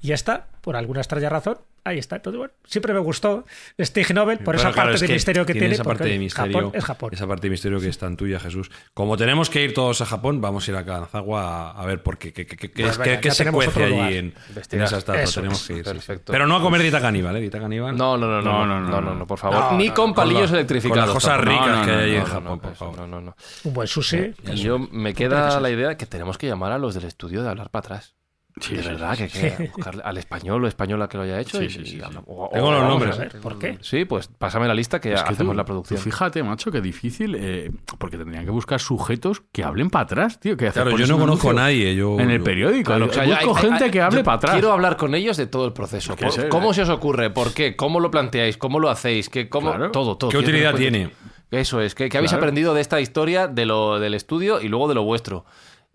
y 0.02 0.12
esta, 0.12 0.46
por 0.60 0.76
alguna 0.76 1.00
extraña 1.00 1.30
razón, 1.30 1.56
ahí 1.86 1.98
está. 1.98 2.16
Entonces, 2.16 2.38
bueno, 2.38 2.52
siempre 2.64 2.92
me 2.92 2.98
gustó 3.00 3.44
este 3.78 4.00
Ig 4.00 4.12
Nobel 4.14 4.38
por 4.38 4.54
esa 4.56 4.72
claro, 4.72 4.90
parte 4.90 4.94
es 4.96 5.00
de 5.02 5.08
misterio 5.14 5.46
que 5.46 5.52
tiene. 5.54 5.74
esa 5.74 5.84
parte 5.84 6.04
de 6.04 6.18
misterio, 6.18 6.52
Japón 6.58 6.72
es 6.74 6.84
Japón. 6.84 7.10
Esa 7.12 7.26
parte 7.26 7.46
de 7.46 7.50
misterio 7.50 7.80
que 7.80 7.88
es 7.88 7.98
tan 7.98 8.16
tuya, 8.16 8.38
Jesús. 8.40 8.70
Como 8.94 9.16
tenemos 9.16 9.48
que 9.50 9.62
ir 9.62 9.74
todos 9.74 10.00
a 10.00 10.06
Japón, 10.06 10.40
vamos 10.40 10.66
a 10.66 10.70
ir 10.70 10.76
a 10.76 10.84
Kanazawa 10.84 11.70
a, 11.70 11.82
a 11.82 11.86
ver 11.86 12.02
por 12.02 12.18
qué, 12.18 12.32
qué, 12.32 12.44
Pues 12.46 12.98
venga, 12.98 13.30
se 13.30 13.50
cuece 13.52 13.84
allí 13.84 13.94
en, 13.94 14.26
en 14.26 14.34
Investigar. 14.48 14.86
esa 14.86 14.98
estatua. 14.98 15.22
Eso 15.22 15.40
tenemos 15.40 15.60
es. 15.62 15.66
que 15.66 15.72
ir. 15.74 15.78
sí, 15.78 15.84
sí. 15.84 15.90
Perfecto. 15.94 16.32
Pero 16.32 16.46
no 16.46 16.56
a 16.56 16.60
comer 16.60 16.82
dieta 16.82 17.00
caníbal, 17.00 17.36
¿eh? 17.36 17.40
Dieta 17.40 17.60
caníbal. 17.60 17.96
No, 17.96 18.16
no, 18.16 18.26
no, 18.26 18.42
no, 18.42 18.66
no, 18.66 18.80
no, 18.80 18.88
no, 18.90 19.00
no, 19.00 19.14
no, 19.14 19.26
por 19.26 19.38
favor. 19.38 19.72
No, 19.72 19.78
Ni 19.78 19.90
con 19.90 20.10
no, 20.10 20.14
palillos 20.16 20.42
con 20.44 20.52
la- 20.52 20.58
electrificados. 20.58 21.04
con 21.06 21.14
las 21.14 21.24
cosas 21.24 21.40
ricas 21.40 21.78
No, 21.78 21.84
que 21.84 21.90
hay 21.92 22.10
no, 22.12 22.16
en 22.18 22.24
Japón, 22.24 22.44
no, 22.44 22.58
por 22.60 22.74
favor. 22.74 22.98
no, 22.98 23.06
no, 23.06 23.20
no. 23.20 23.36
Un 23.64 23.72
buen 23.74 23.86
sushi. 23.86 24.34
Yo 24.56 24.78
me 24.78 25.14
queda 25.14 25.60
la 25.60 25.70
idea 25.70 25.96
que 25.96 26.06
tenemos 26.06 26.36
que 26.38 26.46
llamar 26.48 26.72
a 26.72 26.78
los 26.78 26.94
del 26.94 27.04
estudio 27.04 27.42
de 27.44 27.50
hablar 27.50 27.70
para 27.70 27.86
atrás. 27.86 28.15
Sí, 28.58 28.74
de 28.74 28.82
sí, 28.82 28.88
verdad, 28.88 29.14
sí, 29.16 29.28
que, 29.28 29.38
hay 29.46 29.50
que 29.52 29.68
buscarle 29.74 30.02
al 30.02 30.16
español 30.16 30.64
o 30.64 30.66
española 30.66 31.08
que 31.08 31.18
lo 31.18 31.24
haya 31.24 31.38
hecho. 31.38 31.58
Sí, 31.58 31.64
y- 31.66 31.68
sí, 31.68 31.74
sí, 31.74 31.82
y 31.82 31.86
sí. 31.98 32.00
habla- 32.02 32.22
o- 32.26 32.48
Tengo 32.50 32.68
o- 32.68 32.70
los 32.72 32.80
vamos 32.80 32.88
nombres. 33.00 33.16
a 33.16 33.18
ver. 33.20 33.40
¿Por 33.42 33.58
qué? 33.58 33.76
Sí, 33.82 34.06
pues 34.06 34.28
pásame 34.28 34.66
la 34.66 34.72
lista 34.72 34.98
que 34.98 35.12
Es 35.12 35.22
que 35.22 35.28
hacemos 35.34 35.52
tú- 35.52 35.56
la 35.58 35.62
tú 35.64 35.66
producción. 35.66 36.00
fíjate, 36.00 36.42
macho, 36.42 36.70
qué 36.72 36.80
difícil, 36.80 37.34
eh, 37.38 37.70
porque 37.98 38.16
tendrían 38.16 38.46
que 38.46 38.50
buscar 38.50 38.80
sujetos 38.80 39.42
que 39.52 39.62
hablen 39.62 39.90
para 39.90 40.04
atrás, 40.04 40.40
tío. 40.40 40.56
Que 40.56 40.70
Claro, 40.70 40.96
yo 40.96 41.06
no 41.06 41.18
conozco 41.18 41.50
a 41.50 41.52
nadie. 41.52 41.94
Yo, 41.94 42.18
En 42.18 42.30
el 42.30 42.40
periódico. 42.40 42.84
Claro, 42.86 43.04
Yo 43.06 43.10
o 43.10 43.14
sea, 43.14 43.24
yo- 43.26 43.34
busco 43.46 43.56
hay- 43.58 43.62
gente 43.70 43.84
hay- 43.84 43.90
que 43.90 44.00
hable 44.00 44.24
para 44.24 44.36
atrás. 44.38 44.52
Quiero 44.54 44.72
hablar 44.72 44.96
con 44.96 45.14
ellos 45.14 45.36
de 45.36 45.46
todo 45.46 45.66
el 45.66 45.74
proceso. 45.74 46.16
Que 46.16 46.24
Por- 46.24 46.32
sé, 46.32 46.48
¿Cómo 46.48 46.70
eh. 46.70 46.74
se 46.74 46.82
os 46.82 46.88
ocurre? 46.88 47.28
¿Por 47.28 47.52
qué? 47.52 47.76
¿Cómo 47.76 48.00
lo 48.00 48.10
planteáis? 48.10 48.56
¿Cómo 48.56 48.80
lo 48.80 48.88
hacéis? 48.88 49.28
¿Qué, 49.28 49.50
cómo... 49.50 49.68
Claro. 49.72 49.90
Todo, 49.90 50.16
todo. 50.16 50.30
¿Qué 50.30 50.38
utilidad 50.38 50.74
tiene? 50.74 51.10
Eso 51.50 51.80
es. 51.82 51.94
¿Qué, 51.94 52.08
habéis 52.16 52.32
aprendido 52.32 52.72
de 52.74 52.80
esta 52.80 53.00
historia 53.02 53.46
de 53.48 53.66
lo, 53.66 54.00
del 54.00 54.14
estudio 54.14 54.60
y 54.62 54.68
luego 54.68 54.88
de 54.88 54.94
lo 54.94 55.04
vuestro? 55.04 55.44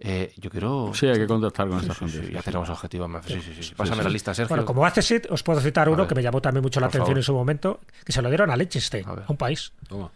Eh, 0.04 0.34
yo 0.38 0.50
quiero... 0.50 0.92
Sí, 0.96 1.06
hay 1.08 1.20
que 1.20 1.28
contactar 1.28 1.68
con 1.70 1.80
esta 1.80 1.94
Sí, 1.94 2.00
gente. 2.00 2.18
sí, 2.22 2.28
sí, 2.28 2.34
ya 2.34 2.40
sí. 2.40 2.46
tenemos 2.46 2.70
objetivos. 2.70 3.12
Sí, 3.28 3.34
sí, 3.40 3.54
sí, 3.56 3.64
sí. 3.64 3.76
Pásame 3.76 4.04
la 4.04 4.10
lista, 4.10 4.34
Sergio. 4.34 4.50
Bueno, 4.50 4.66
como 4.66 4.84
hace 4.86 5.02
sit, 5.04 5.28
os 5.30 5.44
puedo 5.44 5.62
citar 5.62 5.90
uno 5.90 6.08
que 6.08 6.16
me 6.16 6.24
llamó 6.24 6.42
también 6.42 6.64
mucho 6.64 6.80
la 6.80 6.88
Por 6.88 6.92
atención 6.92 7.06
favor. 7.08 7.18
en 7.20 7.24
su 7.24 7.34
momento, 7.34 7.80
que 8.04 8.12
se 8.12 8.22
lo 8.24 8.30
dieron 8.30 8.50
a 8.50 8.58
Liechtenstein, 8.58 9.08
A 9.08 9.12
a 9.12 9.26
un 9.28 9.38
país, 9.38 9.74
Toma. 9.88 10.10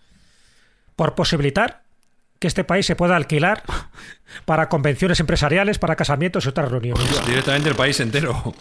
por 0.95 1.13
posibilitar 1.13 1.83
que 2.39 2.47
este 2.47 2.63
país 2.63 2.85
se 2.85 2.95
pueda 2.95 3.15
alquilar 3.15 3.63
para 4.45 4.69
convenciones 4.69 5.19
empresariales, 5.19 5.77
para 5.77 5.95
casamientos 5.95 6.45
y 6.45 6.49
otras 6.49 6.71
reuniones. 6.71 7.25
Directamente 7.27 7.69
el 7.69 7.75
país 7.75 7.99
entero. 7.99 8.53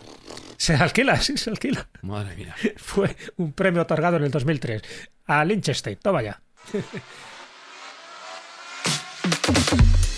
Se 0.58 0.74
alquila, 0.74 1.16
sí, 1.22 1.38
se 1.38 1.48
alquila. 1.50 1.88
Madre 2.02 2.36
mía. 2.36 2.54
Fue 2.76 3.16
un 3.38 3.52
premio 3.54 3.80
otorgado 3.82 4.18
en 4.18 4.24
el 4.24 4.30
2003 4.30 4.82
a 5.26 5.42
Liechtenstein. 5.44 5.98
Toma 6.02 6.20
ya. 6.22 6.40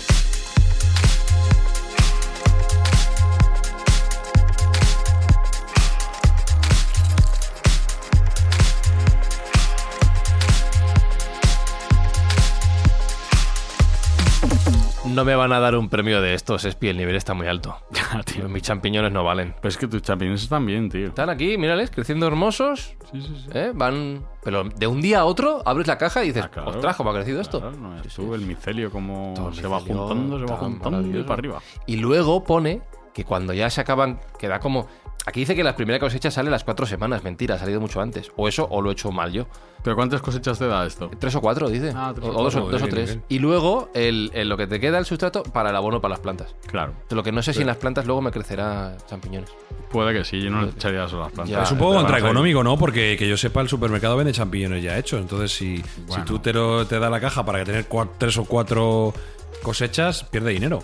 No 15.17 15.25
me 15.25 15.35
van 15.35 15.51
a 15.51 15.59
dar 15.59 15.75
un 15.75 15.89
premio 15.89 16.21
de 16.21 16.35
estos, 16.35 16.63
Espi, 16.63 16.89
el 16.89 16.97
nivel 16.97 17.15
está 17.15 17.33
muy 17.33 17.47
alto. 17.47 17.75
Ya, 17.91 18.21
tío. 18.21 18.47
Mis 18.47 18.61
champiñones 18.61 19.11
no 19.11 19.23
valen. 19.23 19.55
Pero 19.59 19.69
es 19.69 19.77
que 19.77 19.87
tus 19.87 20.03
champiñones 20.03 20.43
están 20.43 20.63
bien, 20.63 20.89
tío. 20.89 21.07
Están 21.07 21.31
aquí, 21.31 21.57
mírales, 21.57 21.89
creciendo 21.89 22.27
hermosos. 22.27 22.93
Sí, 23.11 23.19
sí, 23.19 23.35
sí. 23.35 23.49
¿eh? 23.51 23.71
Van. 23.73 24.23
Pero 24.43 24.63
de 24.65 24.85
un 24.85 25.01
día 25.01 25.21
a 25.21 25.25
otro 25.25 25.63
abres 25.65 25.87
la 25.87 25.97
caja 25.97 26.23
y 26.23 26.27
dices, 26.27 26.43
Ah, 26.45 26.51
claro. 26.51 26.69
ostras, 26.69 26.95
¿cómo 26.95 27.09
ha 27.09 27.13
crecido 27.15 27.41
esto? 27.41 27.59
No, 27.71 27.97
Sí, 28.03 28.09
tú, 28.15 28.27
sí. 28.27 28.33
el 28.35 28.41
micelio 28.45 28.91
como 28.91 29.33
Todo 29.35 29.51
se 29.53 29.65
va 29.67 29.79
juntando, 29.79 30.37
se 30.37 30.45
va 30.45 30.59
tan 30.59 30.79
juntando 30.79 31.19
y 31.19 31.23
para 31.23 31.33
arriba. 31.33 31.61
Y 31.87 31.95
luego 31.97 32.43
pone 32.43 32.81
que 33.17 33.23
cuando 33.25 33.51
ya 33.51 33.67
se 33.71 33.81
acaban, 33.81 34.19
que 34.37 34.47
da 34.47 34.59
como... 34.59 34.85
Aquí 35.25 35.39
dice 35.41 35.55
que 35.55 35.63
la 35.63 35.75
primera 35.75 35.99
cosecha 35.99 36.29
sale 36.31 36.49
las 36.51 36.63
cuatro 36.63 36.85
semanas, 36.85 37.21
mentira, 37.23 37.55
ha 37.55 37.57
salido 37.57 37.81
mucho 37.81 37.99
antes. 37.99 38.31
O 38.37 38.47
eso, 38.47 38.65
o 38.69 38.79
lo 38.81 38.91
he 38.91 38.93
hecho 38.93 39.11
mal 39.11 39.33
yo. 39.33 39.47
¿Pero 39.83 39.95
cuántas 39.95 40.21
cosechas 40.21 40.57
te 40.59 40.67
da 40.67 40.85
esto? 40.85 41.09
Tres 41.19 41.35
o 41.35 41.41
cuatro, 41.41 41.67
dice. 41.67 41.91
Ah, 41.93 42.13
tres 42.15 42.27
o, 42.29 42.31
o 42.31 42.37
o 42.39 42.43
dos, 42.43 42.55
o, 42.55 42.59
cuatro, 42.61 42.77
dos 42.79 42.87
o 42.87 42.89
tres. 42.89 43.09
bien. 43.09 43.23
Y 43.27 43.39
luego, 43.39 43.89
el, 43.93 44.31
el- 44.35 44.47
lo 44.47 44.55
que 44.55 44.67
te 44.67 44.79
queda 44.79 44.99
el 44.99 45.05
sustrato 45.05 45.43
para 45.43 45.71
el 45.71 45.75
abono 45.75 45.99
para 45.99 46.11
las 46.13 46.19
plantas. 46.21 46.55
Claro. 46.67 46.93
De 47.09 47.15
lo 47.17 47.23
que 47.23 47.31
no 47.33 47.41
sé 47.41 47.53
si 47.53 47.59
en 47.61 47.67
las 47.67 47.75
plantas 47.77 48.05
luego 48.05 48.21
me 48.21 48.31
crecerá 48.31 48.95
champiñones. 49.09 49.49
Puede 49.91 50.13
que 50.13 50.23
sí, 50.23 50.39
yo 50.41 50.49
no 50.51 50.61
le 50.61 50.69
echaría 50.69 51.03
eso 51.05 51.17
a 51.17 51.23
las 51.25 51.31
plantas. 51.33 51.49
Ya, 51.57 51.63
es 51.63 51.71
un 51.71 51.79
poco 51.79 51.95
contraeconómico, 51.95 52.63
¿no? 52.63 52.77
Porque 52.77 53.17
que 53.17 53.27
yo 53.27 53.35
sepa, 53.35 53.59
el 53.61 53.67
supermercado 53.67 54.15
vende 54.15 54.31
champiñones 54.31 54.81
ya 54.83 54.97
hechos. 54.97 55.19
Entonces, 55.19 55.51
si, 55.51 55.83
Bueno. 56.07 56.13
si 56.23 56.27
tú 56.27 56.39
te, 56.39 56.53
lo- 56.53 56.85
te 56.87 56.99
da 56.99 57.09
la 57.09 57.19
caja 57.19 57.43
para 57.43 57.65
tener 57.65 57.85
tres 58.17 58.37
o 58.37 58.45
cuatro 58.45 59.13
cosechas, 59.61 60.23
pierde 60.23 60.51
dinero. 60.51 60.83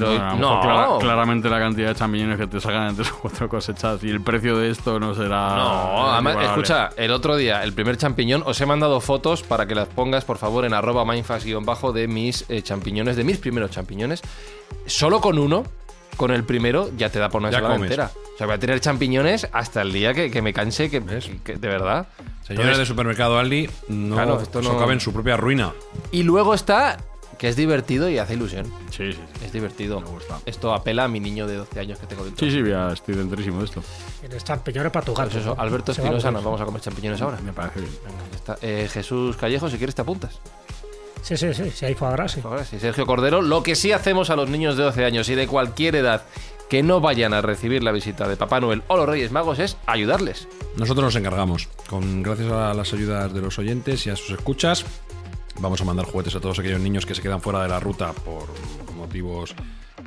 Pero 0.00 0.34
no, 0.36 0.60
clara- 0.60 0.88
claramente 1.00 1.48
la 1.50 1.58
cantidad 1.58 1.88
de 1.88 1.94
champiñones 1.94 2.38
que 2.38 2.46
te 2.46 2.60
sacan 2.60 2.88
en 2.88 2.96
tres 2.96 3.10
o 3.12 3.18
cuatro 3.20 3.48
cosechas 3.48 4.02
y 4.04 4.10
el 4.10 4.20
precio 4.20 4.56
de 4.58 4.70
esto 4.70 4.98
no 5.00 5.14
será. 5.14 5.54
No, 5.56 6.10
además, 6.12 6.36
escucha, 6.42 6.90
el 6.96 7.10
otro 7.12 7.36
día, 7.36 7.62
el 7.62 7.72
primer 7.72 7.96
champiñón, 7.96 8.42
os 8.46 8.60
he 8.60 8.66
mandado 8.66 9.00
fotos 9.00 9.42
para 9.42 9.66
que 9.66 9.74
las 9.74 9.88
pongas, 9.88 10.24
por 10.24 10.38
favor, 10.38 10.64
en 10.64 10.74
arroba 10.74 11.04
mindfast-bajo 11.04 11.92
de 11.92 12.08
mis 12.08 12.44
eh, 12.48 12.62
champiñones, 12.62 13.16
de 13.16 13.24
mis 13.24 13.38
primeros 13.38 13.70
champiñones. 13.70 14.22
Solo 14.86 15.20
con 15.20 15.38
uno, 15.38 15.64
con 16.16 16.30
el 16.30 16.44
primero, 16.44 16.88
ya 16.96 17.08
te 17.10 17.18
da 17.18 17.28
por 17.28 17.40
una 17.40 17.50
Ya 17.50 17.58
ensalada 17.58 17.76
comes. 17.78 17.90
entera. 17.90 18.10
O 18.34 18.38
sea, 18.38 18.46
voy 18.46 18.56
a 18.56 18.58
tener 18.58 18.80
champiñones 18.80 19.48
hasta 19.52 19.82
el 19.82 19.92
día 19.92 20.14
que, 20.14 20.30
que 20.30 20.42
me 20.42 20.52
canse, 20.52 20.90
que, 20.90 21.00
de 21.00 21.68
verdad. 21.68 22.06
Señores 22.42 22.48
Entonces- 22.48 22.78
de 22.78 22.86
supermercado 22.86 23.38
Aldi, 23.38 23.68
no, 23.88 24.14
Claro, 24.16 24.40
esto 24.40 24.60
eso 24.60 24.72
no- 24.72 24.78
cabe 24.78 24.94
en 24.94 25.00
su 25.00 25.12
propia 25.12 25.36
ruina. 25.36 25.72
Y 26.10 26.22
luego 26.24 26.54
está, 26.54 26.96
que 27.42 27.48
es 27.48 27.56
divertido 27.56 28.08
y 28.08 28.18
hace 28.18 28.34
ilusión. 28.34 28.66
Sí, 28.90 29.10
sí, 29.10 29.14
sí. 29.14 29.44
Es 29.44 29.52
divertido. 29.52 30.00
Me 30.00 30.06
gusta. 30.06 30.38
Esto 30.46 30.72
apela 30.72 31.02
a 31.02 31.08
mi 31.08 31.18
niño 31.18 31.48
de 31.48 31.56
12 31.56 31.80
años 31.80 31.98
que 31.98 32.06
tengo 32.06 32.24
dentro. 32.24 32.46
Sí, 32.46 32.52
sí, 32.52 32.62
ya 32.64 32.92
estoy 32.92 33.16
dentrísimo 33.16 33.58
de 33.58 33.64
esto. 33.64 33.82
Tienes 34.20 34.44
champiñones 34.44 34.92
para 34.92 35.04
tu 35.04 35.12
gato. 35.12 35.28
Pues 35.28 35.42
eso. 35.42 35.56
Alberto 35.58 35.90
Espinosa, 35.90 36.30
nos 36.30 36.44
vamos 36.44 36.60
a 36.60 36.64
comer 36.64 36.80
champiñones 36.80 37.20
ahora. 37.20 37.40
Me 37.40 37.52
parece 37.52 37.80
bien. 37.80 37.92
Venga, 38.04 38.22
ya 38.30 38.36
está. 38.36 38.58
Eh, 38.62 38.88
Jesús 38.88 39.36
Callejo, 39.36 39.68
si 39.68 39.76
quieres 39.76 39.96
te 39.96 40.02
apuntas. 40.02 40.38
Sí, 41.22 41.36
sí, 41.36 41.52
sí. 41.52 41.68
Si 41.72 41.84
hay 41.84 41.96
foie 41.96 42.28
sí. 42.28 42.42
Ahora 42.44 42.64
sí, 42.64 42.78
Sergio 42.78 43.06
Cordero. 43.06 43.42
Lo 43.42 43.64
que 43.64 43.74
sí 43.74 43.90
hacemos 43.90 44.30
a 44.30 44.36
los 44.36 44.48
niños 44.48 44.76
de 44.76 44.84
12 44.84 45.04
años 45.04 45.28
y 45.28 45.34
de 45.34 45.48
cualquier 45.48 45.96
edad 45.96 46.22
que 46.68 46.84
no 46.84 47.00
vayan 47.00 47.34
a 47.34 47.42
recibir 47.42 47.82
la 47.82 47.90
visita 47.90 48.28
de 48.28 48.36
Papá 48.36 48.60
Noel 48.60 48.84
o 48.86 48.96
los 48.96 49.08
Reyes 49.08 49.32
Magos 49.32 49.58
es 49.58 49.76
ayudarles. 49.86 50.46
Nosotros 50.76 51.06
nos 51.06 51.16
encargamos. 51.16 51.68
Con, 51.90 52.22
gracias 52.22 52.52
a 52.52 52.72
las 52.72 52.92
ayudas 52.92 53.34
de 53.34 53.40
los 53.40 53.58
oyentes 53.58 54.06
y 54.06 54.10
a 54.10 54.16
sus 54.16 54.30
escuchas, 54.30 54.86
vamos 55.58 55.80
a 55.80 55.84
mandar 55.84 56.06
juguetes 56.06 56.34
a 56.34 56.40
todos 56.40 56.58
aquellos 56.58 56.80
niños 56.80 57.06
que 57.06 57.14
se 57.14 57.22
quedan 57.22 57.40
fuera 57.40 57.62
de 57.62 57.68
la 57.68 57.80
ruta 57.80 58.12
por 58.12 58.48
motivos 58.96 59.54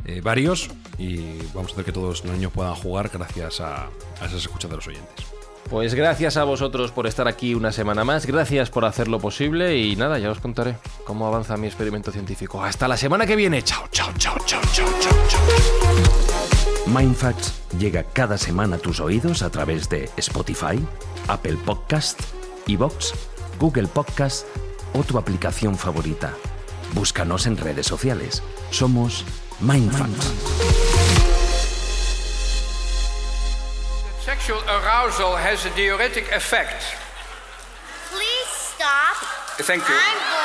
eh, 0.06 0.22
varios 0.22 0.70
y 0.98 1.38
vamos 1.54 1.72
a 1.72 1.74
hacer 1.74 1.86
que 1.86 1.92
todos 1.92 2.24
los 2.24 2.34
niños 2.34 2.52
puedan 2.52 2.76
jugar 2.76 3.10
gracias 3.10 3.62
a, 3.62 3.86
a 3.86 4.26
esas 4.26 4.42
escuchas 4.42 4.70
de 4.70 4.78
los 4.78 4.88
oyentes. 4.88 5.26
Pues 5.70 5.96
gracias 5.96 6.38
a 6.38 6.44
vosotros 6.44 6.92
por 6.92 7.08
estar 7.08 7.28
aquí 7.28 7.56
una 7.56 7.72
semana 7.72 8.04
más, 8.04 8.28
gracias 8.28 8.70
por 8.70 8.86
hacerlo 8.86 9.20
posible 9.20 9.78
y 9.78 9.96
nada, 9.96 10.20
ya 10.20 10.30
os 10.30 10.40
contaré 10.40 10.78
cómo 11.06 11.26
avanza 11.26 11.58
mi 11.58 11.66
experimento 11.66 12.12
científico. 12.12 12.64
Hasta 12.64 12.88
la 12.88 12.98
semana 12.98 13.26
que 13.26 13.36
viene. 13.36 13.64
Chao, 13.64 13.86
chao, 13.92 14.12
chao, 14.18 14.38
chao, 14.46 14.62
chao, 14.72 14.88
chao, 15.00 15.14
chao. 15.28 15.42
Mindfacts 16.86 17.54
llega 17.80 18.04
cada 18.04 18.38
semana 18.38 18.76
a 18.76 18.80
tus 18.80 19.00
oídos 19.00 19.42
a 19.42 19.50
través 19.50 19.90
de 19.90 20.08
Spotify, 20.18 20.80
Apple 21.28 21.58
Podcast, 21.66 22.22
Evox, 22.68 23.14
Google 23.60 23.88
Podcast 23.88 24.46
o 24.96 25.04
tu 25.04 25.18
aplicación 25.18 25.78
favorita. 25.78 26.34
Búscanos 26.94 27.46
en 27.46 27.58
redes 27.58 27.86
sociales. 27.86 28.42
Somos 28.72 29.26
Mindfacts. 29.60 30.34
Sexual 34.24 34.62
arousal 34.68 35.36
has 35.36 35.66
a 35.66 35.70
diuretic 35.76 36.32
effect. 36.32 36.82
Please 38.12 38.50
stop. 38.76 39.18
Thank 39.60 39.84
you. 39.88 40.45